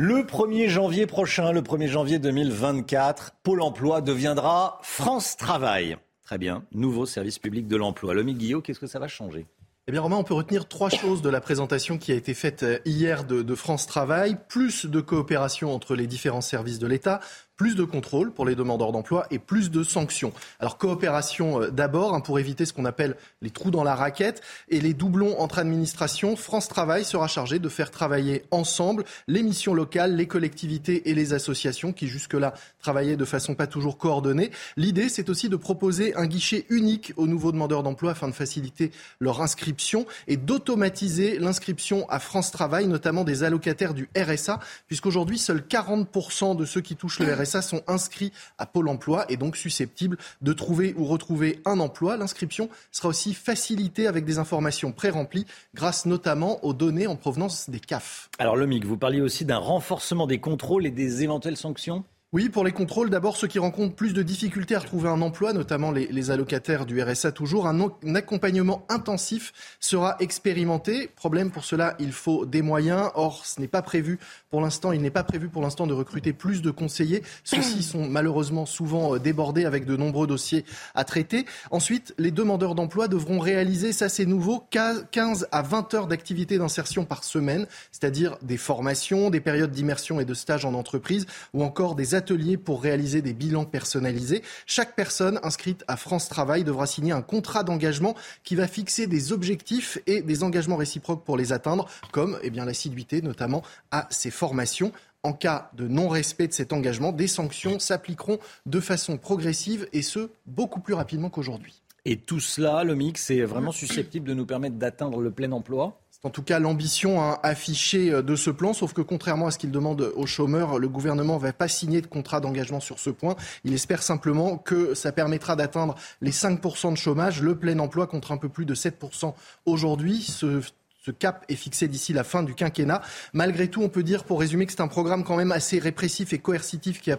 [0.00, 5.96] Le 1er janvier prochain, le 1er janvier 2024, Pôle emploi deviendra France Travail.
[6.22, 8.14] Très bien, nouveau service public de l'emploi.
[8.14, 9.48] Lomi Guillot, qu'est-ce que ça va changer?
[9.88, 12.64] Eh bien, Romain, on peut retenir trois choses de la présentation qui a été faite
[12.84, 14.36] hier de, de France Travail.
[14.48, 17.18] Plus de coopération entre les différents services de l'État,
[17.58, 20.32] plus de contrôle pour les demandeurs d'emploi et plus de sanctions.
[20.60, 24.40] Alors coopération euh, d'abord hein, pour éviter ce qu'on appelle les trous dans la raquette
[24.68, 26.36] et les doublons entre administrations.
[26.36, 31.32] France Travail sera chargé de faire travailler ensemble les missions locales, les collectivités et les
[31.34, 34.52] associations qui jusque-là travaillaient de façon pas toujours coordonnée.
[34.76, 38.92] L'idée, c'est aussi de proposer un guichet unique aux nouveaux demandeurs d'emploi afin de faciliter
[39.18, 45.64] leur inscription et d'automatiser l'inscription à France Travail, notamment des allocataires du RSA, puisqu'aujourd'hui, seuls
[45.68, 49.56] 40% de ceux qui touchent le RSA ça sont inscrits à Pôle emploi et donc
[49.56, 52.16] susceptibles de trouver ou retrouver un emploi.
[52.16, 57.80] L'inscription sera aussi facilitée avec des informations pré-remplies grâce notamment aux données en provenance des
[57.80, 58.30] CAF.
[58.38, 62.04] Alors Lomic, vous parliez aussi d'un renforcement des contrôles et des éventuelles sanctions?
[62.34, 65.54] Oui, pour les contrôles, d'abord ceux qui rencontrent plus de difficultés à retrouver un emploi,
[65.54, 67.66] notamment les, allocataires du RSA toujours.
[67.66, 71.08] Un, un, accompagnement intensif sera expérimenté.
[71.16, 73.10] Problème pour cela, il faut des moyens.
[73.14, 74.18] Or, ce n'est pas prévu
[74.50, 74.92] pour l'instant.
[74.92, 77.22] Il n'est pas prévu pour l'instant de recruter plus de conseillers.
[77.44, 80.64] Ceux-ci sont malheureusement souvent euh, débordés avec de nombreux dossiers
[80.94, 81.46] à traiter.
[81.70, 87.04] Ensuite, les demandeurs d'emploi devront réaliser, ça c'est nouveau, 15 à 20 heures d'activité d'insertion
[87.04, 91.94] par semaine, c'est-à-dire des formations, des périodes d'immersion et de stage en entreprise ou encore
[91.94, 94.42] des ateliers pour réaliser des bilans personnalisés.
[94.66, 98.14] Chaque personne inscrite à France Travail devra signer un contrat d'engagement
[98.44, 103.22] qui va fixer des objectifs et des engagements réciproques pour les atteindre, comme eh l'assiduité
[103.22, 104.92] notamment à ces formations.
[105.24, 110.30] En cas de non-respect de cet engagement, des sanctions s'appliqueront de façon progressive et ce,
[110.46, 111.82] beaucoup plus rapidement qu'aujourd'hui.
[112.04, 116.00] Et tout cela, le mix, est vraiment susceptible de nous permettre d'atteindre le plein emploi?
[116.10, 119.50] C'est en tout cas l'ambition hein, affichée euh, de ce plan, sauf que contrairement à
[119.50, 122.98] ce qu'il demande aux chômeurs, le gouvernement ne va pas signer de contrat d'engagement sur
[122.98, 123.36] ce point.
[123.64, 128.32] Il espère simplement que ça permettra d'atteindre les 5% de chômage, le plein emploi contre
[128.32, 129.34] un peu plus de 7%
[129.66, 130.22] aujourd'hui.
[130.22, 130.60] Ce
[131.04, 133.02] ce cap est fixé d'ici la fin du quinquennat.
[133.32, 136.32] Malgré tout, on peut dire, pour résumer, que c'est un programme quand même assez répressif
[136.32, 137.18] et coercitif qui a,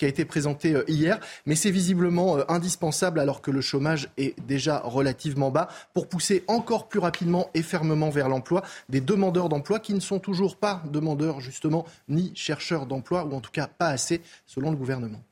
[0.00, 4.78] été présenté euh, hier, mais c'est visiblement euh, indispensable alors que le chômage est déjà
[4.78, 9.94] relativement bas pour pousser encore plus rapidement et fermement vers l'emploi des demandeurs d'emploi qui
[9.94, 14.22] ne sont toujours pas demandeurs justement ni chercheurs d'emploi ou en tout cas pas assez
[14.46, 15.22] selon le gouvernement.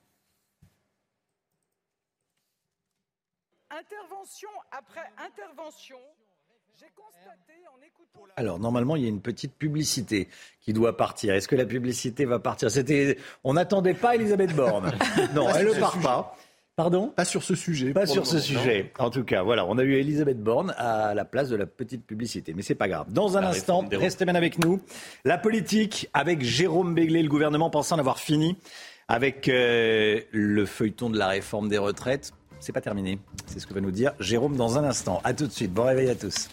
[3.71, 5.99] Intervention après intervention.
[8.37, 10.29] Alors normalement, il y a une petite publicité
[10.63, 11.35] qui doit partir.
[11.35, 12.71] Est-ce que la publicité va partir?
[12.71, 14.93] C'était, on n'attendait pas Elisabeth Borne.
[15.35, 16.37] non, elle ne part pas.
[16.75, 17.09] Pardon?
[17.09, 17.93] Pas sur ce sujet.
[17.93, 18.93] Pas sur ce sujet.
[18.99, 22.07] En tout cas, voilà, on a eu Elisabeth Borne à la place de la petite
[22.07, 22.55] publicité.
[22.55, 23.13] Mais c'est pas grave.
[23.13, 24.81] Dans un instant, restez bien avec nous.
[25.27, 28.57] La politique avec Jérôme Béglé, le gouvernement pensant en avoir fini
[29.09, 32.33] avec euh, le feuilleton de la réforme des retraites.
[32.61, 33.19] C'est pas terminé.
[33.45, 35.21] C'est ce que va nous dire Jérôme dans un instant.
[35.25, 35.75] À tout de suite.
[35.75, 36.49] Bon réveil à tous.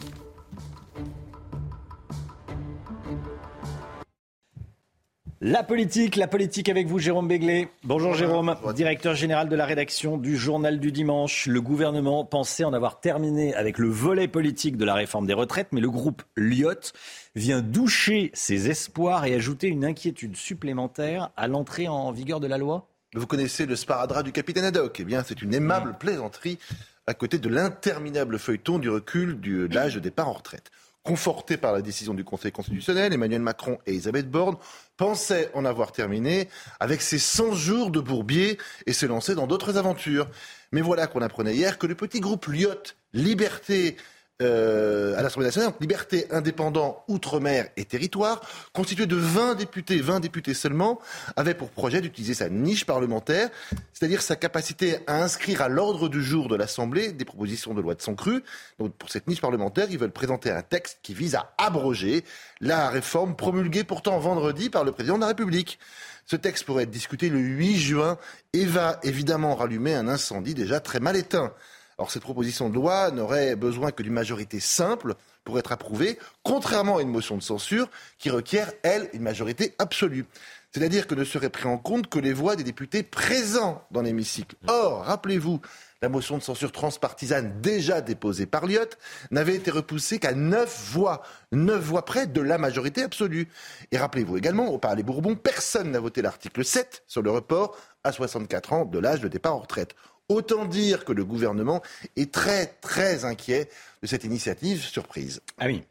[5.39, 7.67] La politique, la politique avec vous, Jérôme Béglé.
[7.83, 11.45] Bonjour Jérôme, directeur général de la rédaction du Journal du Dimanche.
[11.45, 15.67] Le gouvernement pensait en avoir terminé avec le volet politique de la réforme des retraites,
[15.71, 16.91] mais le groupe Lyot
[17.35, 22.57] vient doucher ses espoirs et ajouter une inquiétude supplémentaire à l'entrée en vigueur de la
[22.57, 24.99] loi Vous connaissez le sparadrap du capitaine Haddock.
[24.99, 26.57] Eh bien, c'est une aimable plaisanterie
[27.05, 30.71] à côté de l'interminable feuilleton du recul de l'âge de départ en retraite.
[31.07, 34.57] Conforté par la décision du Conseil constitutionnel, Emmanuel Macron et Elisabeth Borne
[34.97, 36.49] pensaient en avoir terminé
[36.81, 38.57] avec ces 100 jours de bourbier
[38.87, 40.27] et se lancer dans d'autres aventures.
[40.73, 43.95] Mais voilà qu'on apprenait hier que le petit groupe Lyot, Liberté,
[44.41, 48.41] euh, à l'Assemblée nationale, liberté, indépendant, outre-mer et territoire,
[48.71, 50.99] constitué de 20 députés, 20 députés seulement,
[51.35, 53.49] avait pour projet d'utiliser sa niche parlementaire,
[53.93, 57.95] c'est-à-dire sa capacité à inscrire à l'ordre du jour de l'Assemblée des propositions de loi
[57.95, 58.43] de son cru.
[58.77, 62.23] Donc pour cette niche parlementaire, ils veulent présenter un texte qui vise à abroger
[62.61, 65.79] la réforme promulguée pourtant vendredi par le président de la République.
[66.27, 68.17] Ce texte pourrait être discuté le 8 juin
[68.53, 71.53] et va évidemment rallumer un incendie déjà très mal éteint.
[71.99, 76.97] Alors cette proposition de loi n'aurait besoin que d'une majorité simple pour être approuvée, contrairement
[76.97, 80.25] à une motion de censure qui requiert, elle, une majorité absolue.
[80.71, 84.55] C'est-à-dire que ne seraient pris en compte que les voix des députés présents dans l'hémicycle.
[84.67, 85.59] Or, rappelez-vous,
[86.03, 88.89] la motion de censure transpartisane déjà déposée par Lyot
[89.31, 93.47] n'avait été repoussée qu'à neuf voix, neuf voix près de la majorité absolue.
[93.91, 98.11] Et rappelez-vous également, au Parlement Bourbon, personne n'a voté l'article 7 sur le report à
[98.11, 99.95] 64 ans de l'âge de départ en retraite.
[100.29, 101.81] Autant dire que le gouvernement
[102.17, 103.69] est très très inquiet
[104.01, 105.41] de cette initiative surprise.
[105.57, 105.83] Ah oui.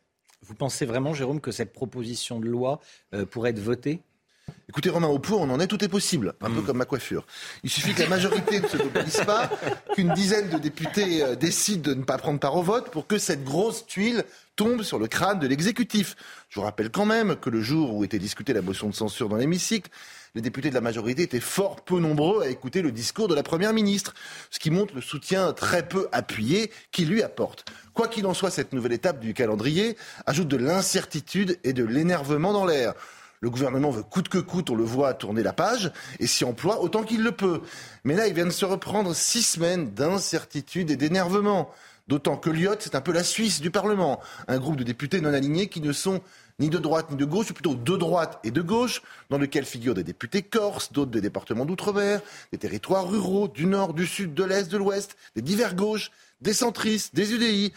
[0.43, 2.81] Vous pensez vraiment, Jérôme, que cette proposition de loi
[3.15, 4.01] euh, pourrait être votée?
[4.69, 7.25] Écoutez, Romain, au point, on en est, tout est possible, un peu comme ma coiffure.
[7.65, 9.49] Il suffit que la majorité ne se mobilise pas,
[9.95, 13.17] qu'une dizaine de députés euh, décident de ne pas prendre part au vote pour que
[13.17, 14.25] cette grosse tuile
[14.55, 16.15] tombe sur le crâne de l'exécutif.
[16.49, 19.29] Je vous rappelle quand même que le jour où était discutée la motion de censure
[19.29, 19.91] dans l'hémicycle,
[20.35, 23.43] les députés de la majorité étaient fort peu nombreux à écouter le discours de la
[23.43, 24.15] Première ministre,
[24.51, 27.65] ce qui montre le soutien très peu appuyé qu'il lui apporte.
[27.95, 29.97] Quoi qu'il en soit, cette nouvelle étape du calendrier
[30.27, 32.93] ajoute de l'incertitude et de l'énervement dans l'air.
[33.41, 36.81] Le gouvernement veut coûte que coûte, on le voit, tourner la page et s'y emploie
[36.81, 37.61] autant qu'il le peut.
[38.05, 41.71] Mais là, il vient de se reprendre six semaines d'incertitude et d'énervement.
[42.09, 44.21] D'autant que Lyot, c'est un peu la Suisse du Parlement.
[44.47, 46.21] Un groupe de députés non alignés qui ne sont
[46.59, 49.65] ni de droite ni de gauche, ou plutôt de droite et de gauche, dans lequel
[49.65, 52.21] figurent des députés corses, d'autres des départements d'outre-mer,
[52.53, 56.11] des territoires ruraux, du nord, du sud, de l'est, de l'ouest, des divers gauches,
[56.41, 57.73] des centristes, des UDI.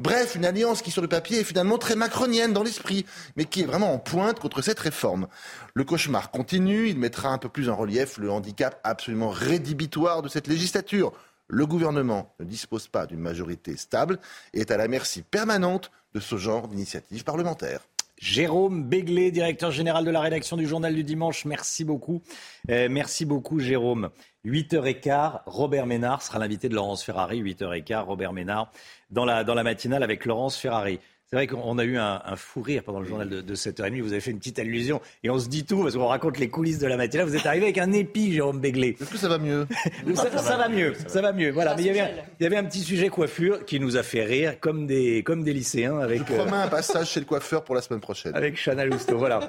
[0.00, 3.06] Bref, une alliance qui sur le papier est finalement très macronienne dans l'esprit,
[3.36, 5.28] mais qui est vraiment en pointe contre cette réforme.
[5.74, 10.28] Le cauchemar continue, il mettra un peu plus en relief le handicap absolument rédhibitoire de
[10.28, 11.12] cette législature.
[11.46, 14.18] Le gouvernement ne dispose pas d'une majorité stable
[14.52, 17.80] et est à la merci permanente de ce genre d'initiative parlementaire.
[18.18, 21.44] Jérôme Béglé, directeur général de la rédaction du Journal du Dimanche.
[21.44, 22.22] Merci beaucoup.
[22.70, 24.10] Euh, merci beaucoup, Jérôme.
[24.44, 27.42] 8h15, Robert Ménard sera l'invité de Laurence Ferrari.
[27.42, 28.70] 8h15, Robert Ménard
[29.10, 31.00] dans la, dans la matinale avec Laurence Ferrari.
[31.34, 34.00] C'est vrai qu'on a eu un, fou rire pendant le journal de, de 7h30.
[34.02, 36.48] Vous avez fait une petite allusion et on se dit tout parce qu'on raconte les
[36.48, 37.26] coulisses de la matinale.
[37.26, 38.96] Vous êtes arrivé avec un épi, Jérôme Béglé.
[39.00, 39.66] Est-ce que ça va mieux?
[40.14, 41.50] Ça, va mieux, ça va mieux.
[41.50, 42.08] Voilà, mais il y, avait un,
[42.38, 45.42] il y avait un petit sujet coiffure qui nous a fait rire comme des, comme
[45.42, 45.98] des lycéens.
[45.98, 48.36] Avec, Je promets un passage chez le coiffeur pour la semaine prochaine.
[48.36, 49.40] Avec Chana Lousteau, voilà.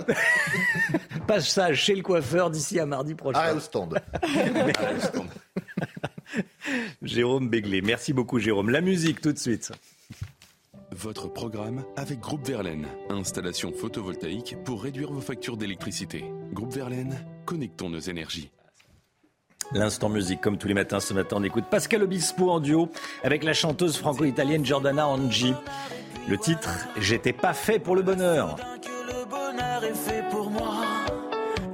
[1.27, 3.39] passage chez le coiffeur d'ici à mardi prochain.
[3.39, 4.01] Arrêt au stand.
[7.03, 7.81] Jérôme Béglé.
[7.81, 8.71] Merci beaucoup, Jérôme.
[8.71, 9.71] La musique, tout de suite.
[10.97, 12.87] Votre programme avec Groupe Verlaine.
[13.09, 16.23] Installation photovoltaïque pour réduire vos factures d'électricité.
[16.53, 18.49] Groupe Verlaine, connectons nos énergies.
[19.73, 22.89] L'instant musique, comme tous les matins, ce matin, on écoute Pascal Obispo en duo
[23.23, 25.53] avec la chanteuse franco-italienne Giordana Angi.
[26.29, 28.55] Le titre J'étais pas fait pour le bonheur.
[28.81, 30.77] Que le bonheur est fait pour moi,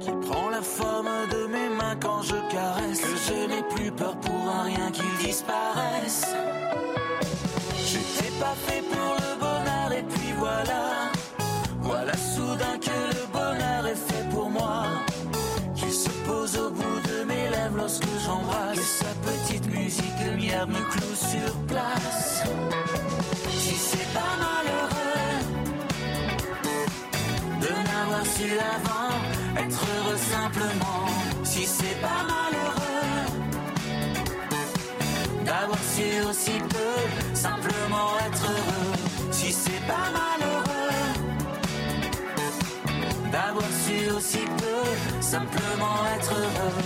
[0.00, 4.18] qui prend la forme de mes mains quand je caresse, que je n'ai plus peur
[4.18, 6.26] pour un rien qu'il disparaisse.
[8.42, 10.82] Pas fait pour le bonheur et puis voilà,
[11.80, 14.82] voilà soudain que le bonheur est fait pour moi,
[15.76, 20.66] qui se pose au bout de mes lèvres lorsque j'embrasse, que sa petite musique lumière
[20.66, 22.42] me cloue sur place.
[23.60, 25.28] Si c'est pas malheureux
[27.60, 29.12] de n'avoir su avant
[29.64, 31.06] être heureux simplement,
[31.44, 33.12] si c'est pas malheureux
[35.44, 40.92] d'avoir su aussi peu simplement être heureux, si c'est pas malheureux
[43.32, 44.82] d'avoir su aussi peu
[45.20, 46.76] simplement être heureux.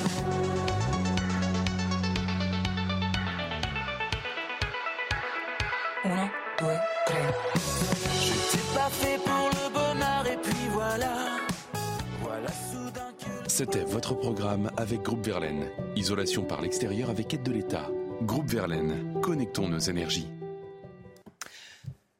[6.04, 6.28] Un,
[6.58, 7.32] deux, trois.
[8.24, 11.14] J'étais pas fait pour le bonheur et puis voilà,
[12.22, 13.12] voilà soudain
[13.46, 15.66] C'était votre programme avec Groupe Verlaine.
[15.96, 17.90] Isolation par l'extérieur avec aide de l'État.
[18.22, 20.28] Groupe Verlaine, connectons nos énergies.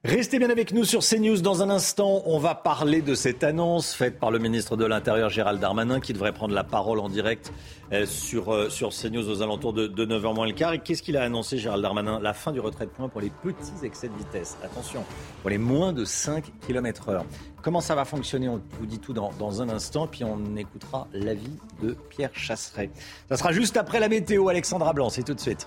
[0.06, 1.40] Restez bien avec nous sur CNews.
[1.40, 5.30] Dans un instant, on va parler de cette annonce faite par le ministre de l'Intérieur
[5.30, 7.52] Gérald Darmanin qui devrait prendre la parole en direct
[7.92, 10.74] euh, sur, euh, sur CNews aux alentours de, 9h moins le quart.
[10.74, 12.20] Et qu'est-ce qu'il a annoncé Gérald Darmanin?
[12.20, 14.56] La fin du retrait de points pour les petits excès de vitesse.
[14.62, 15.02] Attention,
[15.40, 17.24] pour les moins de 5 km heure.
[17.60, 18.48] Comment ça va fonctionner?
[18.48, 22.90] On vous dit tout dans, dans un instant, puis on écoutera l'avis de Pierre Chasseret.
[23.28, 24.50] Ça sera juste après la météo.
[24.50, 25.66] Alexandra Blanc, c'est tout de suite.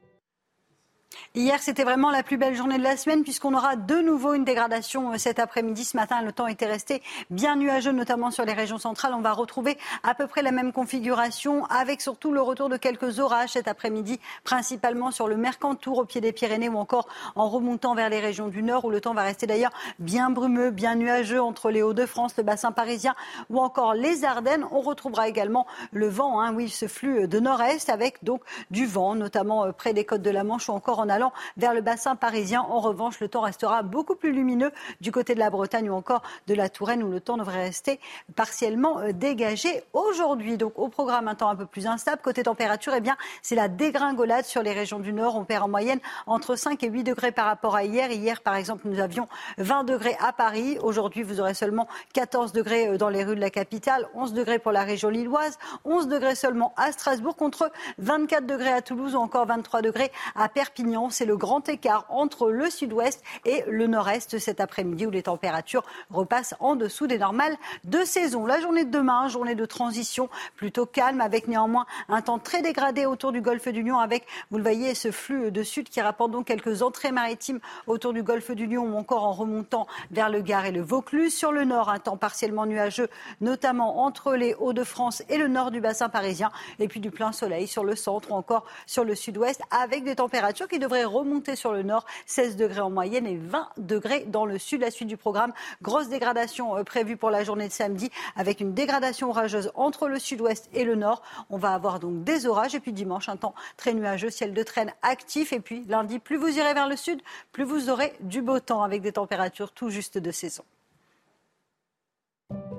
[1.33, 4.43] Hier, c'était vraiment la plus belle journée de la semaine puisqu'on aura de nouveau une
[4.43, 5.85] dégradation euh, cet après-midi.
[5.85, 9.13] Ce matin, le temps était resté bien nuageux, notamment sur les régions centrales.
[9.13, 13.19] On va retrouver à peu près la même configuration avec surtout le retour de quelques
[13.19, 17.95] orages cet après-midi, principalement sur le Mercantour au pied des Pyrénées ou encore en remontant
[17.95, 21.41] vers les régions du Nord où le temps va rester d'ailleurs bien brumeux, bien nuageux
[21.41, 23.15] entre les Hauts-de-France, le bassin parisien
[23.49, 24.65] ou encore les Ardennes.
[24.71, 29.15] On retrouvera également le vent, hein, oui, ce flux de nord-est avec donc du vent,
[29.15, 31.20] notamment euh, près des côtes de la Manche ou encore en
[31.57, 32.61] vers le bassin parisien.
[32.61, 34.71] En revanche, le temps restera beaucoup plus lumineux
[35.01, 37.99] du côté de la Bretagne ou encore de la Touraine où le temps devrait rester
[38.35, 40.57] partiellement euh, dégagé aujourd'hui.
[40.57, 42.21] Donc au programme un temps un peu plus instable.
[42.21, 45.35] Côté température, eh bien c'est la dégringolade sur les régions du Nord.
[45.35, 48.11] On perd en moyenne entre 5 et 8 degrés par rapport à hier.
[48.11, 49.27] Hier, par exemple, nous avions
[49.57, 50.77] 20 degrés à Paris.
[50.81, 54.59] Aujourd'hui, vous aurez seulement 14 degrés euh, dans les rues de la capitale, 11 degrés
[54.59, 59.19] pour la région lilloise, 11 degrés seulement à Strasbourg contre 24 degrés à Toulouse ou
[59.19, 64.39] encore 23 degrés à Perpignan c'est le grand écart entre le sud-ouest et le nord-est
[64.39, 68.45] cet après-midi où les températures repassent en dessous des normales de saison.
[68.45, 73.05] La journée de demain, journée de transition plutôt calme avec néanmoins un temps très dégradé
[73.05, 76.31] autour du golfe du Lion avec, vous le voyez, ce flux de sud qui rapporte
[76.31, 80.41] donc quelques entrées maritimes autour du golfe du Lion ou encore en remontant vers le
[80.41, 81.33] Gard et le Vaucluse.
[81.33, 83.09] Sur le nord, un temps partiellement nuageux,
[83.39, 86.51] notamment entre les Hauts-de-France et le nord du bassin parisien.
[86.79, 90.15] Et puis du plein soleil sur le centre ou encore sur le sud-ouest avec des
[90.15, 94.45] températures qui devraient remonter sur le nord, 16 degrés en moyenne et 20 degrés dans
[94.45, 94.81] le sud.
[94.81, 98.73] La suite du programme, grosse dégradation euh, prévue pour la journée de samedi avec une
[98.73, 101.21] dégradation orageuse entre le sud-ouest et le nord.
[101.49, 104.63] On va avoir donc des orages et puis dimanche un temps très nuageux, ciel de
[104.63, 107.21] traîne actif et puis lundi, plus vous irez vers le sud,
[107.51, 110.63] plus vous aurez du beau temps avec des températures tout juste de saison.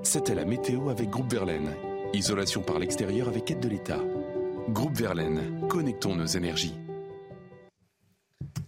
[0.03, 1.73] C'était la météo avec Groupe Verlaine.
[2.13, 3.99] Isolation par l'extérieur avec aide de l'État.
[4.69, 6.75] Groupe Verlaine, connectons nos énergies.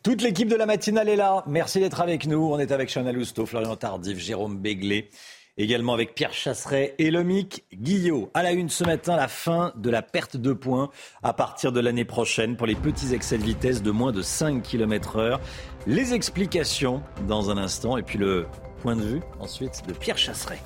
[0.04, 1.44] Toute l'équipe de la matinale est là.
[1.48, 2.52] Merci d'être avec nous.
[2.52, 5.10] On est avec Chana Lousteau, Florian Tardif, Jérôme Béglé,
[5.58, 8.30] également avec Pierre Chasseret et Lomic Guillot.
[8.34, 10.90] À la une ce matin, la fin de la perte de points
[11.24, 14.62] à partir de l'année prochaine pour les petits excès de vitesse de moins de 5
[14.62, 15.42] km heure.
[15.88, 18.46] Les explications dans un instant et puis le
[18.82, 20.60] point de vue ensuite de Pierre Chasseret.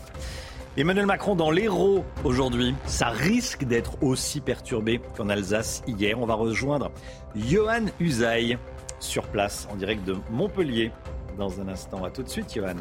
[0.78, 2.76] Emmanuel Macron dans l'Hérault aujourd'hui.
[2.86, 6.20] Ça risque d'être aussi perturbé qu'en Alsace hier.
[6.20, 6.92] On va rejoindre
[7.36, 8.58] Johan Usaï
[9.00, 10.92] sur place en direct de Montpellier
[11.38, 12.04] dans un instant.
[12.04, 12.76] A tout de suite, Johan.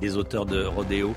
[0.00, 1.14] Des auteurs de rodéo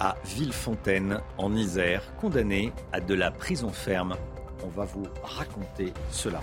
[0.00, 4.16] à Villefontaine en Isère, condamnés à de la prison ferme.
[4.64, 6.40] On va vous raconter cela.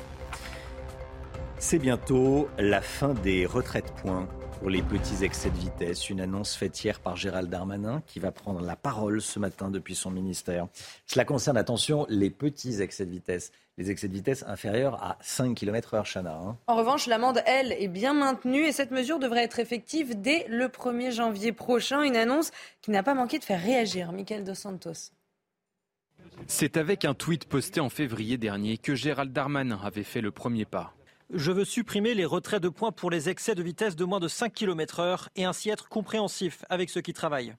[1.57, 4.27] C'est bientôt la fin des retraites points
[4.59, 6.09] pour les petits excès de vitesse.
[6.09, 9.95] Une annonce faite hier par Gérald Darmanin qui va prendre la parole ce matin depuis
[9.95, 10.67] son ministère.
[11.05, 15.55] Cela concerne, attention, les petits excès de vitesse les excès de vitesse inférieurs à 5
[15.55, 16.33] km h Chana.
[16.33, 16.57] Hein.
[16.67, 20.67] En revanche, l'amende, elle, est bien maintenue et cette mesure devrait être effective dès le
[20.67, 22.01] 1er janvier prochain.
[22.03, 22.51] Une annonce
[22.81, 24.11] qui n'a pas manqué de faire réagir.
[24.11, 25.11] Michael Dos Santos.
[26.47, 30.65] C'est avec un tweet posté en février dernier que Gérald Darmanin avait fait le premier
[30.65, 30.93] pas.
[31.33, 34.27] Je veux supprimer les retraits de points pour les excès de vitesse de moins de
[34.27, 37.55] 5 km h et ainsi être compréhensif avec ceux qui travaillent.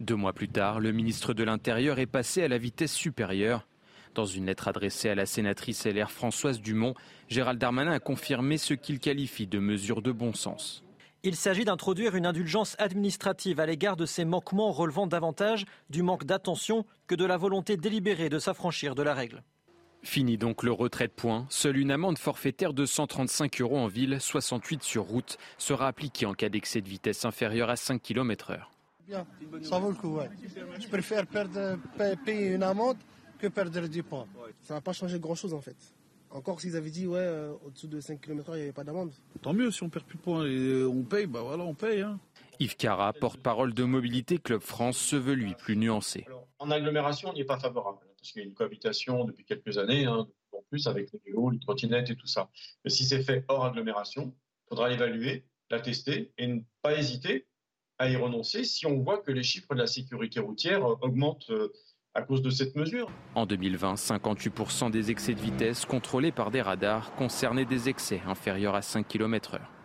[0.00, 3.66] Deux mois plus tard, le ministre de l'Intérieur est passé à la vitesse supérieure
[4.14, 6.94] dans une lettre adressée à la sénatrice LR Françoise Dumont,
[7.28, 10.82] Gérald Darmanin a confirmé ce qu'il qualifie de mesure de bon sens.
[11.22, 16.24] Il s'agit d'introduire une indulgence administrative à l'égard de ces manquements relevant davantage du manque
[16.24, 19.42] d'attention que de la volonté délibérée de s'affranchir de la règle.
[20.02, 21.46] Fini donc le retrait de points.
[21.50, 26.34] Seule une amende forfaitaire de 135 euros en ville, 68 sur route, sera appliquée en
[26.34, 28.60] cas d'excès de vitesse inférieur à 5 km/h.
[29.62, 30.18] ça vaut le coup,
[30.80, 31.78] Je préfère perdre,
[32.24, 32.96] payer une amende
[33.38, 34.26] que perdre 10 points.
[34.62, 35.76] Ça n'a pas changé grand-chose en fait.
[36.30, 39.12] Encore s'ils avaient dit, ouais, euh, au-dessous de 5 km, il n'y avait pas d'amende.
[39.40, 42.02] Tant mieux, si on perd plus de points et on paye, bah voilà, on paye.
[42.02, 42.20] Hein.
[42.60, 46.26] Yves Cara, porte-parole de Mobilité Club France, se veut lui plus nuancé.
[46.58, 49.78] En agglomération, on n'y est pas favorable, parce qu'il y a une cohabitation depuis quelques
[49.78, 50.06] années.
[50.06, 50.26] Hein.
[50.52, 52.50] donc plus avec les vélos, les trottinettes et tout ça.
[52.84, 54.34] Mais si c'est fait hors agglomération,
[54.66, 57.46] il faudra l'évaluer, la tester et ne pas hésiter
[57.98, 61.72] à y renoncer si on voit que les chiffres de la sécurité routière augmentent euh,
[62.14, 63.10] à cause de cette mesure.
[63.34, 68.74] En 2020, 58% des excès de vitesse contrôlés par des radars concernaient des excès inférieurs
[68.74, 69.77] à 5 km/h.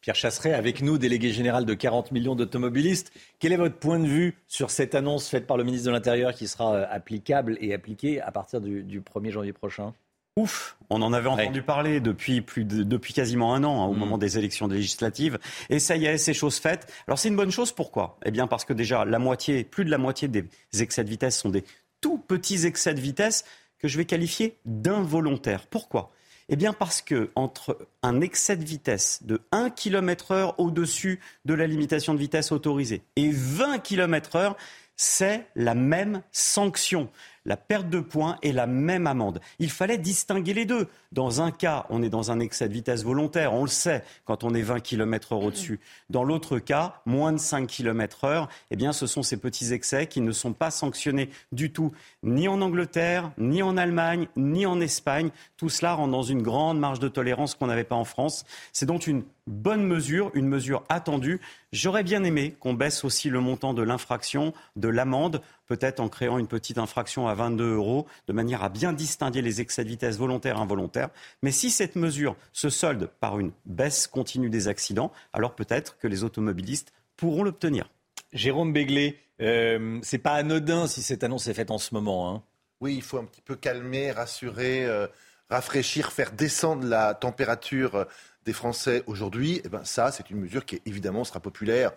[0.00, 3.12] Pierre Chasseret, avec nous, délégué général de 40 millions d'automobilistes.
[3.40, 6.32] Quel est votre point de vue sur cette annonce faite par le ministre de l'Intérieur
[6.34, 9.92] qui sera euh, applicable et appliquée à partir du, du 1er janvier prochain?
[10.36, 13.94] Ouf, on en avait entendu parler depuis plus de, depuis quasiment un an, hein, au
[13.94, 13.98] Mm.
[13.98, 15.36] moment des élections législatives.
[15.68, 16.92] Et ça y est, c'est chose faite.
[17.08, 17.72] Alors c'est une bonne chose.
[17.72, 18.18] Pourquoi?
[18.24, 20.44] Eh bien parce que déjà la moitié, plus de la moitié des
[20.80, 21.64] excès de vitesse sont des
[22.00, 23.44] tout petits excès de vitesse
[23.80, 25.66] que je vais qualifier d'involontaires.
[25.66, 26.12] Pourquoi?
[26.48, 31.54] Eh bien parce que entre un excès de vitesse de 1 km heure au-dessus de
[31.54, 34.56] la limitation de vitesse autorisée et 20 km heure,
[34.96, 37.10] c'est la même sanction.
[37.44, 39.40] La perte de points est la même amende.
[39.58, 40.88] Il fallait distinguer les deux.
[41.12, 44.44] Dans un cas, on est dans un excès de vitesse volontaire, on le sait, quand
[44.44, 45.80] on est 20 km heure au-dessus.
[46.10, 50.06] Dans l'autre cas, moins de 5 km heure, eh bien, ce sont ces petits excès
[50.06, 51.92] qui ne sont pas sanctionnés du tout,
[52.22, 55.30] ni en Angleterre, ni en Allemagne, ni en Espagne.
[55.56, 58.44] Tout cela rend dans une grande marge de tolérance qu'on n'avait pas en France.
[58.72, 61.40] C'est donc une bonne mesure, une mesure attendue.
[61.72, 66.38] J'aurais bien aimé qu'on baisse aussi le montant de l'infraction, de l'amende, peut-être en créant
[66.38, 70.16] une petite infraction à 22 euros, de manière à bien distinguer les excès de vitesse
[70.16, 71.10] volontaires et involontaires.
[71.42, 76.08] Mais si cette mesure se solde par une baisse continue des accidents, alors peut-être que
[76.08, 77.90] les automobilistes pourront l'obtenir.
[78.32, 82.34] Jérôme Béglé, euh, c'est pas anodin si cette annonce est faite en ce moment.
[82.34, 82.42] Hein.
[82.80, 85.06] Oui, il faut un petit peu calmer, rassurer, euh,
[85.50, 88.04] rafraîchir, faire descendre la température euh,
[88.44, 89.60] des Français aujourd'hui.
[89.64, 91.92] Eh ben, ça, c'est une mesure qui, évidemment, sera populaire.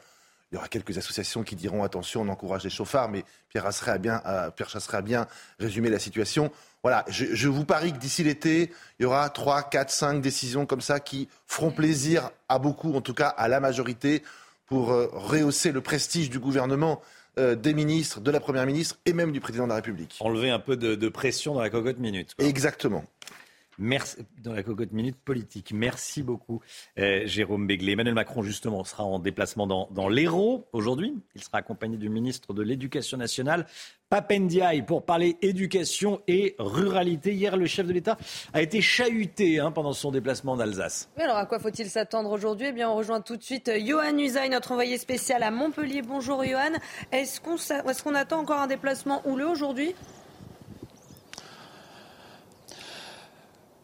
[0.51, 3.91] Il y aura quelques associations qui diront attention, on encourage les chauffards, mais Pierre Chasseret
[3.91, 5.27] a bien, euh, Pierre Chasseret a bien
[5.59, 6.51] résumé la situation.
[6.83, 10.65] Voilà, je, je vous parie que d'ici l'été, il y aura 3, 4, 5 décisions
[10.65, 14.23] comme ça qui feront plaisir à beaucoup, en tout cas à la majorité,
[14.65, 17.01] pour euh, rehausser le prestige du gouvernement,
[17.39, 20.17] euh, des ministres, de la Première ministre et même du Président de la République.
[20.19, 22.35] Enlever un peu de, de pression dans la cocotte minute.
[22.35, 22.45] quoi.
[22.45, 23.05] Exactement.
[23.77, 25.71] Merci, dans la cocotte minute politique.
[25.73, 26.61] Merci beaucoup,
[26.99, 27.93] euh, Jérôme Béglé.
[27.93, 31.13] Emmanuel Macron, justement, sera en déplacement dans, l'Hérault aujourd'hui.
[31.35, 33.65] Il sera accompagné du ministre de l'Éducation nationale,
[34.09, 37.33] Papendiaï, pour parler éducation et ruralité.
[37.33, 38.17] Hier, le chef de l'État
[38.53, 41.09] a été chahuté hein, pendant son déplacement en Alsace.
[41.17, 42.67] Alors à quoi faut-il s'attendre aujourd'hui?
[42.69, 46.01] Eh bien, on rejoint tout de suite euh, Johan Usaï, notre envoyé spécial à Montpellier.
[46.01, 46.73] Bonjour Johan.
[47.13, 49.95] Est-ce qu'on s'a- est-ce qu'on attend encore un déplacement houleux aujourd'hui?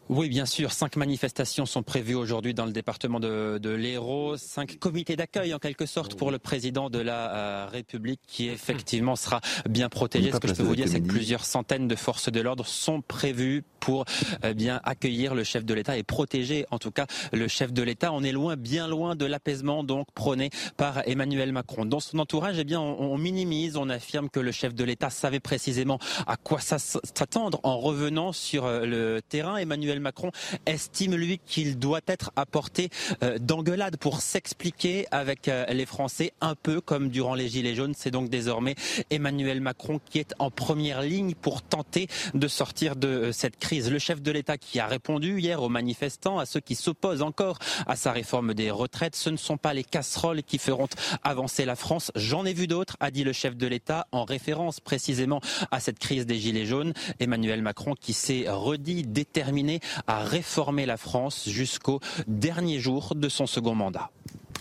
[0.10, 0.72] Oui, bien sûr.
[0.72, 4.38] Cinq manifestations sont prévues aujourd'hui dans le département de, de l'Hérault.
[4.38, 9.18] Cinq comités d'accueil, en quelque sorte, pour le président de la euh, République, qui effectivement
[9.18, 10.32] sera bien protégé.
[10.32, 13.02] Ce que je peux vous dire, c'est que plusieurs centaines de forces de l'ordre sont
[13.02, 14.06] prévues pour
[14.46, 17.84] euh, bien accueillir le chef de l'État et protéger, en tout cas, le chef de
[17.84, 18.14] l'État.
[18.14, 21.86] On est loin, bien loin de l'apaisement, donc prôné par Emmanuel Macron.
[21.86, 25.10] Dans son entourage, eh bien, on, on minimise, on affirme que le chef de l'État
[25.10, 29.58] savait précisément à quoi s'attendre en revenant sur euh, le terrain.
[29.58, 30.32] Emmanuel Macron
[30.66, 32.90] estime, lui, qu'il doit être apporté
[33.24, 37.94] euh, d'engueulade pour s'expliquer avec euh, les Français, un peu comme durant les Gilets jaunes.
[37.96, 38.76] C'est donc désormais
[39.10, 43.92] Emmanuel Macron qui est en première ligne pour tenter de sortir de euh, cette crise.
[43.92, 47.60] Le chef de l'État qui a répondu hier aux manifestants, à ceux qui s'opposent encore
[47.86, 50.88] à sa réforme des retraites, ce ne sont pas les casseroles qui feront
[51.24, 52.12] avancer la France.
[52.16, 55.42] J'en ai vu d'autres, a dit le chef de l'État, en référence précisément
[55.72, 56.94] à cette crise des Gilets jaunes.
[57.20, 63.48] Emmanuel Macron qui s'est redit déterminé à réformer la France jusqu'au dernier jour de son
[63.48, 64.12] second mandat.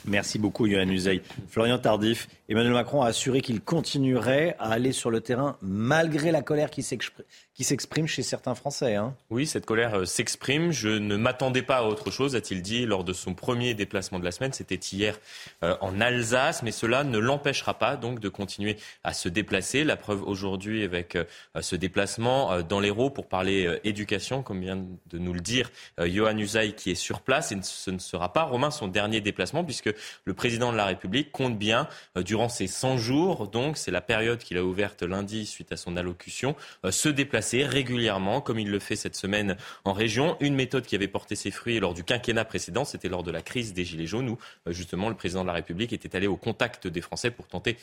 [0.06, 1.20] Merci beaucoup, Yohann Usaï.
[1.48, 6.42] Florian Tardif, Emmanuel Macron a assuré qu'il continuerait à aller sur le terrain malgré la
[6.42, 8.94] colère qui s'exprime chez certains Français.
[8.94, 9.16] Hein.
[9.30, 10.70] Oui, cette colère euh, s'exprime.
[10.70, 14.24] Je ne m'attendais pas à autre chose, a-t-il dit lors de son premier déplacement de
[14.24, 14.52] la semaine.
[14.52, 15.18] C'était hier
[15.64, 19.82] euh, en Alsace, mais cela ne l'empêchera pas donc de continuer à se déplacer.
[19.82, 21.24] La preuve aujourd'hui avec euh,
[21.60, 26.74] ce déplacement dans l'Hérault pour parler éducation, comme vient de nous le dire Johan Usaï
[26.74, 27.50] qui est sur place.
[27.50, 31.32] Et ce ne sera pas, Romain, son dernier déplacement puisque le président de la République
[31.32, 35.46] compte bien, euh, durant ces 100 jours, donc c'est la période qu'il a ouverte lundi
[35.46, 39.92] suite à son allocution, euh, se déplacer régulièrement, comme il le fait cette semaine en
[39.92, 40.36] région.
[40.40, 43.42] Une méthode qui avait porté ses fruits lors du quinquennat précédent, c'était lors de la
[43.42, 46.36] crise des Gilets jaunes, où euh, justement le président de la République était allé au
[46.36, 47.76] contact des Français pour tenter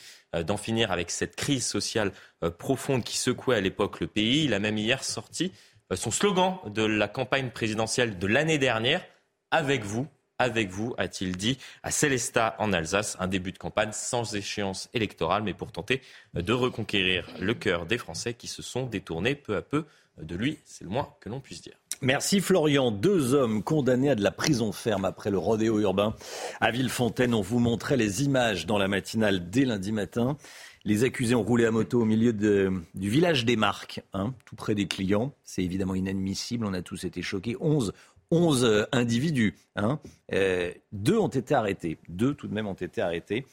[0.46, 2.12] d'en finir avec cette crise sociale
[2.58, 4.44] profonde qui secouait à l'époque le pays.
[4.44, 5.52] Il a même hier sorti
[5.96, 9.04] son slogan de la campagne présidentielle de l'année dernière,
[9.50, 10.06] avec vous,
[10.38, 13.16] avec vous, a-t-il dit, à Célestat en Alsace.
[13.20, 16.02] Un début de campagne sans échéance électorale, mais pour tenter
[16.34, 19.84] de reconquérir le cœur des Français qui se sont détournés peu à peu
[20.20, 20.58] de lui.
[20.64, 21.74] C'est le moins que l'on puisse dire.
[22.02, 22.90] Merci Florian.
[22.90, 26.14] Deux hommes condamnés à de la prison ferme après le rodéo urbain
[26.60, 27.34] à Villefontaine.
[27.34, 30.36] On vous montrait les images dans la matinale dès lundi matin.
[30.84, 34.74] Les accusés ont roulé à moto au milieu du village des Marques, hein, tout près
[34.74, 35.32] des clients.
[35.42, 36.66] C'est évidemment inadmissible.
[36.66, 37.56] On a tous été choqués.
[37.58, 37.94] 11,
[38.30, 39.54] 11 euh, individus.
[39.76, 39.98] Hein.
[40.32, 41.98] Euh, deux ont été arrêtés.
[42.08, 43.46] Deux tout de même ont été arrêtés.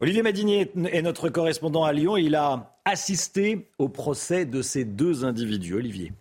[0.00, 2.16] Olivier Madinier est notre correspondant à Lyon.
[2.16, 5.74] Il a assisté au procès de ces deux individus.
[5.74, 6.12] Olivier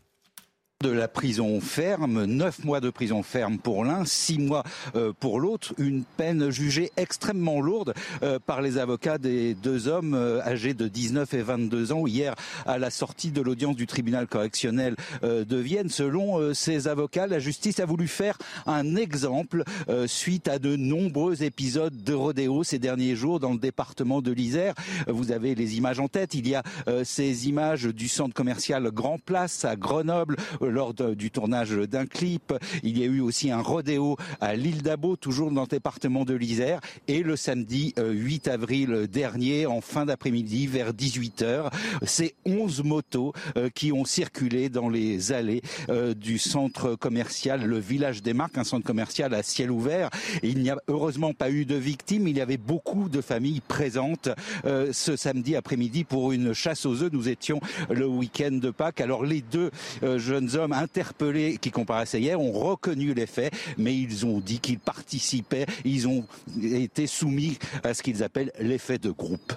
[0.82, 4.64] de la prison ferme, neuf mois de prison ferme pour l'un, six mois
[4.96, 7.94] euh, pour l'autre, une peine jugée extrêmement lourde
[8.24, 12.36] euh, par les avocats des deux hommes euh, âgés de 19 et 22 ans hier
[12.66, 15.90] à la sortie de l'audience du tribunal correctionnel de Vienne.
[15.90, 19.64] Selon ces avocats, la justice a voulu faire un exemple
[20.08, 24.74] suite à de nombreux épisodes de rodéo ces derniers jours dans le département de l'Isère.
[25.08, 26.34] Vous avez les images en tête.
[26.34, 26.64] Il y a
[27.04, 30.38] ces images du centre commercial Grand Place à Grenoble
[30.72, 32.54] lors du tournage d'un clip.
[32.84, 36.34] Il y a eu aussi un rodéo à l'île d'Abo, toujours dans le département de
[36.34, 36.80] l'Isère.
[37.08, 41.72] Et le samedi 8 euh, avril dernier, en fin d'après-midi, vers 18h,
[42.04, 47.80] c'est 11 motos euh, qui ont circulé dans les allées euh, du centre commercial Le
[47.80, 50.10] Village des Marques, un centre commercial à ciel ouvert.
[50.44, 52.28] Il n'y a heureusement pas eu de victimes.
[52.28, 54.30] Il y avait beaucoup de familles présentes
[54.64, 57.12] ce samedi après-midi pour une chasse aux œufs.
[57.12, 59.02] Nous étions le week-end de Pâques.
[59.02, 59.72] Alors les deux
[60.02, 64.80] jeunes hommes interpellés qui comparaissaient hier ont reconnu les faits, mais ils ont dit qu'ils
[64.80, 66.26] participaient, ils ont
[66.62, 69.54] été soumis à ce qu'ils appellent l'effet de groupe.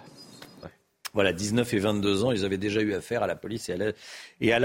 [1.14, 3.92] Voilà, 19 et 22 ans, ils avaient déjà eu affaire à la police euh,
[4.40, 4.58] et à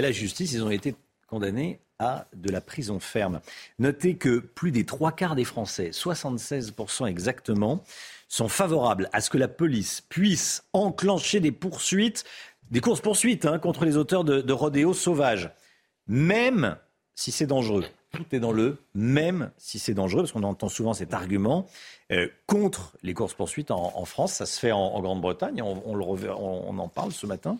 [0.00, 0.52] la justice.
[0.52, 0.96] Ils ont été
[1.28, 3.40] condamnés à de la prison ferme.
[3.78, 7.84] Notez que plus des trois quarts des Français, 76% exactement,
[8.26, 12.24] sont favorables à ce que la police puisse enclencher des poursuites,
[12.72, 15.50] des courses-poursuites hein, contre les auteurs de, de rodéos sauvages
[16.06, 16.76] même
[17.14, 17.84] si c'est dangereux.
[18.12, 21.66] Tout est dans le même si c'est dangereux, parce qu'on entend souvent cet argument
[22.12, 24.34] euh, contre les courses-poursuites en, France.
[24.34, 27.58] Ça se fait en, Grande-Bretagne, on, en parle ce matin.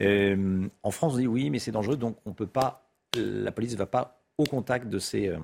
[0.00, 3.72] Euh, en France, on dit oui, mais c'est dangereux, donc on peut pas, la police
[3.72, 5.36] ne va pas au contact de ces, euh,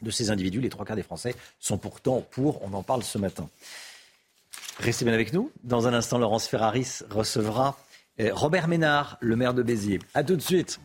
[0.00, 0.60] de ces individus.
[0.60, 3.48] Les trois quarts des Français sont pourtant pour, on en parle ce matin.
[4.78, 5.50] Restez bien avec nous.
[5.64, 7.76] Dans un instant, Laurence Ferraris recevra
[8.18, 9.98] Robert Ménard, le maire de Béziers.
[10.14, 10.78] A tout de suite.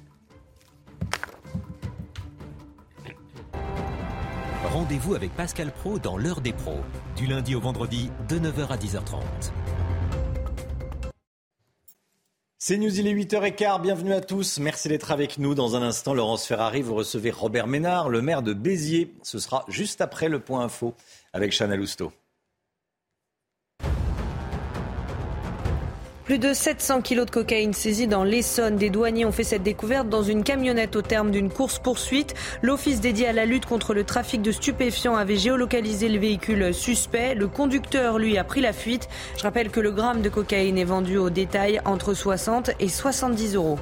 [4.78, 6.82] Rendez-vous avec Pascal Pro dans l'heure des pros,
[7.16, 9.24] du lundi au vendredi de 9h à 10h30.
[12.60, 14.60] C'est News, il est 8h15, bienvenue à tous.
[14.60, 15.56] Merci d'être avec nous.
[15.56, 19.16] Dans un instant, Laurence Ferrari, vous recevez Robert Ménard, le maire de Béziers.
[19.24, 20.94] Ce sera juste après le point info
[21.34, 22.12] avec Chana Lousteau.
[26.28, 28.76] Plus de 700 kilos de cocaïne saisis dans l'Essonne.
[28.76, 32.34] Des douaniers ont fait cette découverte dans une camionnette au terme d'une course-poursuite.
[32.62, 37.34] L'office dédié à la lutte contre le trafic de stupéfiants avait géolocalisé le véhicule suspect.
[37.34, 39.08] Le conducteur, lui, a pris la fuite.
[39.38, 43.56] Je rappelle que le gramme de cocaïne est vendu au détail entre 60 et 70
[43.56, 43.80] euros.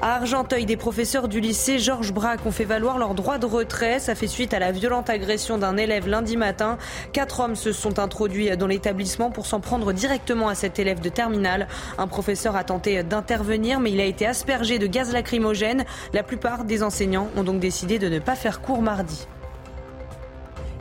[0.00, 3.98] À Argenteuil, des professeurs du lycée Georges Braque ont fait valoir leur droit de retrait.
[4.00, 6.78] Ça fait suite à la violente agression d'un élève lundi matin.
[7.12, 11.08] Quatre hommes se sont introduits dans l'établissement pour s'en prendre directement à cet élève de
[11.08, 11.68] terminale.
[11.96, 15.84] Un professeur a tenté d'intervenir, mais il a été aspergé de gaz lacrymogène.
[16.12, 19.26] La plupart des enseignants ont donc décidé de ne pas faire cours mardi.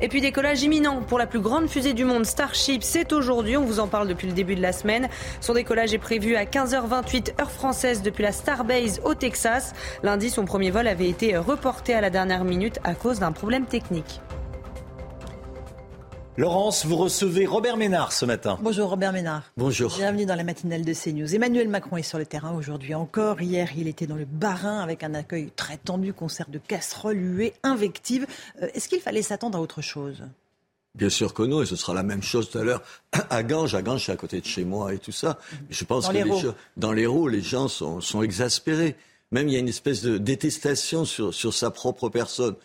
[0.02, 2.84] Et puis décollage imminent pour la plus grande fusée du monde, Starship.
[2.84, 5.08] C'est aujourd'hui, on vous en parle depuis le début de la semaine.
[5.40, 9.74] Son décollage est prévu à 15h28 heure française depuis la Starbase au Texas.
[10.04, 13.66] Lundi, son premier vol avait été reporté à la dernière minute à cause d'un problème
[13.66, 14.22] technique.
[16.36, 18.58] Laurence, vous recevez Robert Ménard ce matin.
[18.60, 19.44] Bonjour Robert Ménard.
[19.56, 19.94] Bonjour.
[19.96, 21.36] Bienvenue dans la matinale de CNews.
[21.36, 23.40] Emmanuel Macron est sur le terrain aujourd'hui encore.
[23.40, 27.54] Hier, il était dans le Barin avec un accueil très tendu, concert de casseroles, huées,
[27.62, 28.26] invectives.
[28.64, 30.24] Euh, est-ce qu'il fallait s'attendre à autre chose?
[30.96, 32.82] Bien sûr que non, et ce sera la même chose tout à l'heure
[33.30, 33.76] à Ganges.
[33.76, 35.38] À Ganges, c'est à côté de chez moi et tout ça.
[35.70, 38.96] Je pense dans que les, dans les roues, les gens sont, sont, exaspérés.
[39.32, 42.56] Même il y a une espèce de détestation sur, sur sa propre personne.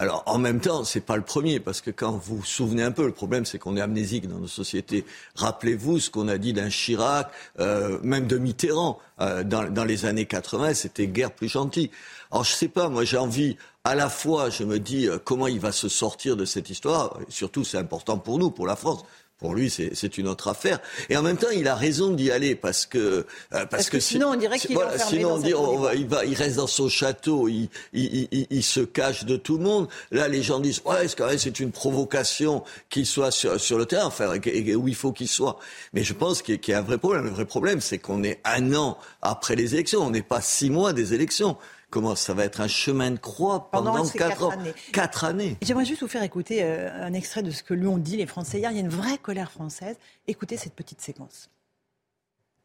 [0.00, 2.90] Alors, en même temps, c'est pas le premier, parce que quand vous vous souvenez un
[2.90, 5.04] peu, le problème, c'est qu'on est amnésique dans nos sociétés.
[5.34, 10.06] Rappelez-vous ce qu'on a dit d'un Chirac, euh, même de Mitterrand, euh, dans, dans, les
[10.06, 11.90] années 80, c'était guère plus gentil.
[12.30, 15.48] Alors, je sais pas, moi, j'ai envie, à la fois, je me dis, euh, comment
[15.48, 18.76] il va se sortir de cette histoire, et surtout, c'est important pour nous, pour la
[18.76, 19.04] France,
[19.40, 20.80] Pour lui, c'est une autre affaire.
[21.08, 23.98] Et en même temps, il a raison d'y aller parce que euh, parce, Parce que
[23.98, 25.94] sinon, on dirait qu'il voilà, sinon on dit on va- d'ivoire.
[25.94, 29.56] il va, il reste dans son château, il, il, il, il se cache de tout
[29.56, 29.88] le monde.
[30.10, 33.78] Là, les gens disent ouais, c'est quand même c'est une provocation qu'il soit sur, sur
[33.78, 34.34] le terrain, enfin
[34.76, 35.58] où il faut qu'il soit.
[35.94, 37.24] Mais je pense qu'il qu'il y a un vrai problème.
[37.24, 40.68] Le vrai problème, c'est qu'on est un an après les élections, on n'est pas six
[40.70, 41.56] mois des élections.
[41.90, 44.74] Comment ça va être un chemin de croix pendant, Pendant ces quatre quatre ans, années.
[44.92, 45.56] quatre années.
[45.60, 48.16] Et J'aimerais juste vous faire écouter euh, un extrait de ce que lui ont dit
[48.16, 48.70] les Français hier.
[48.70, 49.96] Il y a une vraie colère française.
[50.28, 51.50] Écoutez cette petite séquence.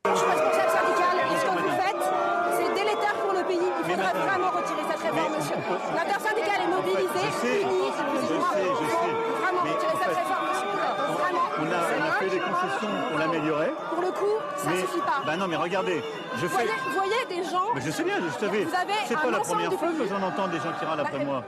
[0.06, 2.04] Je suis responsable syndicale et ce que vous faites,
[2.58, 3.58] c'est délétère pour le pays.
[3.58, 5.56] Il faudrait vraiment retirer cette réforme, monsieur.
[5.96, 7.86] L'intersyndicale est mobilisée, unie.
[7.88, 10.70] Il faut vraiment retirer cette réforme, monsieur.
[11.18, 11.42] Vraiment.
[11.58, 13.72] On a, C'est on a fait des concessions pour l'améliorer.
[13.90, 15.24] Pour le coup, ça mais, suffit pas.
[15.26, 16.04] Bah non, mais regardez,
[16.42, 16.66] je fais.
[16.94, 17.66] voyez, des gens.
[17.76, 18.66] Mais je sais bien, je savais.
[19.08, 21.46] C'est pas la première fois que j'en entends des gens qui râlent après moi.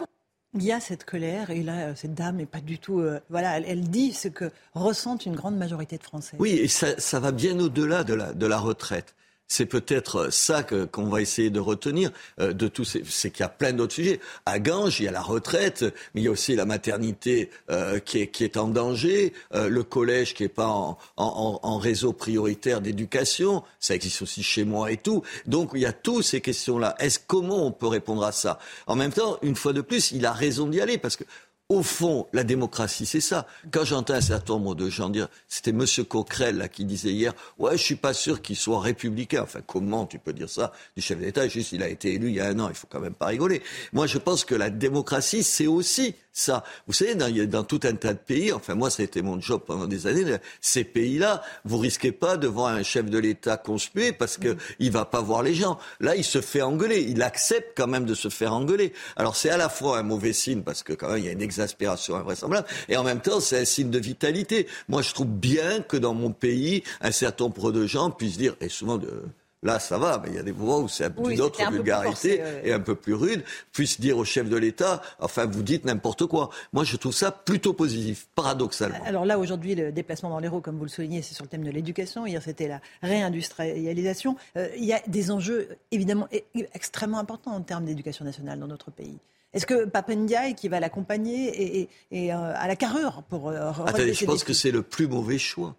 [0.53, 2.99] Il y a cette colère et là, euh, cette dame n'est pas du tout.
[3.01, 6.37] euh, voilà, elle, elle dit ce que ressentent une grande majorité de Français.
[6.39, 9.13] Oui, et ça, ça va bien au-delà de la, de la retraite.
[9.47, 13.03] C'est peut-être ça qu'on va essayer de retenir euh, de ces.
[13.05, 14.19] C'est qu'il y a plein d'autres sujets.
[14.45, 15.83] À Ganges, il y a la retraite,
[16.13, 19.69] mais il y a aussi la maternité euh, qui, est, qui est en danger, euh,
[19.69, 23.63] le collège qui est pas en, en- en- en réseau prioritaire d'éducation.
[23.79, 25.23] Ça existe aussi chez moi et tout.
[25.45, 26.95] Donc il y a toutes ces questions-là.
[26.99, 28.59] Est-ce comment on peut répondre à ça?
[28.85, 31.23] En même temps, une fois de plus, il a raison d'y aller parce que
[31.69, 33.45] au fond, la démocratie, c'est ça.
[33.71, 37.33] Quand j'entends un certain nombre de gens dire, c'était Monsieur Coquerel là, qui disait hier,
[37.59, 39.41] ouais, je suis pas sûr qu'il soit républicain.
[39.43, 41.45] Enfin, comment tu peux dire ça du chef d'État?
[41.49, 42.69] Juste, il a été élu il y a un an.
[42.69, 43.61] Il faut quand même pas rigoler.
[43.91, 46.63] Moi, je pense que la démocratie, c'est aussi ça.
[46.85, 49.61] Vous savez, dans, tout un tas de pays, enfin moi, ça a été mon job
[49.65, 50.37] pendant des années.
[50.61, 54.91] Ces pays-là, vous risquez pas de voir un chef de l'État conspué parce que il
[54.91, 55.79] va pas voir les gens.
[55.99, 57.01] Là, il se fait engueuler.
[57.01, 58.93] Il accepte quand même de se faire engueuler.
[59.15, 61.31] Alors c'est à la fois un mauvais signe parce que quand même il y a
[61.31, 64.67] une exaspération invraisemblable et en même temps c'est un signe de vitalité.
[64.87, 68.55] Moi, je trouve bien que dans mon pays, un certain nombre de gens puissent dire
[68.61, 69.23] et souvent de
[69.63, 72.37] Là, ça va, mais il y a des moments où c'est un- Oui, plus vulgarité
[72.37, 73.43] forcé, et un peu plus rude,
[73.73, 76.51] puissent dire au chef de l'État, enfin, vous dites n'importe quoi.
[76.73, 78.99] Moi, je trouve ça plutôt positif, paradoxalement.
[79.03, 81.63] Alors là, aujourd'hui, le déplacement dans l'Hérault, comme vous le soulignez, c'est sur le thème
[81.63, 82.27] de l'éducation.
[82.27, 84.35] Hier, c'était la réindustrialisation.
[84.57, 86.27] Euh, il y a des enjeux évidemment
[86.75, 89.17] extrêmement importants en termes d'éducation nationale dans notre pays.
[89.57, 93.71] Est-ce que Papendiaï, qui va l'accompagner, est, est- est, euh, à la carrure pour euh,
[93.85, 95.75] Attendez, je pense défis que c'est le plus mauvais choix.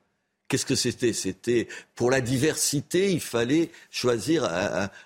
[0.49, 1.13] Qu'est-ce que c'était?
[1.13, 4.45] C'était pour la diversité, il fallait choisir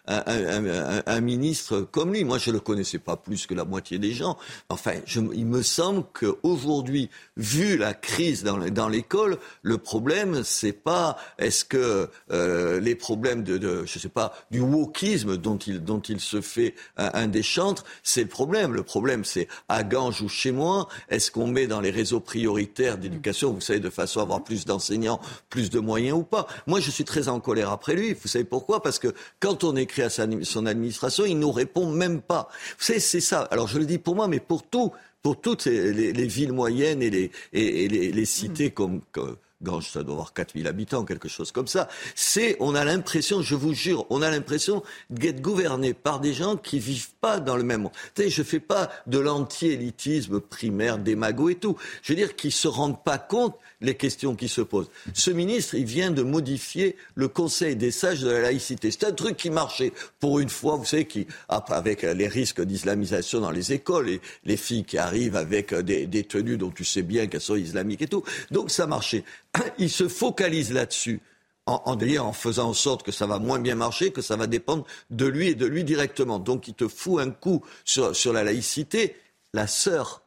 [0.07, 2.23] un, ministre comme lui.
[2.25, 4.39] Moi, je le connaissais pas plus que la moitié des gens.
[4.69, 4.93] Enfin,
[5.35, 11.17] il me semble qu'aujourd'hui, vu la crise dans, le- dans l'école, le problème, c'est pas
[11.39, 16.21] est-ce que euh, les problèmes de, je sais pas, du wokisme dont il dont il
[16.21, 18.75] se fait un, un des chantres, c'est le problème.
[18.75, 22.99] Le problème, c'est à Ganges ou chez moi, est-ce qu'on met dans les réseaux prioritaires
[22.99, 25.21] d'éducation, vous savez, de façon à avoir plus d'enseignants,
[25.51, 28.15] plus de moyens ou pas Moi, je suis très en colère après lui.
[28.15, 28.83] Vous savez pourquoi?
[28.83, 32.49] Parce que quand on écrit à son administration, il nous répond même pas.
[32.79, 33.43] Vous savez, c'est ça.
[33.51, 34.93] Alors, je le dis pour moi, mais pour tout,
[35.23, 39.01] pour toutes les, les- les villes moyennes et les, et, et les, les cités comme,
[39.13, 41.87] comme Ganges, ça doit avoir 4000 habitants, quelque chose comme ça.
[42.17, 46.57] C'est, on a l'impression, je vous jure, on a l'impression d'être gouverné par des gens
[46.57, 47.93] qui vivent pas dans le même monde.
[48.17, 51.77] Tu sais, je fais pas de l'anti-élitisme primaire, démago et tout.
[52.03, 54.91] Je veux dire qu'ils se rendent pas compte les questions qui se posent.
[55.13, 58.91] Ce ministre, il vient de modifier le Conseil des sages de la laïcité.
[58.91, 63.41] C'est un truc qui marchait pour une fois, vous savez, qui, avec les risques d'islamisation
[63.41, 67.03] dans les écoles, et les filles qui arrivent avec des, des tenues dont tu sais
[67.03, 68.25] bien qu'elles sont islamiques et tout.
[68.51, 69.25] Donc ça marchait.
[69.79, 71.21] Il se focalise là-dessus.
[71.67, 75.27] En faisant en sorte que ça va moins bien marcher, que ça va dépendre de
[75.27, 76.41] lui et de lui directement.
[76.41, 79.15] Donc, il te fout un coup sur, sur la laïcité.
[79.55, 80.22] La sœur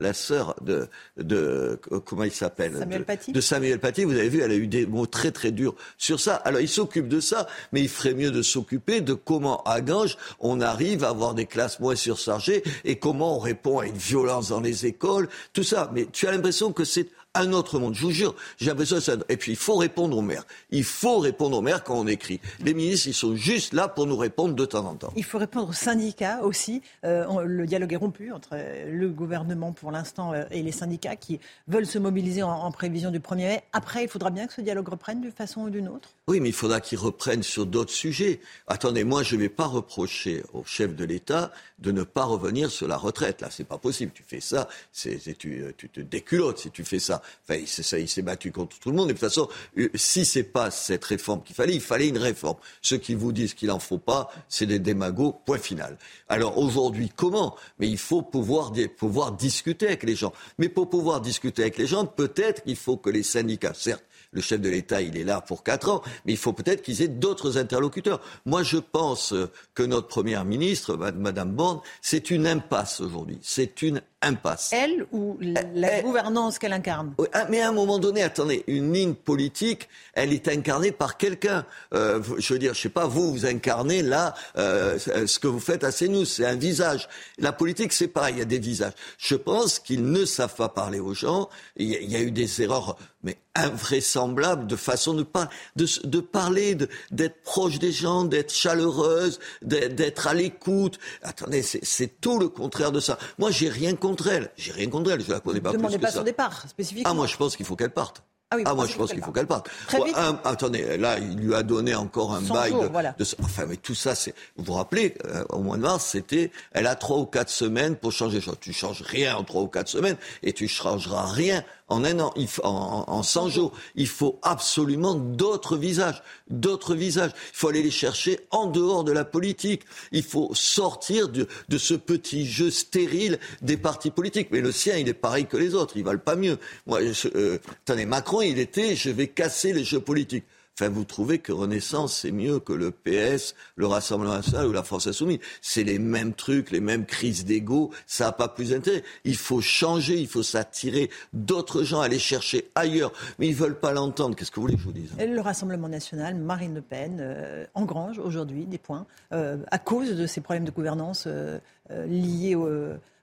[0.00, 2.76] la sœur de, de comment il s'appelle?
[2.78, 3.32] Samuel de, Paty.
[3.32, 4.04] de Samuel Paty.
[4.04, 6.34] Vous avez vu, elle a eu des mots très très durs sur ça.
[6.36, 10.16] Alors il s'occupe de ça, mais il ferait mieux de s'occuper de comment à Ganges
[10.40, 14.48] on arrive à avoir des classes moins surchargées et comment on répond à une violence
[14.48, 15.90] dans les écoles, tout ça.
[15.94, 17.94] Mais tu as l'impression que c'est un autre monde.
[17.94, 19.14] Je vous jure, j'ai l'impression que ça.
[19.28, 20.44] Et puis il faut répondre aux maires.
[20.70, 22.40] Il faut répondre aux maires quand on écrit.
[22.64, 25.12] Les ministres, ils sont juste là pour nous répondre de temps en temps.
[25.16, 26.82] Il faut répondre aux syndicats aussi.
[27.04, 31.14] Euh, le dialogue est rompu entre euh, le gouvernement pour l'instant euh, et les syndicats
[31.16, 31.38] qui
[31.68, 33.62] veulent se mobiliser en, en prévision du 1er mai.
[33.72, 36.08] Après, il faudra bien que ce dialogue reprenne d'une façon ou d'une autre.
[36.26, 38.40] Oui, mais il faudra qu'ils reprennent sur d'autres sujets.
[38.66, 42.70] Attendez, moi, je ne vais pas reprocher au chef de l'État de ne pas revenir
[42.70, 43.40] sur la retraite.
[43.40, 44.12] Là, c'est pas possible.
[44.14, 47.19] Tu fais ça, c'est- tu, tu te déculottes si tu fais ça.
[47.48, 49.10] Il s'est battu contre tout le monde.
[49.10, 49.48] Et de toute façon,
[49.78, 52.56] euh, si c'est pas cette réforme qu'il fallait, il fallait une réforme.
[52.82, 55.36] Ceux qui vous disent qu'il en faut pas, c'est des démagos.
[55.44, 55.98] Point final.
[56.28, 57.56] Alors aujourd'hui, comment?
[57.78, 60.32] Mais il faut pouvoir, pouvoir discuter avec les gens.
[60.58, 64.40] Mais pour pouvoir discuter avec les gens, peut-être qu'il faut que les syndicats, certes, le
[64.40, 67.08] chef de l'État, il est là pour quatre ans, mais il faut peut-être qu'ils aient
[67.08, 68.20] d'autres interlocuteurs.
[68.46, 69.34] Moi, je pense
[69.74, 73.38] que notre première ministre, Madame Borne, c'est une impasse aujourd'hui.
[73.42, 74.70] C'est une impasse.
[74.72, 77.14] Elle ou la gouvernance qu'elle incarne?
[77.32, 81.64] ah, Mais à un moment donné, attendez, une ligne politique, elle est incarnée par quelqu'un.
[81.94, 85.60] Euh, je veux dire, je sais pas, vous, vous incarnez là euh, ce que vous
[85.60, 87.08] faites à CNews, c'est un visage.
[87.38, 88.92] La politique, c'est pareil, il y a des visages.
[89.18, 91.48] Je pense qu'ils ne savent pas parler aux gens.
[91.76, 95.48] Il y a, il y a eu des erreurs, mais invraisemblables de façon de, par,
[95.76, 96.76] de, de parler,
[97.10, 100.98] d'être proche des gens, d'être chaleureuse, d'être à l'écoute.
[101.22, 103.18] Attendez, c'est tout le contraire de ça.
[103.38, 104.50] Moi, j'ai rien contre elle.
[104.56, 105.22] J'ai rien contre elle.
[105.22, 106.18] Je la connais pas plus que pas ça.
[106.18, 107.10] son départ, spécifiquement.
[107.10, 108.22] Ah, moi, je pense qu'il faut qu'elle parte.
[108.52, 109.70] Ah, oui, ah moi je pense qu'il faut qu'elle parte.
[109.86, 110.16] Très vite.
[110.42, 113.14] attendez, là il lui a donné encore un bail de, voilà.
[113.16, 114.34] de, Enfin mais tout ça, c'est.
[114.56, 117.94] Vous vous rappelez, euh, au mois de mars, c'était, elle a trois ou quatre semaines
[117.94, 118.40] pour changer.
[118.60, 122.32] Tu changes rien en trois ou quatre semaines et tu changeras rien en un an,
[122.62, 123.72] en, en 100 jours.
[123.94, 127.32] Il faut absolument d'autres visages, d'autres visages.
[127.52, 129.82] Il faut aller les chercher en dehors de la politique.
[130.12, 134.48] Il faut sortir de, de ce petit jeu stérile des partis politiques.
[134.50, 135.96] Mais le sien, il est pareil que les autres.
[135.96, 136.58] Ils valent pas mieux.
[136.86, 140.44] Moi, je, euh, attendez, Macron, il était, je vais casser les jeux politiques.
[140.80, 144.82] Enfin, vous trouvez que Renaissance, c'est mieux que le PS, le Rassemblement national ou la
[144.82, 145.38] France insoumise.
[145.60, 147.90] C'est les mêmes trucs, les mêmes crises d'ego.
[148.06, 149.02] Ça n'a pas plus d'intérêt.
[149.24, 153.12] Il faut changer, il faut s'attirer d'autres gens, aller chercher ailleurs.
[153.38, 154.34] Mais ils veulent pas l'entendre.
[154.34, 157.66] Qu'est-ce que vous voulez que je vous dise Le Rassemblement national, Marine Le Pen, euh,
[157.74, 161.58] engrange aujourd'hui des points euh, à cause de ces problèmes de gouvernance euh
[162.06, 162.68] liés au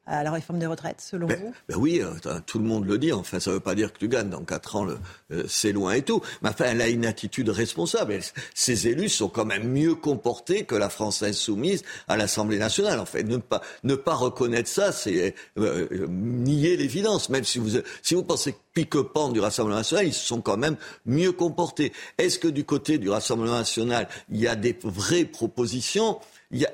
[0.07, 2.97] à la réforme des retraites, selon ben, vous ben Oui, euh, tout le monde le
[2.97, 3.11] dit.
[3.11, 4.87] Enfin, ça ne veut pas dire que tu gagnes dans 4 ans,
[5.31, 6.21] euh, c'est loin et tout.
[6.41, 8.19] Mais enfin, elle a une attitude responsable.
[8.55, 12.99] Ces élus sont quand même mieux comportés que la France insoumise à l'Assemblée nationale.
[12.99, 17.29] En fait, ne pas, ne pas reconnaître ça, c'est euh, nier l'évidence.
[17.29, 20.77] Même si vous, si vous pensez que pique-pan du Rassemblement national, ils sont quand même
[21.05, 21.91] mieux comportés.
[22.17, 26.19] Est-ce que du côté du Rassemblement national, il y a des vraies propositions?
[26.51, 26.71] Il y a,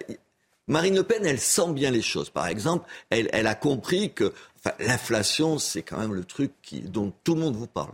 [0.68, 2.30] Marine Le Pen, elle sent bien les choses.
[2.30, 6.82] Par exemple, elle, elle a compris que enfin, l'inflation, c'est quand même le truc qui,
[6.82, 7.94] dont tout le monde vous parle.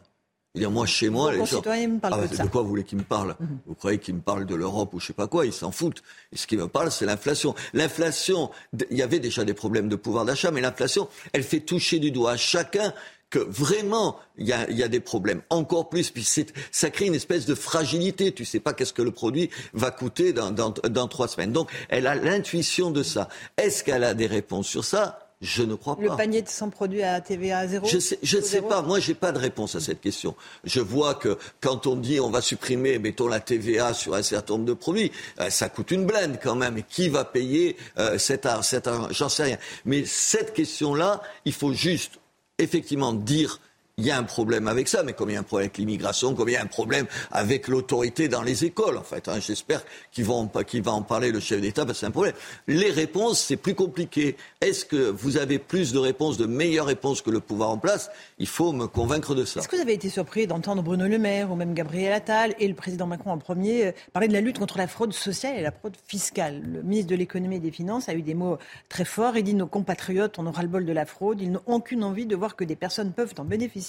[0.56, 1.62] Dire, moi, chez moi, les gens...
[1.62, 3.60] me ah, de, quoi vous voulez qu'ils me parlent mhm.
[3.68, 6.02] Vous croyez qu'ils me parlent de l'Europe ou je sais pas quoi Ils s'en foutent.
[6.32, 7.54] Et ce qu'ils me parlent, c'est l'inflation.
[7.74, 8.50] L'inflation,
[8.90, 12.10] il y avait déjà des problèmes de pouvoir d'achat, mais l'inflation, elle fait toucher du
[12.10, 12.94] doigt à chacun
[13.30, 15.42] que vraiment il y a, y a, des problèmes.
[15.50, 16.28] Encore plus, puis
[16.72, 18.32] ça crée une espèce de fragilité.
[18.32, 21.52] Tu sais pas qu'est-ce que le produit va coûter dans, dans, dans trois semaines.
[21.52, 23.30] Donc elle a l'intuition de ça.
[23.58, 25.20] Est-ce qu'elle a des réponses sur ça?
[25.42, 26.02] Je ne crois pas.
[26.02, 28.82] Le panier de 100 produits à TVA à zéro Je ne sais, je sais pas.
[28.82, 30.36] Moi, j'ai pas de réponse à cette question.
[30.66, 34.56] Je vois que quand on dit on va supprimer, mettons, la TVA sur un certain
[34.56, 36.78] nombre de produits, euh, ça coûte une blende quand même.
[36.78, 39.08] Et qui va payer euh, cet argent?
[39.12, 39.58] J'en sais rien.
[39.86, 42.19] Mais cette question-là, il faut juste
[42.60, 43.60] effectivement dire
[44.00, 45.78] il y a un problème avec ça, mais comme il y a un problème avec
[45.78, 49.28] l'immigration, comme il y a un problème avec l'autorité dans les écoles, en fait.
[49.28, 52.34] Hein, J'espère qu'il va, va, en parler le chef d'État, parce que c'est un problème.
[52.68, 54.38] Les réponses, c'est plus compliqué.
[54.62, 58.10] Est-ce que vous avez plus de réponses, de meilleures réponses que le pouvoir en place?
[58.38, 59.60] Il faut me convaincre de ça.
[59.60, 62.68] Est-ce que vous avez été surpris d'entendre Bruno Le Maire ou même Gabriel Attal et
[62.68, 65.62] le président Macron en premier euh, parler de la lutte contre la fraude sociale et
[65.62, 66.62] la fraude fiscale?
[66.66, 68.58] Le ministre de l'économie et des finances a eu des mots
[68.88, 69.36] très forts.
[69.36, 71.42] Il dit nos compatriotes, on aura le bol de la fraude.
[71.42, 73.89] Ils n'ont aucune envie de voir que des personnes peuvent en bénéficier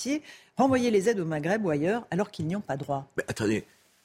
[0.57, 3.07] renvoyer les aides au Maghreb ou ailleurs alors qu'ils n'y ont pas droit.
[3.17, 3.65] Mais attendez,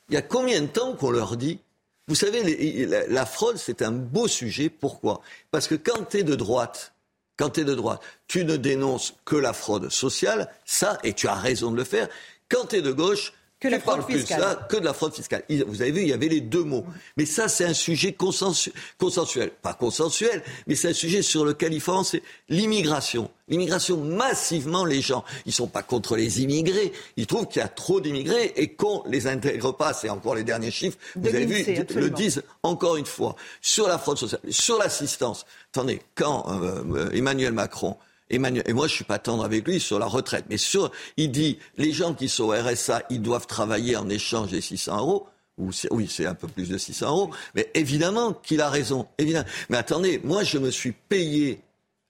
[0.10, 1.60] il y a combien de temps qu'on leur dit
[2.08, 4.70] Vous savez, la, fraude, c'est un beau sujet.
[4.70, 5.22] Pourquoi?
[5.52, 6.94] Parce que quand tu es de droite,
[7.38, 11.28] quand tu es de droite, tu ne dénonces que la fraude sociale, ça, et tu
[11.28, 12.08] as raison de le faire.
[12.50, 13.34] Quand tu es de gauche,
[13.66, 14.58] que la fraude fiscale.
[14.70, 15.44] que de la fraude fiscale.
[15.68, 16.86] Vous avez vu, il y avait les deux mots.
[17.18, 19.52] Mais ça, c'est un sujet consensuel.
[19.62, 22.24] Pas consensuel, mais c'est un sujet sur lequel il faut avancer.
[22.50, 23.30] L'immigration.
[23.48, 26.92] L'immigration, massivement, les gens, ils sont pas contre les immigrés.
[27.16, 29.94] Ils trouvent qu'il y a trop d'immigrés et qu'on les intègre pas.
[29.94, 30.98] C'est encore les derniers chiffres.
[31.16, 33.36] Vous avez vu, le disent encore une fois.
[33.62, 35.46] Sur la fraude sociale, sur l'assistance.
[35.72, 37.98] Attendez, quand euh, euh, Emmanuel Macron
[38.30, 41.60] Et moi je suis pas tendre avec lui sur la retraite, mais sur, il dit,
[41.78, 45.28] les gens qui sont au RSA, ils doivent travailler en échange des 600 euros.
[45.58, 47.32] Ou oui, c'est un peu plus de 600 euros.
[47.54, 49.08] Mais évidemment qu'il a raison.
[49.18, 49.48] Évidemment.
[49.70, 51.62] Mais attendez, moi je me suis payé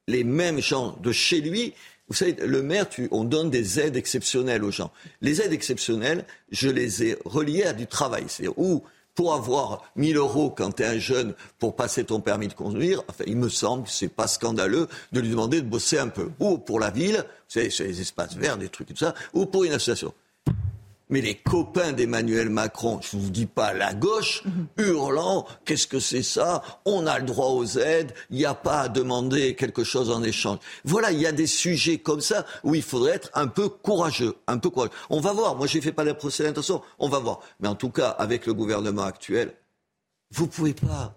[0.07, 1.73] les mêmes gens de chez lui.
[2.07, 4.91] Vous savez, le maire, on donne des aides exceptionnelles aux gens.
[5.21, 8.25] Les aides exceptionnelles, je les ai reliées à du travail.
[8.27, 8.83] C'est-à-dire où
[9.15, 13.01] pour avoir 1000 euros quand tu es un jeune pour passer ton permis de conduire,
[13.09, 16.29] enfin, il me semble que c'est pas scandaleux de lui demander de bosser un peu.
[16.39, 19.71] Ou pour la ville, sur les espaces verts, des trucs comme ça, ou pour une
[19.71, 20.13] association.
[21.15, 24.43] Mais les copains d'Emmanuel Macron, je ne vous dis pas la gauche,
[24.77, 26.61] hurlant, qu'est-ce que c'est ça?
[26.83, 30.21] On a le droit aux aides, il n'y a pas à demander quelque chose en
[30.23, 30.57] échange.
[30.83, 34.35] Voilà, il y a des sujets comme ça où il faudrait être un peu courageux,
[34.47, 34.91] un peu courageux.
[35.09, 37.39] On va voir, moi je fait pas de procès d'intention, on va voir.
[37.61, 39.53] Mais en tout cas, avec le gouvernement actuel,
[40.31, 41.15] vous pouvez pas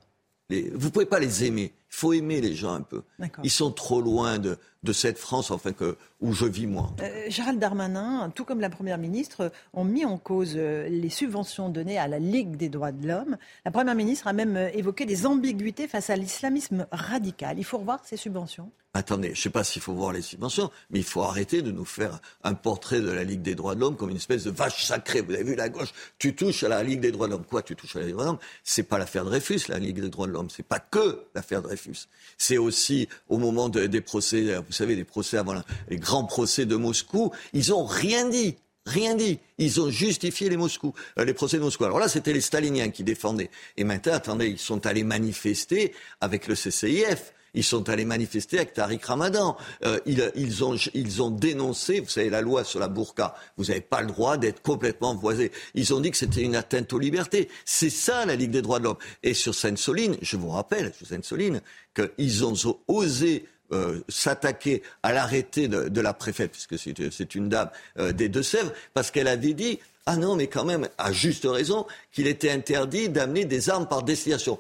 [0.48, 1.72] les, vous pouvez pas les aimer.
[1.90, 3.02] Il faut aimer les gens un peu.
[3.42, 6.94] Ils sont trop loin de, de cette France enfin, que, où je vis moi.
[7.02, 11.68] Euh, Gérald Darmanin, tout comme la Première ministre, ont mis en cause euh, les subventions
[11.68, 13.36] données à la Ligue des droits de l'homme.
[13.64, 17.58] La Première ministre a même euh, évoqué des ambiguïtés face à l'islamisme radical.
[17.58, 20.72] Il faut revoir ces subventions Attendez, je ne sais pas s'il faut voir les subventions,
[20.90, 23.80] mais il faut arrêter de nous faire un portrait de la Ligue des droits de
[23.80, 25.20] l'homme comme une espèce de vache sacrée.
[25.20, 27.44] Vous avez vu la gauche, tu touches à la Ligue des droits de l'homme.
[27.48, 28.38] Quoi, tu touches à la Ligue des droits de l'homme?
[28.64, 30.50] C'est pas l'affaire Dreyfus, la Ligue des droits de l'homme.
[30.50, 32.08] C'est pas que l'affaire Dreyfus.
[32.36, 35.54] C'est aussi au moment de- des procès, vous savez, des procès avant
[35.88, 38.56] les grands procès de Moscou, ils ont rien dit.
[38.84, 39.38] Rien dit.
[39.58, 41.84] Ils ont justifié les Moscou, euh, les procès de Moscou.
[41.84, 43.50] Alors là, c'était les staliniens qui défendaient.
[43.76, 47.32] Et maintenant, attendez, ils sont allés manifester avec le CCIF.
[47.54, 49.56] Ils sont allés manifester avec Tariq Ramadan.
[49.84, 53.34] Euh, ils, ont, dénoncé, vous savez, la loi sur la burqa.
[53.56, 55.52] Vous n'avez pas le droit d'être complètement voisé.
[55.74, 57.48] Ils ont dit que c'était une atteinte aux libertés.
[57.64, 58.98] C'est ça, la Ligue des droits de l'homme.
[59.22, 61.60] Et sur Sainte-Soline, je vous rappelle, sur Sainte-Soline,
[61.94, 62.54] qu'ils ont
[62.86, 67.68] osé euh, s'attaquer à l'arrêté de, la préfète, puisque c'est c'est une dame
[67.98, 69.78] euh, des Deux-Sèvres, parce qu'elle avait dit
[70.10, 74.02] ah non, mais quand même, à juste raison, qu'il était interdit d'amener des armes par
[74.02, 74.58] destination.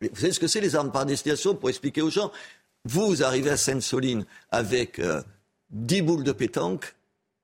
[0.00, 2.32] Vous savez ce que c'est les armes par destination pour expliquer aux gens
[2.86, 5.22] Vous, arrivez à Sainte-Soline avec euh,
[5.70, 6.94] 10 boules de pétanque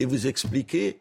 [0.01, 1.01] et vous expliquez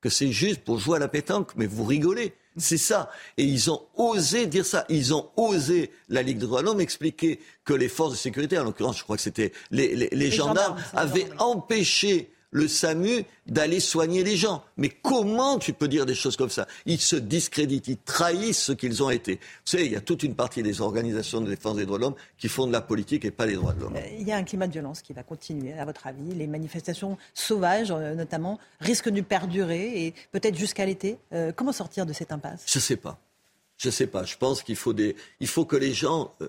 [0.00, 2.34] que c'est juste pour jouer à la pétanque, mais vous rigolez.
[2.56, 3.10] C'est ça.
[3.36, 4.84] Et ils ont osé dire ça.
[4.88, 8.58] Ils ont osé, la Ligue des droits de l'homme, expliquer que les forces de sécurité,
[8.58, 13.80] en l'occurrence, je crois que c'était les, les- les gendarmes, avaient empêché le SAMU d'aller
[13.80, 14.62] soigner les gens.
[14.76, 16.68] Mais comment tu peux dire des choses comme ça?
[16.86, 19.36] Ils se discréditent, ils trahissent ce qu'ils ont été.
[19.36, 22.02] Vous savez, il y a toute une partie des organisations de défense des droits de
[22.04, 23.96] l'homme qui font de la politique et pas des droits de l'homme.
[24.18, 26.34] Il y a un climat de violence qui va continuer, à votre avis.
[26.34, 31.18] Les manifestations sauvages, euh, notamment, risquent de perdurer et peut-être jusqu'à l'été.
[31.32, 32.64] Euh, comment sortir de cette impasse?
[32.66, 33.18] Je sais pas.
[33.78, 34.24] Je sais pas.
[34.24, 36.48] Je pense qu'il faut des, il faut que les gens euh,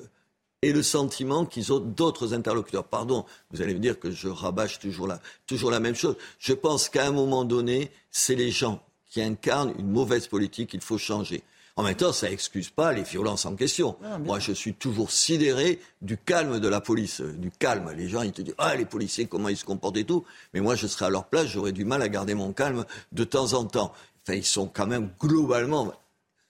[0.64, 2.86] aient le sentiment qu'ils ont d'autres interlocuteurs.
[2.86, 6.16] Pardon, vous allez me dire que je rabâche toujours la, toujours la même chose.
[6.40, 10.82] Je pense qu'à un moment donné, c'est les gens qui incarnent une mauvaise politique qu'il
[10.82, 11.44] faut changer.
[11.76, 13.96] En même temps, ça excuse pas les violences en question.
[14.00, 17.92] Bien Moi, je suis toujours sidéré du calme de la police, euh, du calme.
[17.98, 20.24] Les gens, ils te disent, ah, les policiers, comment ils se comportent et tout.
[20.54, 23.24] Mais moi, je serais à leur place, j'aurais du mal à garder mon calme de
[23.24, 23.92] temps en temps.
[24.22, 25.92] Enfin, ils sont quand même globalement,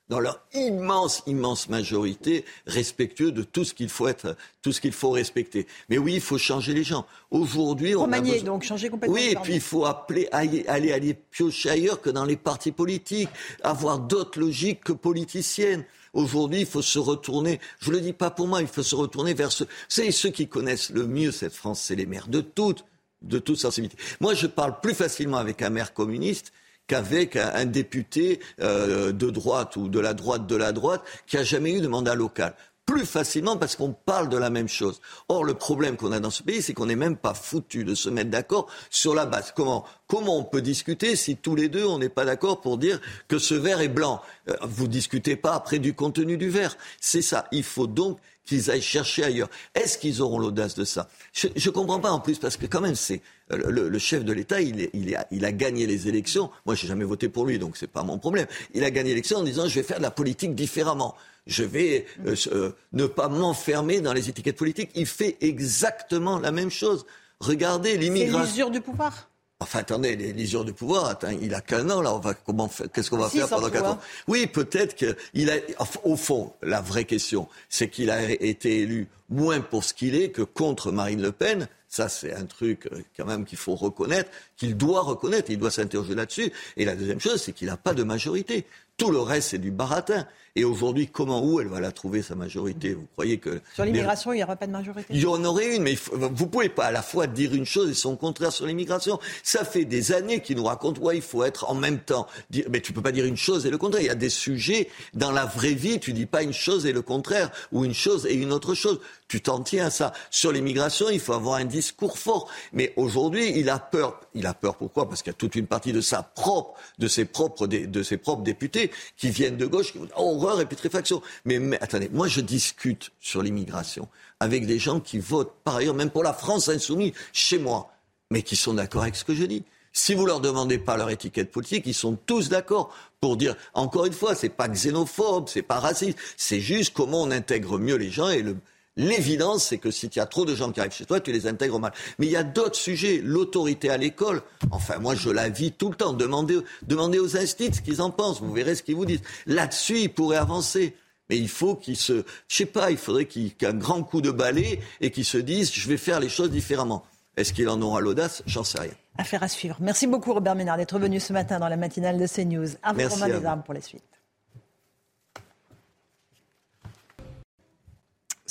[0.10, 4.92] dans leur immense, immense majorité, respectueux de tout ce qu'il faut être, tout ce qu'il
[4.92, 5.66] faut respecter.
[5.90, 7.06] Mais oui, il faut changer les gens.
[7.32, 9.16] Aujourd'hui, on a Remanier, besoin- donc changer complètement.
[9.16, 12.72] oui, et puis il faut appeler, aller, aller, aller piocher ailleurs que dans les partis
[12.72, 13.30] politiques,
[13.64, 15.86] avoir d'autres logiques que politiciennes.
[16.14, 18.94] Aujourd'hui, il faut se retourner, je ne le dis pas pour moi, il faut se
[18.96, 22.42] retourner vers ceux, c'est ceux qui connaissent le mieux cette France, c'est les maires de
[22.42, 22.86] toutes,
[23.24, 23.98] de toute sensibilité.
[24.20, 26.52] Moi, je parle plus facilement avec un maire communiste
[26.88, 31.44] qu'avec un, député euh, de droite ou de la droite de la droite qui a
[31.44, 32.56] jamais eu de mandat local.
[32.86, 35.00] Plus facilement parce qu'on parle de la même chose.
[35.30, 37.96] Or, le problème qu'on a dans ce pays, c'est qu'on n'est même pas foutu de
[37.96, 39.54] se mettre d'accord sur la base.
[39.56, 43.00] Comment, on peut discuter si tous les deux, on n'est pas d'accord pour dire
[43.30, 44.22] que ce verre est blanc?
[44.50, 46.76] Euh, Vous discutez pas après du contenu du verre.
[47.00, 47.48] C'est ça.
[47.54, 49.50] Il faut donc qu'ils aillent chercher ailleurs.
[49.76, 51.10] Est-ce qu'ils auront l'audace de ça?
[51.34, 53.22] Je ne comprends pas en plus parce que quand même c'est
[53.52, 56.50] euh, le, le chef de l'État, il, est- il, est- il a gagné les élections.
[56.66, 58.48] Moi, j'ai jamais voté pour lui, donc c'est pas mon problème.
[58.74, 61.16] Il a gagné l'élection en disant je vais faire de la politique différemment.
[61.48, 64.92] Je vais euh, euh, ne pas m'enfermer dans les étiquettes politiques.
[64.96, 67.06] Il fait exactement la même chose.
[67.40, 68.40] Regardez C'est l'immigration.
[68.42, 69.30] l'usure du pouvoir?
[69.64, 73.10] Enfin, attendez, les du pouvoir, attends, il a qu'un an, là, on va, comment, qu'est-ce
[73.10, 74.00] qu'on va Si, faire pendant quatre ans?
[74.28, 79.08] Oui, peut-être qu'il a, enfin, au fond, la vraie question, c'est qu'il a été élu
[79.30, 81.68] moins pour ce qu'il est que contre Marine Le Pen.
[81.88, 85.72] Ça, c'est un truc, euh, quand même, qu'il faut reconnaître, qu'il doit reconnaître, il doit
[85.72, 86.52] s'interroger là-dessus.
[86.76, 88.66] Et la deuxième chose, c'est qu'il n'a pas de majorité.
[88.98, 90.28] Tout le reste, c'est du baratin.
[90.56, 92.94] Et aujourd'hui, comment, où elle va la trouver, sa majorité?
[92.94, 93.60] Vous croyez que...
[93.74, 95.08] Sur les- l'immigration, il n'y aura pas de majorité?
[95.10, 97.90] il y en aurait une, mais vous pouvez pas à la fois dire une chose
[97.90, 99.20] et son contraire sur l'immigration.
[99.42, 102.28] Ça fait des années qu'ils nous racontent, ouais, il faut être en même temps.
[102.70, 104.04] Mais tu peux pas dire une chose et le contraire.
[104.04, 106.94] Il y a des sujets, dans la vraie vie, tu dis pas une chose et
[106.94, 109.00] le contraire, ou une chose et une autre chose.
[109.28, 110.14] Tu t'en tiens à ça.
[110.30, 112.48] Sur l'immigration, il faut avoir un discours fort.
[112.74, 114.22] Mais aujourd'hui, il a peur.
[114.36, 115.10] Il a peur pourquoi?
[115.10, 118.18] Parce qu'il y a toute une partie de sa propre, de ses propres, de ses
[118.18, 121.22] propres députés qui viennent de gauche, qui vont dire oh, et putréfaction.
[121.46, 124.08] Mais, mais attendez, moi je discute sur l'immigration
[124.40, 127.92] avec des gens qui votent, par ailleurs, même pour la France insoumise, chez moi,
[128.30, 129.64] mais qui sont d'accord avec ce que je dis.
[129.94, 134.06] Si vous leur demandez pas leur étiquette politique, ils sont tous d'accord pour dire, encore
[134.06, 138.10] une fois, c'est pas xénophobe, c'est pas raciste, c'est juste comment on intègre mieux les
[138.10, 138.58] gens et le,
[138.96, 141.48] L'évidence, c'est que si tu as trop de gens qui arrivent chez toi, tu les
[141.48, 141.94] intègres mal.
[142.20, 143.22] Mais il y a d'autres sujets.
[143.24, 146.14] L'autorité à l'école, enfin, moi, je la vis tout le temps.
[146.14, 148.40] Demandez, demandez aux instituts ce qu'ils en pensent.
[148.40, 149.24] Vous verrez ce qu'ils vous disent.
[149.48, 150.96] Là-dessus, ils pourraient avancer.
[151.30, 154.22] Mais il faut qu'ils se, je sais pas, il faudrait qu'ils aient un grand coup
[154.22, 157.06] de balai et qu'ils se disent, je vais faire les choses différemment.
[157.38, 158.44] Est-ce qu'il en aura l'audace?
[158.46, 158.92] J'en sais rien.
[159.18, 159.78] Affaire à suivre.
[159.80, 162.68] Merci beaucoup Robert Ménard d'être venu ce matin dans la matinale de CNews.
[162.68, 164.04] Vous, Merci Romain à Desarmes, pour la suite.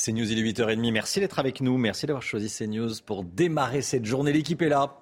[0.04, 0.90] CNews, il est 8h30.
[0.90, 1.78] Merci d'être avec nous.
[1.78, 4.32] Merci d'avoir choisi CNews pour démarrer cette journée.
[4.32, 4.98] L'équipe est là.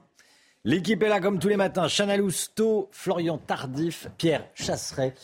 [0.65, 1.87] L'équipe est là comme tous les matins.
[1.89, 5.15] Chana Lousteau, Florian Tardif, Pierre Chasseret,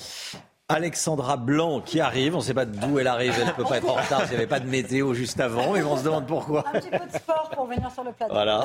[0.68, 2.34] Alexandra Blanc qui arrive.
[2.34, 3.32] On ne sait pas d'où elle arrive.
[3.38, 5.72] Elle ne peut pas être en retard s'il n'y avait pas de météo juste avant.
[5.72, 6.64] Mais on se demande pourquoi.
[6.68, 8.32] Un petit peu de sport pour venir sur le plateau.
[8.32, 8.64] Voilà.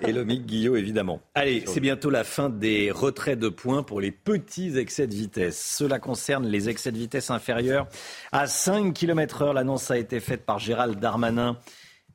[0.00, 1.20] Et Lomique Guillot, évidemment.
[1.34, 5.60] Allez, c'est bientôt la fin des retraits de points pour les petits excès de vitesse.
[5.60, 7.88] Cela concerne les excès de vitesse inférieurs
[8.30, 9.52] à 5 km heure.
[9.52, 11.56] L'annonce a été faite par Gérald Darmanin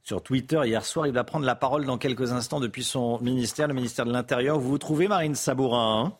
[0.03, 1.07] sur Twitter hier soir.
[1.07, 4.59] Il va prendre la parole dans quelques instants depuis son ministère, le ministère de l'Intérieur.
[4.59, 6.13] Vous vous trouvez, Marine Sabourin hein?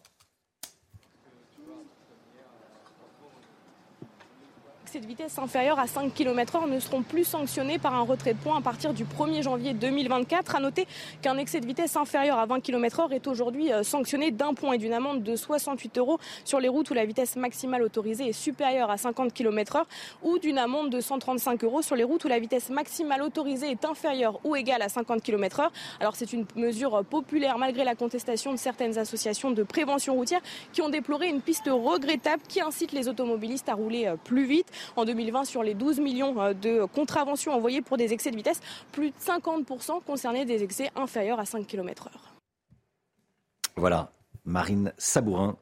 [5.00, 8.40] De vitesse inférieur à 5 km h ne seront plus sanctionnés par un retrait de
[8.40, 10.56] points à partir du 1er janvier 2024.
[10.56, 10.88] À noter
[11.22, 14.74] qu'un excès de vitesse inférieur à 20 km h est aujourd'hui euh, sanctionné d'un point
[14.74, 18.34] et d'une amende de 68 euros sur les routes où la vitesse maximale autorisée est
[18.34, 19.84] supérieure à 50 km h
[20.24, 23.84] ou d'une amende de 135 euros sur les routes où la vitesse maximale autorisée est
[23.86, 25.70] inférieure ou égale à 50 km h
[26.00, 30.42] Alors c'est une mesure populaire malgré la contestation de certaines associations de prévention routière
[30.72, 34.68] qui ont déploré une piste regrettable qui incite les automobilistes à rouler euh, plus vite.
[34.96, 38.60] En 2020, sur les 12 millions euh, de contraventions envoyées pour des excès de vitesse,
[38.92, 42.36] plus de 50% concernaient des excès inférieurs à 5 km heure.
[43.76, 44.12] Voilà,
[44.46, 45.58] Marine Sabourin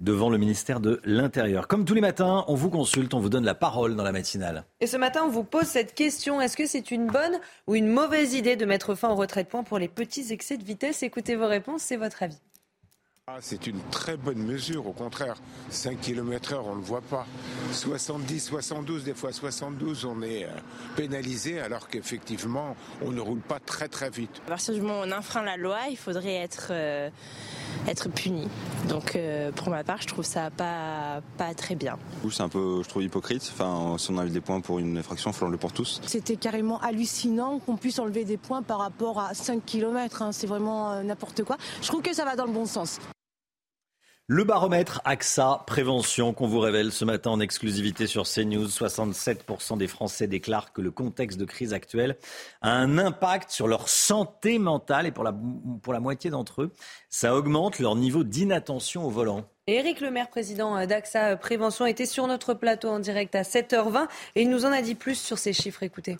[0.00, 1.68] devant le ministère de l'Intérieur.
[1.68, 4.64] Comme tous les matins, on vous consulte, on vous donne la parole dans la matinale.
[4.80, 6.40] Et ce matin, on vous pose cette question.
[6.40, 9.48] Est-ce que c'est une bonne ou une mauvaise idée de mettre fin au retrait de
[9.48, 11.02] points pour les petits excès de vitesse?
[11.02, 12.40] Écoutez vos réponses, c'est votre avis.
[13.26, 15.36] Ah, c'est une très bonne mesure, au contraire.
[15.70, 17.24] 5 km heure, on ne le voit pas.
[17.72, 20.48] 70, 72, des fois 72, on est euh,
[20.94, 24.42] pénalisé alors qu'effectivement, on ne roule pas très très vite.
[24.46, 27.08] À partir du moment où on enfreint la loi, il faudrait être, euh,
[27.88, 28.46] être puni.
[28.90, 31.98] Donc euh, pour ma part, je trouve ça pas, pas très bien.
[32.30, 33.50] C'est un peu, je trouve, hypocrite.
[33.54, 35.98] Enfin, si on enlève des points pour une infraction, il faut l'enlever pour tous.
[36.04, 40.28] C'était carrément hallucinant qu'on puisse enlever des points par rapport à 5 km.
[40.32, 41.56] C'est vraiment euh, n'importe quoi.
[41.80, 43.00] Je trouve que ça va dans le bon sens.
[44.26, 48.68] Le baromètre AXA Prévention qu'on vous révèle ce matin en exclusivité sur CNews.
[48.68, 52.16] 67% des Français déclarent que le contexte de crise actuelle
[52.62, 55.34] a un impact sur leur santé mentale et pour la,
[55.82, 56.72] pour la moitié d'entre eux,
[57.10, 59.44] ça augmente leur niveau d'inattention au volant.
[59.66, 64.06] Éric Lemaire, président d'AXA Prévention, était sur notre plateau en direct à 7h20
[64.36, 65.82] et il nous en a dit plus sur ces chiffres.
[65.82, 66.16] Écoutez.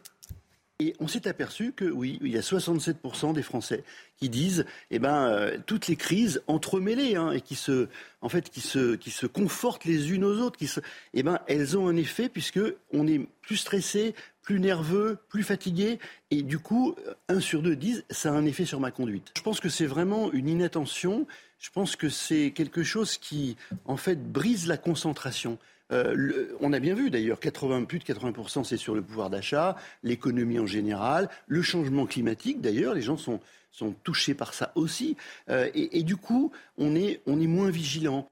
[0.80, 3.84] Et on s'est aperçu que oui, il y a 67% des Français
[4.16, 7.86] qui disent, eh ben, euh, toutes les crises entremêlées hein, et qui se,
[8.22, 10.68] en fait, qui se, qui se confortent les unes aux autres, qui
[11.12, 12.58] eh ben, elles ont un effet puisque
[12.92, 16.00] on est plus stressé, plus nerveux, plus fatigué,
[16.32, 16.96] et du coup,
[17.28, 19.32] un sur deux disent, ça a un effet sur ma conduite.
[19.36, 21.28] Je pense que c'est vraiment une inattention.
[21.60, 25.56] Je pense que c'est quelque chose qui, en fait, brise la concentration.
[25.92, 29.76] Euh, on a bien vu d'ailleurs, 80, plus de 80% c'est sur le pouvoir d'achat,
[30.02, 33.40] l'économie en général, le changement climatique d'ailleurs, les gens sont,
[33.70, 35.16] sont touchés par ça aussi.
[35.50, 38.28] Euh, et, du coup, on est, on est moins vigilant.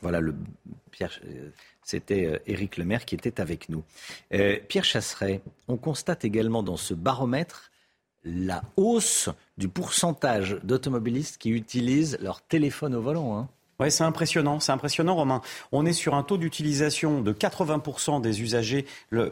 [0.00, 0.34] Voilà, le,
[0.90, 1.20] Pierre,
[1.82, 3.82] c'était Éric Lemaire qui était avec nous.
[4.32, 7.70] Euh, Pierre Chasseret, on constate également dans ce baromètre
[8.24, 13.36] la hausse du pourcentage d'automobilistes qui utilisent leur téléphone au volant.
[13.36, 13.48] Hein.
[13.80, 15.40] Oui, c'est impressionnant, c'est impressionnant, Romain.
[15.70, 18.86] On est sur un taux d'utilisation de 80% des usagers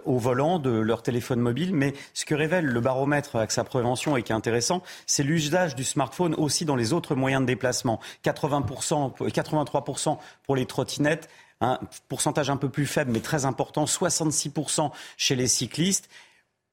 [0.04, 4.16] au volant de leur téléphone mobile, mais ce que révèle le baromètre avec sa prévention
[4.16, 7.98] et qui est intéressant, c'est l'usage du smartphone aussi dans les autres moyens de déplacement.
[8.24, 11.28] 80%, 83% pour les trottinettes,
[11.60, 16.08] un pourcentage un peu plus faible, mais très important, 66% chez les cyclistes.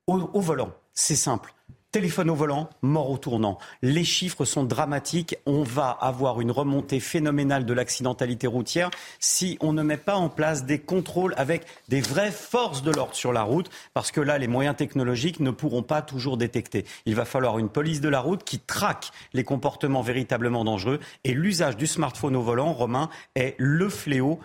[0.05, 1.55] Au volant, c'est simple.
[1.94, 3.60] Téléphone au volant, mort au tournant.
[3.84, 5.38] Les chiffres sont dramatiques.
[5.45, 8.90] On va avoir une remontée phénoménale de l'accidentalité routière
[9.20, 13.14] si on ne met pas en place des contrôles avec des vraies forces de l'ordre
[13.14, 16.84] sur la route, parce que là, les moyens technologiques ne pourront pas toujours détecter.
[17.06, 20.99] Il va falloir une police de la route qui traque les comportements véritablement dangereux.
[21.26, 24.40] Et l'usage du smartphone au volant, Romain, est le fléau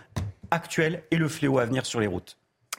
[0.50, 2.37] actuelle et le fléau à venir sur les routes.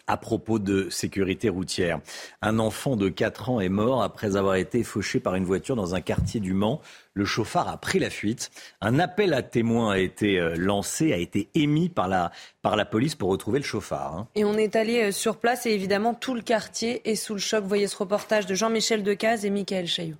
[0.10, 2.00] À propos de sécurité routière,
[2.42, 5.94] un enfant de 4 ans est mort après avoir été fauché par une voiture dans
[5.94, 6.82] un quartier du Mans.
[7.14, 8.50] Le chauffard a pris la fuite.
[8.82, 12.32] Un appel à témoins a été euh, lancé, a été émis par la,
[12.64, 14.16] par la police pour retrouver le chauffard.
[14.16, 14.28] hein.
[14.34, 17.40] Et on est allé euh, sur place et évidemment tout le quartier est sous le
[17.40, 17.64] choc.
[17.66, 20.18] Voyez ce reportage de Jean-Michel Decaze et Michael Chailloux.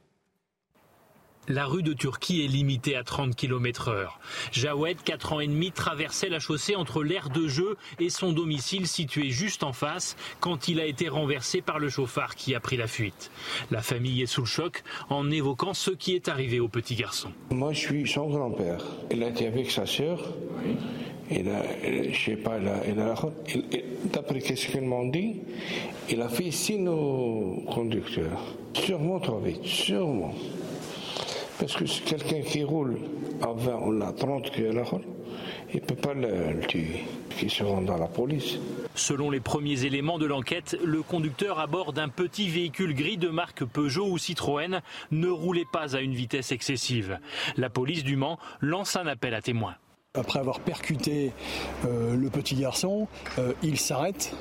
[1.52, 4.20] La rue de Turquie est limitée à 30 km heure.
[4.52, 8.86] Jawed, 4 ans et demi, traversait la chaussée entre l'aire de jeu et son domicile
[8.86, 12.78] situé juste en face quand il a été renversé par le chauffard qui a pris
[12.78, 13.32] la fuite.
[13.72, 17.30] La famille est sous le choc en évoquant ce qui est arrivé au petit garçon.
[17.50, 18.86] Moi, je suis son grand-père.
[19.10, 20.32] Il a été avec sa sœur.
[21.32, 21.64] Il a,
[22.12, 22.60] je sais pas,
[24.14, 25.38] d'après ce qu'ils m'ont dit,
[26.12, 28.40] il a fait signe au conducteur.
[28.76, 30.36] Sûrement trop vite, sûrement.
[31.60, 32.98] Parce que c'est quelqu'un qui roule
[33.42, 35.00] à 20 ou à 30 km
[35.74, 37.04] il ne peut pas le, tuer.
[37.42, 38.58] Il se rend à la police.
[38.96, 43.30] Selon les premiers éléments de l'enquête, le conducteur à bord d'un petit véhicule gris de
[43.30, 44.82] marque Peugeot ou Citroën
[45.12, 47.20] ne roulait pas à une vitesse excessive.
[47.56, 49.76] La police du Mans lance un appel à témoins.
[50.18, 51.34] Après avoir percuté
[51.86, 53.08] euh, le petit garçon,
[53.38, 54.34] euh, il s'arrête.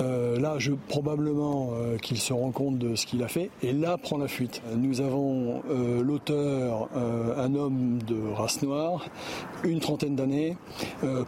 [0.00, 3.98] Euh, là, je, probablement qu'il se rend compte de ce qu'il a fait et là
[3.98, 4.62] prend la fuite.
[4.74, 5.62] Nous avons
[6.02, 9.04] l'auteur, un homme de race noire,
[9.62, 10.56] une trentaine d'années,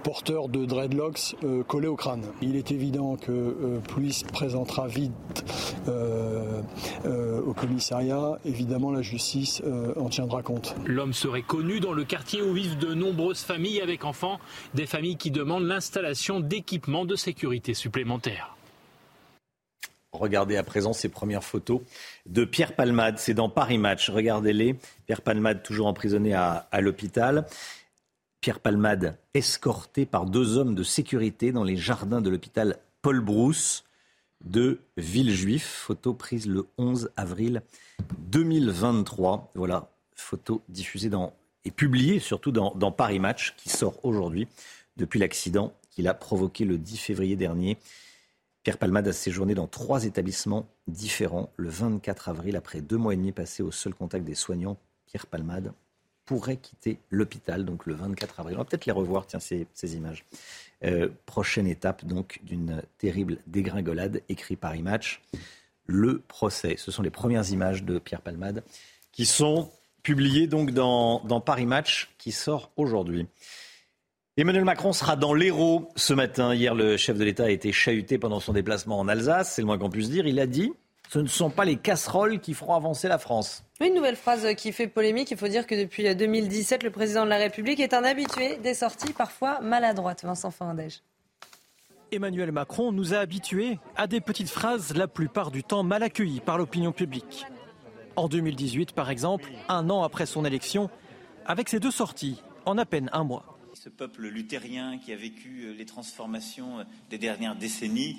[0.03, 1.37] porteur de dreadlocks
[1.69, 2.23] collés au crâne.
[2.41, 5.13] Il est évident que se présentera vite
[5.87, 9.63] au commissariat, évidemment la justice
[9.97, 10.75] en tiendra compte.
[10.87, 14.41] L'homme serait connu dans le quartier où vivent de nombreuses familles avec enfants,
[14.75, 18.57] des familles qui demandent l'installation d'équipements de sécurité supplémentaires.
[20.13, 21.81] Regardez à présent ces premières photos
[22.27, 23.19] de Pierre Palmade.
[23.19, 24.11] C'est dans Paris Match.
[24.11, 24.77] Regardez-les.
[25.07, 27.47] Pierre Palmade, toujours emprisonné à, l'hôpital.
[28.43, 33.85] Pierre Palmade, escorté par deux hommes de sécurité dans les jardins de l'hôpital Paul Brousse
[34.45, 35.67] de Villejuif.
[35.67, 37.63] Photo prise le 11 avril
[38.19, 39.53] 2023.
[39.55, 41.33] Voilà, photo diffusée dans,
[41.65, 44.49] et publiée surtout dans, Paris Match, qui sort aujourd'hui
[44.97, 47.79] depuis l'accident qu'il a provoqué le 10 février dernier.
[48.63, 51.51] Pierre Palmade a séjourné dans trois établissements différents.
[51.57, 55.27] Le 24 avril, après deux mois et demi passés au seul contact des soignants, Pierre
[55.27, 55.73] Palmade
[56.25, 58.57] pourrait quitter l'hôpital, donc le 24 avril.
[58.57, 60.25] On va peut-être les revoir, tiens, ces, ces images.
[60.85, 65.23] Euh, prochaine étape, donc, d'une terrible dégringolade, écrit Paris Match.
[65.87, 66.77] Le procès.
[66.79, 68.63] Ce sont les premières images de Pierre Palmade
[69.11, 69.71] qui sont
[70.03, 73.27] publiées donc dans, dans Paris Match, qui sort aujourd'hui.
[74.37, 76.55] Emmanuel Macron sera dans l'Hérault ce matin.
[76.55, 79.67] Hier, le chef de l'État a été chahuté pendant son déplacement en Alsace, c'est le
[79.67, 80.27] moins qu'on puisse dire.
[80.27, 80.73] Il a dit
[81.13, 83.65] ce ne sont pas les casseroles qui feront avancer la France.
[83.83, 85.31] Une nouvelle phrase qui fait polémique.
[85.31, 88.73] Il faut dire que depuis 2017, le président de la République est un habitué des
[88.73, 90.25] sorties parfois maladroites.
[90.25, 91.03] Vincent Fandège.
[92.11, 96.41] Emmanuel Macron nous a habitués à des petites phrases la plupart du temps mal accueillies
[96.41, 97.47] par l'opinion publique.
[98.17, 100.91] En 2018, par exemple, un an après son élection,
[101.47, 103.59] avec ses deux sorties en à peine un mois.
[103.75, 108.19] Ce peuple luthérien qui a vécu euh, les transformations euh, des dernières décennies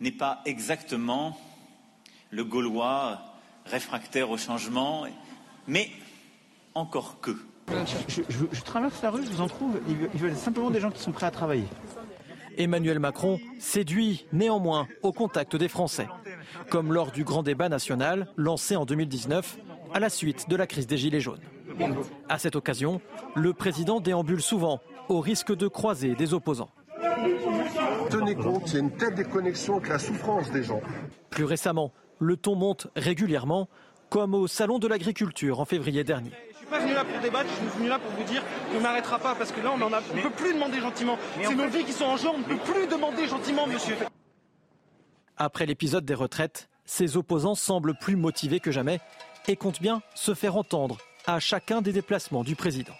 [0.00, 1.36] n'est pas exactement
[2.30, 3.20] le Gaulois
[3.66, 5.04] réfractaire au changement,
[5.66, 5.90] mais
[6.74, 7.36] encore que.
[8.08, 9.78] Je, je- je traverse la rue, je vous en trouve.
[10.14, 11.64] Ils veulent simplement des gens qui sont prêts à travailler.
[12.58, 16.08] Emmanuel Macron séduit néanmoins au contact des Français,
[16.70, 19.58] comme lors du grand débat national lancé en 2019
[19.94, 21.40] à la suite de la crise des Gilets jaunes.
[22.28, 23.00] À cette occasion,
[23.36, 26.70] le président déambule souvent au risque de croiser des opposants.
[28.10, 30.80] Tenez compte, il y a une telle déconnexion avec la souffrance des gens.
[31.30, 33.68] Plus récemment, le ton monte régulièrement,
[34.10, 36.32] comme au Salon de l'agriculture en février dernier.
[36.68, 38.80] Je suis pas venu là pour débattre, je suis venu là pour vous dire qu'on
[38.80, 41.18] n'arrêtera pas parce que là on en a, on peut plus demander gentiment.
[41.42, 43.96] C'est nos vies qui sont en jeu, on ne peut plus demander gentiment, monsieur.
[45.38, 49.00] Après l'épisode des retraites, ses opposants semblent plus motivés que jamais
[49.46, 52.94] et comptent bien se faire entendre à chacun des déplacements du président.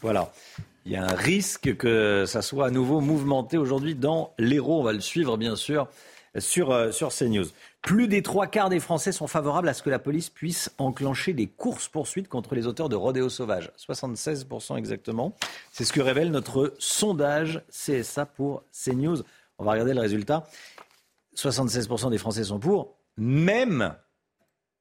[0.00, 0.32] Voilà.
[0.86, 4.80] Il y a un risque que ça soit à nouveau mouvementé aujourd'hui dans l'Hérault.
[4.80, 5.88] On va le suivre, bien sûr,
[6.38, 7.46] sur, euh, sur CNews.
[7.82, 11.32] Plus des trois quarts des Français sont favorables à ce que la police puisse enclencher
[11.32, 13.72] des courses-poursuites contre les auteurs de rodéo sauvage.
[13.76, 15.34] 76% exactement.
[15.72, 19.22] C'est ce que révèle notre sondage CSA pour CNews.
[19.58, 20.48] On va regarder le résultat.
[21.36, 23.96] 76% des Français sont pour, même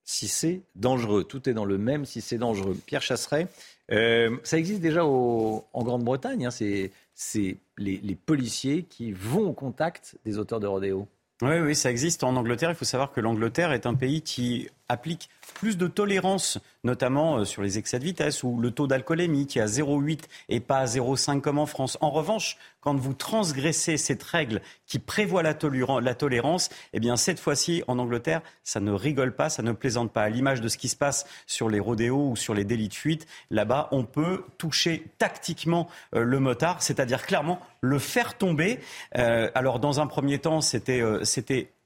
[0.04, 1.24] si c'est dangereux.
[1.24, 2.78] Tout est dans le même si c'est dangereux.
[2.86, 3.48] Pierre Chasseret,
[3.92, 6.46] euh, ça existe déjà en Grande-Bretagne.
[6.46, 11.08] hein, c'est les policiers qui vont au contact des auteurs de rodéo.
[11.42, 12.70] Oui, oui, ça existe en Angleterre.
[12.70, 17.46] Il faut savoir que l'Angleterre est un pays qui applique plus de tolérance, notamment euh,
[17.46, 20.78] sur les excès de vitesse ou le taux d'alcoolémie qui est à 0,8 et pas
[20.78, 21.98] à 0,5 comme en France.
[22.02, 27.84] En revanche, quand vous transgressez cette règle qui prévoit la, tolérance, eh bien cette fois-ci
[27.88, 30.24] en Angleterre, ça ne rigole pas, ça ne plaisante pas.
[30.24, 32.94] À l'image de ce qui se passe sur les rodéos ou sur les délits de
[32.94, 38.80] fuite, là-bas, on peut toucher tactiquement euh, le motard, c'est-à-dire clairement le faire tomber.
[39.18, 41.02] Euh, alors dans un premier temps, c'était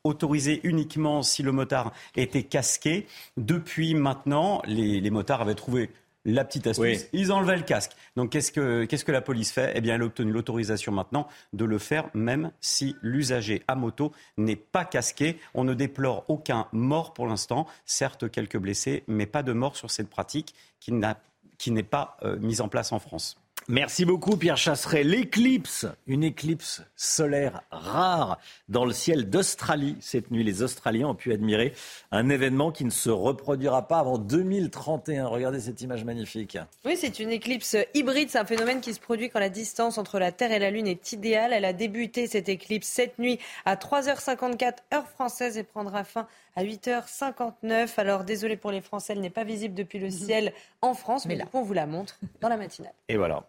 [0.06, 3.08] autorisé uniquement si le motard était casqué.
[3.36, 5.90] Depuis maintenant, les, motards avaient trouvé
[6.24, 7.92] la petite astuce, ils enlevaient le casque.
[8.16, 9.74] Donc qu'est-ce que, qu'est-ce que la police fait?
[9.76, 14.12] Eh bien, elle a obtenu l'autorisation maintenant de le faire, même si l'usager à moto
[14.38, 15.38] n'est pas casqué.
[15.54, 19.92] On ne déplore aucun mort pour l'instant, certes quelques blessés, mais pas de mort sur
[19.92, 21.20] cette pratique qui, n'a,
[21.58, 23.38] qui n'est pas euh, mise en place en France.
[23.68, 25.04] Merci beaucoup Pierre Chasseret.
[25.04, 28.38] L'éclipse, une éclipse solaire rare
[28.70, 29.98] dans le ciel d'Australie.
[30.02, 31.74] Cette nuit, les Australiens ont pu admirer
[32.12, 35.26] un événement qui ne se reproduira pas avant 2031.
[35.26, 36.60] Regardez cette image magnifique.
[36.86, 38.30] Oui, c'est une éclipse hybride.
[38.30, 40.86] C'est un phénomène qui se produit quand la distance entre la Terre et la Lune
[40.86, 41.52] est idéale.
[41.52, 46.64] Elle a débuté cette éclipse cette nuit à 3h54 heure française et prendra fin à
[46.64, 47.94] 8h59.
[47.98, 51.36] Alors désolé pour les Français, elle n'est pas visible depuis le ciel en France, mais,
[51.36, 52.94] là, on vous la montre dans la matinale.
[53.08, 53.48] Et voilà.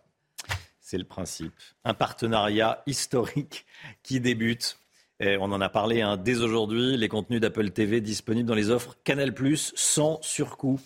[0.81, 1.53] C'est le principe.
[1.85, 3.66] Un partenariat historique
[4.05, 4.78] qui débute.
[5.19, 6.97] Et on en a parlé hein, dès aujourd'hui.
[6.97, 9.35] Les contenus d'Apple TV disponibles dans les offres Canal
[9.74, 10.78] sans surcoût.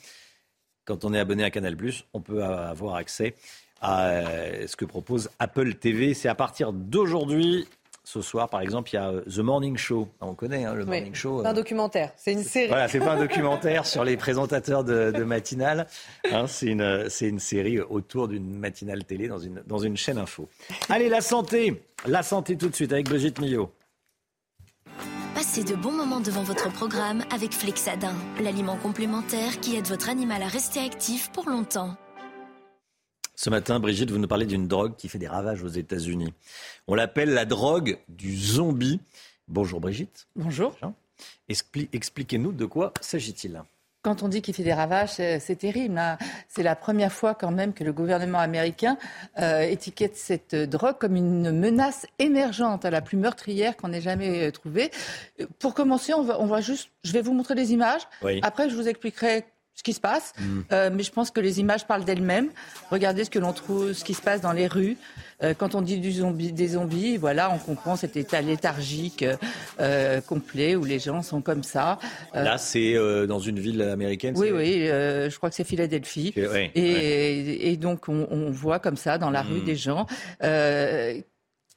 [0.87, 1.77] Quand on est abonné à Canal
[2.15, 3.35] on peut avoir accès
[3.81, 6.15] à euh, ce que propose Apple TV.
[6.15, 7.67] C'est à partir d'aujourd'hui
[8.11, 10.09] ce soir, par exemple, il y a euh, The Morning Show.
[10.21, 11.43] On connaît hein, le Morning Show.
[11.43, 11.55] C'est un euh.
[11.55, 12.67] documentaire, c'est une série.
[12.67, 15.87] Voilà, c'est pas un documentaire sur les présentateurs de, de matinale.
[16.33, 20.49] Hein, c'est une, une, série autour d'une matinale télé dans une, dans une chaîne info.
[20.89, 21.83] Allez, la santé.
[22.07, 23.71] La santé tout de suite avec Brigitte Millot.
[25.35, 30.43] Passez de bons moments devant votre programme avec Flexadin, l'aliment complémentaire qui aide votre animal
[30.43, 31.97] à rester actif pour longtemps.
[33.41, 36.35] Ce matin, Brigitte, vous nous parlez d'une drogue qui fait des ravages aux États-Unis.
[36.87, 39.01] On l'appelle la drogue du zombie.
[39.49, 40.27] Bonjour Brigitte.
[40.37, 40.77] Bonjour.
[41.49, 43.63] Expliquez-nous de quoi s'agit-il
[44.03, 45.99] quand on dit qu'il fait des ravages, c'est terrible.
[45.99, 46.17] Hein.
[46.49, 48.97] C'est la première fois quand même que le gouvernement américain
[49.39, 54.49] euh, étiquette cette drogue comme une menace émergente, à la plus meurtrière qu'on ait jamais
[54.49, 54.91] euh, trouvée.
[55.59, 58.01] Pour commencer, on va, on va, juste, je vais vous montrer des images.
[58.41, 59.45] Après, je vous expliquerai
[59.81, 60.35] ce qui se passe.
[60.39, 60.61] Mm.
[60.73, 62.51] Euh, mais je pense que les images parlent d'elles-mêmes.
[62.91, 64.99] Regardez ce que l'on trouve, ce qui se passe dans les rues.
[65.43, 69.25] Euh, quand on dit du zombie, des zombies, voilà, on comprend cet état léthargique
[69.81, 71.99] euh, complet où les gens sont comme ça.
[72.35, 72.95] Là, c'est
[73.27, 74.35] dans une ville américaine.
[74.37, 76.35] Oui, oui, je crois que c'est Philadelphie.
[76.37, 79.65] et, et, donc on, on, voit comme ça dans la rue mm.
[79.65, 80.07] des gens.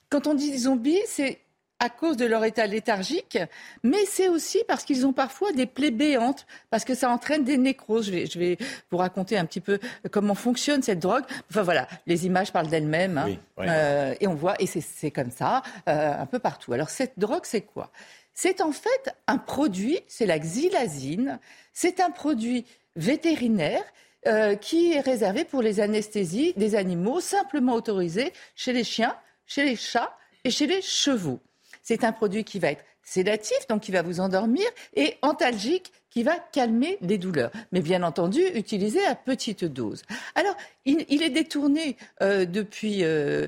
[0.09, 1.39] quand on dit zombies, c'est
[1.79, 3.37] à cause de leur état léthargique,
[3.83, 7.57] mais c'est aussi parce qu'ils ont parfois des plaies béantes, parce que ça entraîne des
[7.57, 8.05] nécroses.
[8.05, 8.57] Je vais,
[8.89, 9.79] vous raconter un petit peu
[10.11, 11.23] comment fonctionne cette drogue.
[11.49, 13.35] Enfin voilà, les images parlent d'elles-mêmes, hein.
[13.59, 16.73] euh, et on voit, et c'est comme ça euh, un peu partout.
[16.73, 17.91] Alors cette drogue, c'est quoi?
[18.33, 21.39] C'est en fait un produit, c'est la xylazine,
[21.73, 23.83] c'est un produit vétérinaire
[24.25, 29.65] euh, qui est réservé pour les anesthésies des animaux simplement autorisés chez les chiens, chez
[29.65, 31.41] les chats et chez les chevaux.
[31.83, 34.65] C'est un produit qui va être sédatif, donc qui va vous endormir,
[34.95, 37.51] et antalgique, qui va calmer les douleurs.
[37.71, 40.03] Mais bien entendu, utilisé à petite dose.
[40.35, 40.55] Alors,
[40.85, 43.47] il, est détourné euh, depuis euh,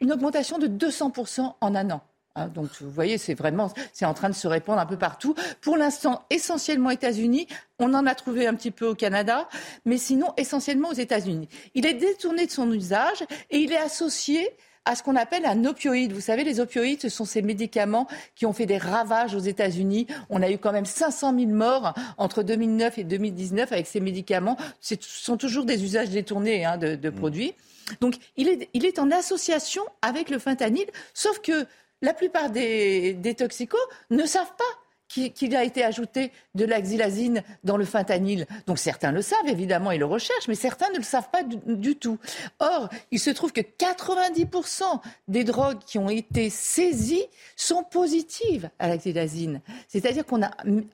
[0.00, 2.02] une augmentation de 200% en un an.
[2.34, 2.48] Hein.
[2.48, 5.34] donc vous voyez, c'est vraiment, c'est en train de se répandre un peu partout.
[5.60, 7.46] Pour l'instant, essentiellement États-Unis.
[7.78, 9.48] On en a trouvé un petit peu au Canada,
[9.84, 11.48] mais sinon essentiellement aux États-Unis.
[11.74, 14.48] Il est détourné de son usage et il est associé
[14.84, 16.12] à ce qu'on appelle un opioïde.
[16.12, 20.06] Vous savez, les opioïdes, ce sont ces médicaments qui ont fait des ravages aux États-Unis.
[20.30, 24.56] On a eu quand même 500 000 morts entre 2009 et 2019 avec ces médicaments.
[24.80, 27.12] Ce sont toujours des usages détournés hein, de, mmh.
[27.12, 27.54] produits.
[28.00, 31.66] Donc, il est, il est en association avec le fentanyl, sauf que
[32.00, 33.80] la plupart des, des toxicos
[34.10, 34.81] ne savent pas
[35.12, 38.46] qu'il a été ajouté de la xylazine dans le fentanyl.
[38.66, 41.96] Donc certains le savent, évidemment, ils le recherchent, mais certains ne le savent pas du,
[41.96, 42.18] tout.
[42.58, 44.84] Or, il se trouve que 90%
[45.28, 47.26] des drogues qui ont été saisies
[47.56, 49.60] sont positives à la xylazine.
[49.88, 50.50] C'est-à-dire qu'on a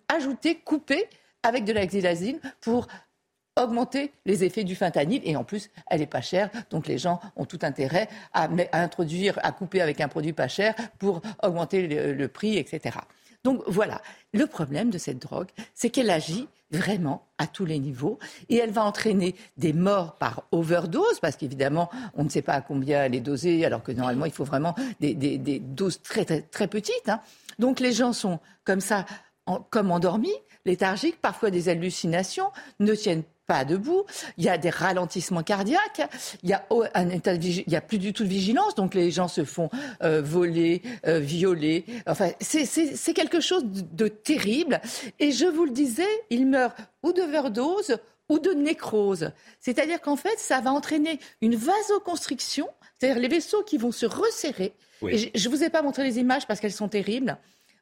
[0.08, 1.08] ajouté, coupé
[1.44, 2.88] avec de la xylazine pour
[3.56, 7.18] augmenter les effets du fentanyl et en plus elle est pas chère donc les gens
[7.34, 12.28] ont tout intérêt à, introduire à couper avec un produit pas cher pour augmenter le
[12.28, 12.98] prix etc.
[13.48, 14.02] Donc voilà,
[14.34, 18.18] le problème de cette drogue, c'est qu'elle agit vraiment à tous les niveaux
[18.50, 22.60] et elle va entraîner des morts par overdose parce qu'évidemment on ne sait pas à
[22.60, 25.14] combien elle est dosée alors que normalement il faut vraiment des,
[25.64, 27.08] doses très très, très petites.
[27.08, 27.22] Hein.
[27.58, 29.06] Donc les gens sont comme ça,
[29.70, 30.36] comme endormis.
[30.66, 34.04] léthargiques, parfois des hallucinations, ne tiennent pas debout,
[34.36, 36.02] il y a des ralentissements cardiaques,
[36.42, 39.10] il y a un état il y a plus du tout de vigilance, donc les
[39.10, 39.70] gens se font
[40.02, 41.86] euh, voler, euh, violer.
[42.06, 44.80] Enfin, c'est quelque chose de, terrible.
[45.18, 47.96] Et je vous le disais, ils meurent ou d'overdose
[48.28, 49.32] ou de nécrose.
[49.60, 52.68] C'est-à-dire qu'en fait, ça va entraîner une vasoconstriction,
[52.98, 54.74] c'est-à-dire les vaisseaux qui vont se resserrer.
[55.08, 57.38] Et je ne vous ai pas montré les images parce qu'elles sont terribles.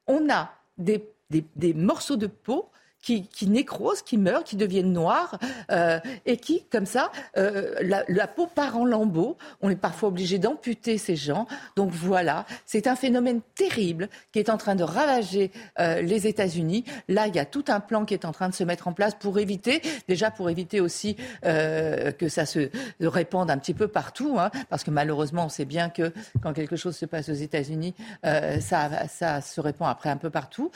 [0.07, 2.71] On a des, des morceaux de peau
[3.07, 5.39] qui, qui nécrosent, qui meurent, qui deviennent noirs,
[5.71, 9.37] euh, et qui, comme ça, euh, la, peau part en lambeaux.
[9.61, 11.47] On est parfois obligé d'amputer ces gens.
[11.77, 16.85] Donc voilà, c'est un phénomène terrible qui est en train de ravager euh, les États-Unis.
[17.07, 18.93] Là, il y a tout un plan qui est en train de se mettre en
[18.93, 22.71] place pour éviter, déjà pour éviter aussi que ça se
[23.01, 26.13] répande un petit peu partout, hein, parce que malheureusement, on sait bien que
[26.43, 27.95] quand quelque chose se passe aux États-Unis,
[28.25, 30.73] ça, ça se répand après un peu partout.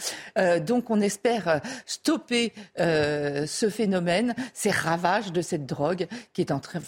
[0.65, 6.53] donc on espère stopper stopper euh, ce phénomène, ces ravages de cette drogue qui est
[6.53, 6.81] en train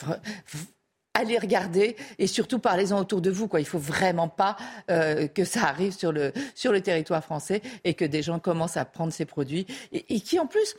[1.15, 3.47] allez regarder et surtout parlez-en autour de vous.
[3.47, 3.61] Quoi.
[3.61, 4.57] Il ne faut vraiment pas
[4.91, 8.79] euh, que ça arrive sur le, sur le territoire français et que des gens commencent
[8.79, 10.75] à prendre ces produits et, qui en plus,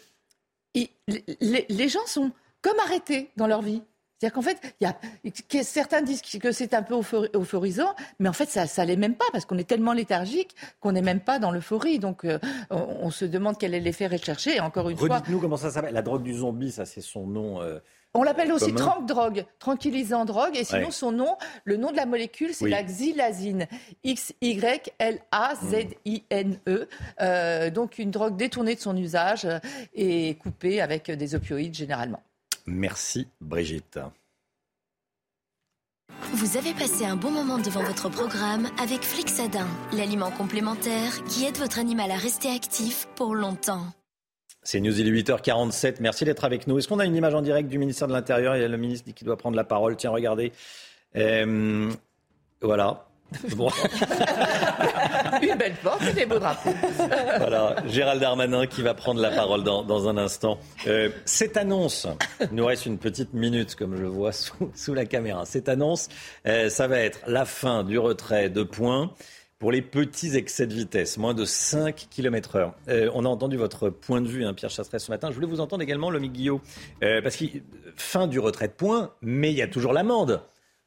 [0.73, 3.83] les, les, gens sont comme arrêtés dans leur vie.
[4.23, 4.95] C'est-à-dire qu'en fait, y a,
[5.63, 6.95] certains disent que c'est un peu
[7.35, 10.93] euphorisant, mais en fait, ça ne l'est même pas, parce qu'on est tellement léthargique qu'on
[10.93, 11.99] n'est même pas dans l'euphorie.
[11.99, 14.55] Donc, euh, on, se demande quel est l'effet recherché.
[14.55, 15.19] Et encore une fois.
[15.19, 15.93] Dites-nous comment ça s'appelle.
[15.93, 17.61] La drogue du zombie, ça, c'est son nom.
[17.61, 17.79] Euh,
[18.13, 21.35] on l'appelle aussi trank drogue, tranquillisant drogue, et sinon son nom,
[21.65, 23.67] le nom de la molécule, c'est la xylazine,
[24.05, 24.87] X-Y-L-A-Z-I-N-E,
[27.19, 29.45] euh, donc une drogue détournée de son usage
[29.93, 32.21] et coupée avec des opioïdes généralement.
[32.65, 33.99] Merci Brigitte.
[36.33, 41.57] Vous avez passé un bon moment devant votre programme avec Flixadin, l'aliment complémentaire qui aide
[41.57, 43.85] votre animal à rester actif pour longtemps.
[44.63, 45.97] C'est News, il est 8h47.
[45.99, 46.77] Merci d'être avec nous.
[46.77, 48.55] Est-ce qu'on a une image en direct du ministère de l'Intérieur?
[48.55, 49.97] Il y a le ministre qui doit prendre la parole.
[49.97, 50.53] Tiens, regardez.
[51.17, 51.91] Euh,
[52.61, 53.05] voilà.
[55.41, 56.73] Une belle porte et des beaux drapeaux.
[57.37, 60.59] voilà, Gérald Darmanin qui va prendre la parole dans, un instant.
[60.87, 62.07] Euh, cette annonce,
[62.41, 65.45] il nous reste une petite minute comme je le vois sous, la caméra.
[65.45, 66.09] Cette annonce,
[66.47, 69.11] euh, ça va être la fin du retrait de points
[69.59, 72.73] pour les petits excès de vitesse, moins de 5 km heure.
[72.89, 75.29] Euh, on a entendu votre point de vue, hein, Pierre Chasseret, ce matin.
[75.29, 76.61] Je voulais vous entendre également, Lomi Guillot,
[76.99, 77.45] parce que
[77.95, 80.41] fin du retrait de points, mais il y a toujours l'amende.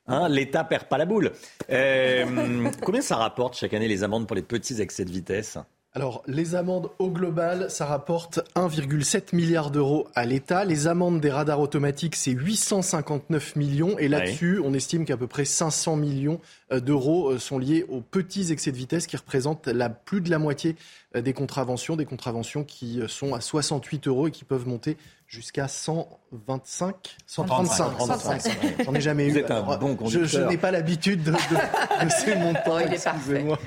[0.09, 1.33] Hein, L'État perd pas la boule.
[1.71, 5.59] Euh, combien ça rapporte chaque année les amendes pour les petits excès de vitesse?
[5.93, 10.67] Alors, les amendes au global, ça rapporte 1,7 milliard d'euros à l'État.
[10.67, 13.99] Les amendes des radars automatiques, c'est 859 millions.
[13.99, 16.39] Et là-dessus, on estime qu'à peu près 500 millions
[16.71, 20.31] euh, d'euros euh, sont liés aux petits excès de vitesse qui représentent la, plus de
[20.31, 20.77] la moitié
[21.15, 25.67] des contraventions, des contraventions qui sont à 68 euros et qui peuvent monter jusqu'à
[26.47, 28.85] 125, 135.
[28.85, 29.45] J'en ai jamais eu.
[29.49, 31.33] un bon Je, je n'ai pas l'habitude de,
[32.09, 32.79] ces montants.
[32.79, 33.59] excusez-moi.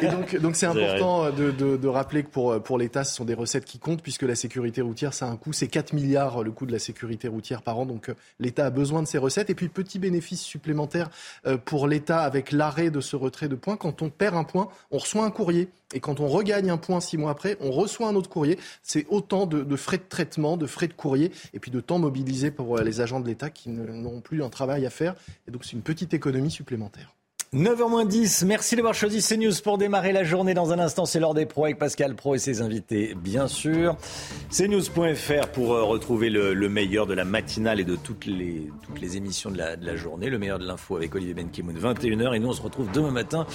[0.00, 3.34] Et donc, donc c'est important de, de, rappeler que pour, pour l'État, ce sont des
[3.34, 5.52] recettes qui comptent puisque la sécurité routière, ça a un coût.
[5.52, 7.86] C'est 4 milliards le coût de la sécurité routière par an.
[7.86, 9.50] Donc l'État a besoin de ces recettes.
[9.50, 11.10] Et puis petit bénéfice supplémentaire
[11.46, 13.76] euh, pour l'État avec l'arrêt de ce retrait de points.
[13.76, 15.68] Quand on perd un point, on reçoit un courrier.
[15.94, 18.58] Et quand on regagne un point six mois après, on reçoit un autre courrier.
[18.82, 21.91] C'est autant de, de frais de traitement, de frais de courrier et puis de temps
[21.98, 25.14] mobilisé pour euh, les agents de l'État qui n'ont plus un travail à faire.
[25.48, 27.14] Et donc c'est une petite économie supplémentaire.
[27.54, 30.54] 9h10, merci d'avoir choisi CNews pour démarrer la journée.
[30.54, 33.98] Dans un instant, c'est l'heure des pros avec Pascal Pro et ses invités, bien sûr.
[34.50, 38.70] CNews.fr pour euh, retrouver le, meilleur de la matinale et de toutes les,
[39.18, 40.30] émissions de la, journée.
[40.30, 42.34] Le meilleur de l'info avec Olivier Benkimoun, 21h.
[42.34, 43.46] Et nous, on se retrouve demain matin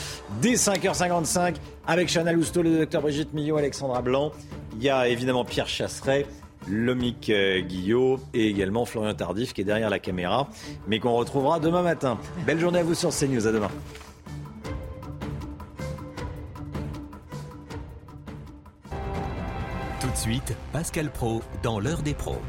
[0.44, 1.56] dès 5h55
[1.88, 4.32] avec Chana Lousteau, le docteur Brigitte Millot, Alexandra Blanc.
[4.76, 6.28] Il y a évidemment Pierre Chasseret.
[6.70, 10.50] Lomic euh, Guillot et également Florian Tardif qui est derrière la caméra,
[10.88, 12.18] mais qu'on retrouvera demain matin.
[12.46, 13.48] Belle journée à vous sur CNews.
[13.48, 13.72] À demain.
[20.00, 22.42] Tout de suite, Pascal Pro dans l'heure des pros.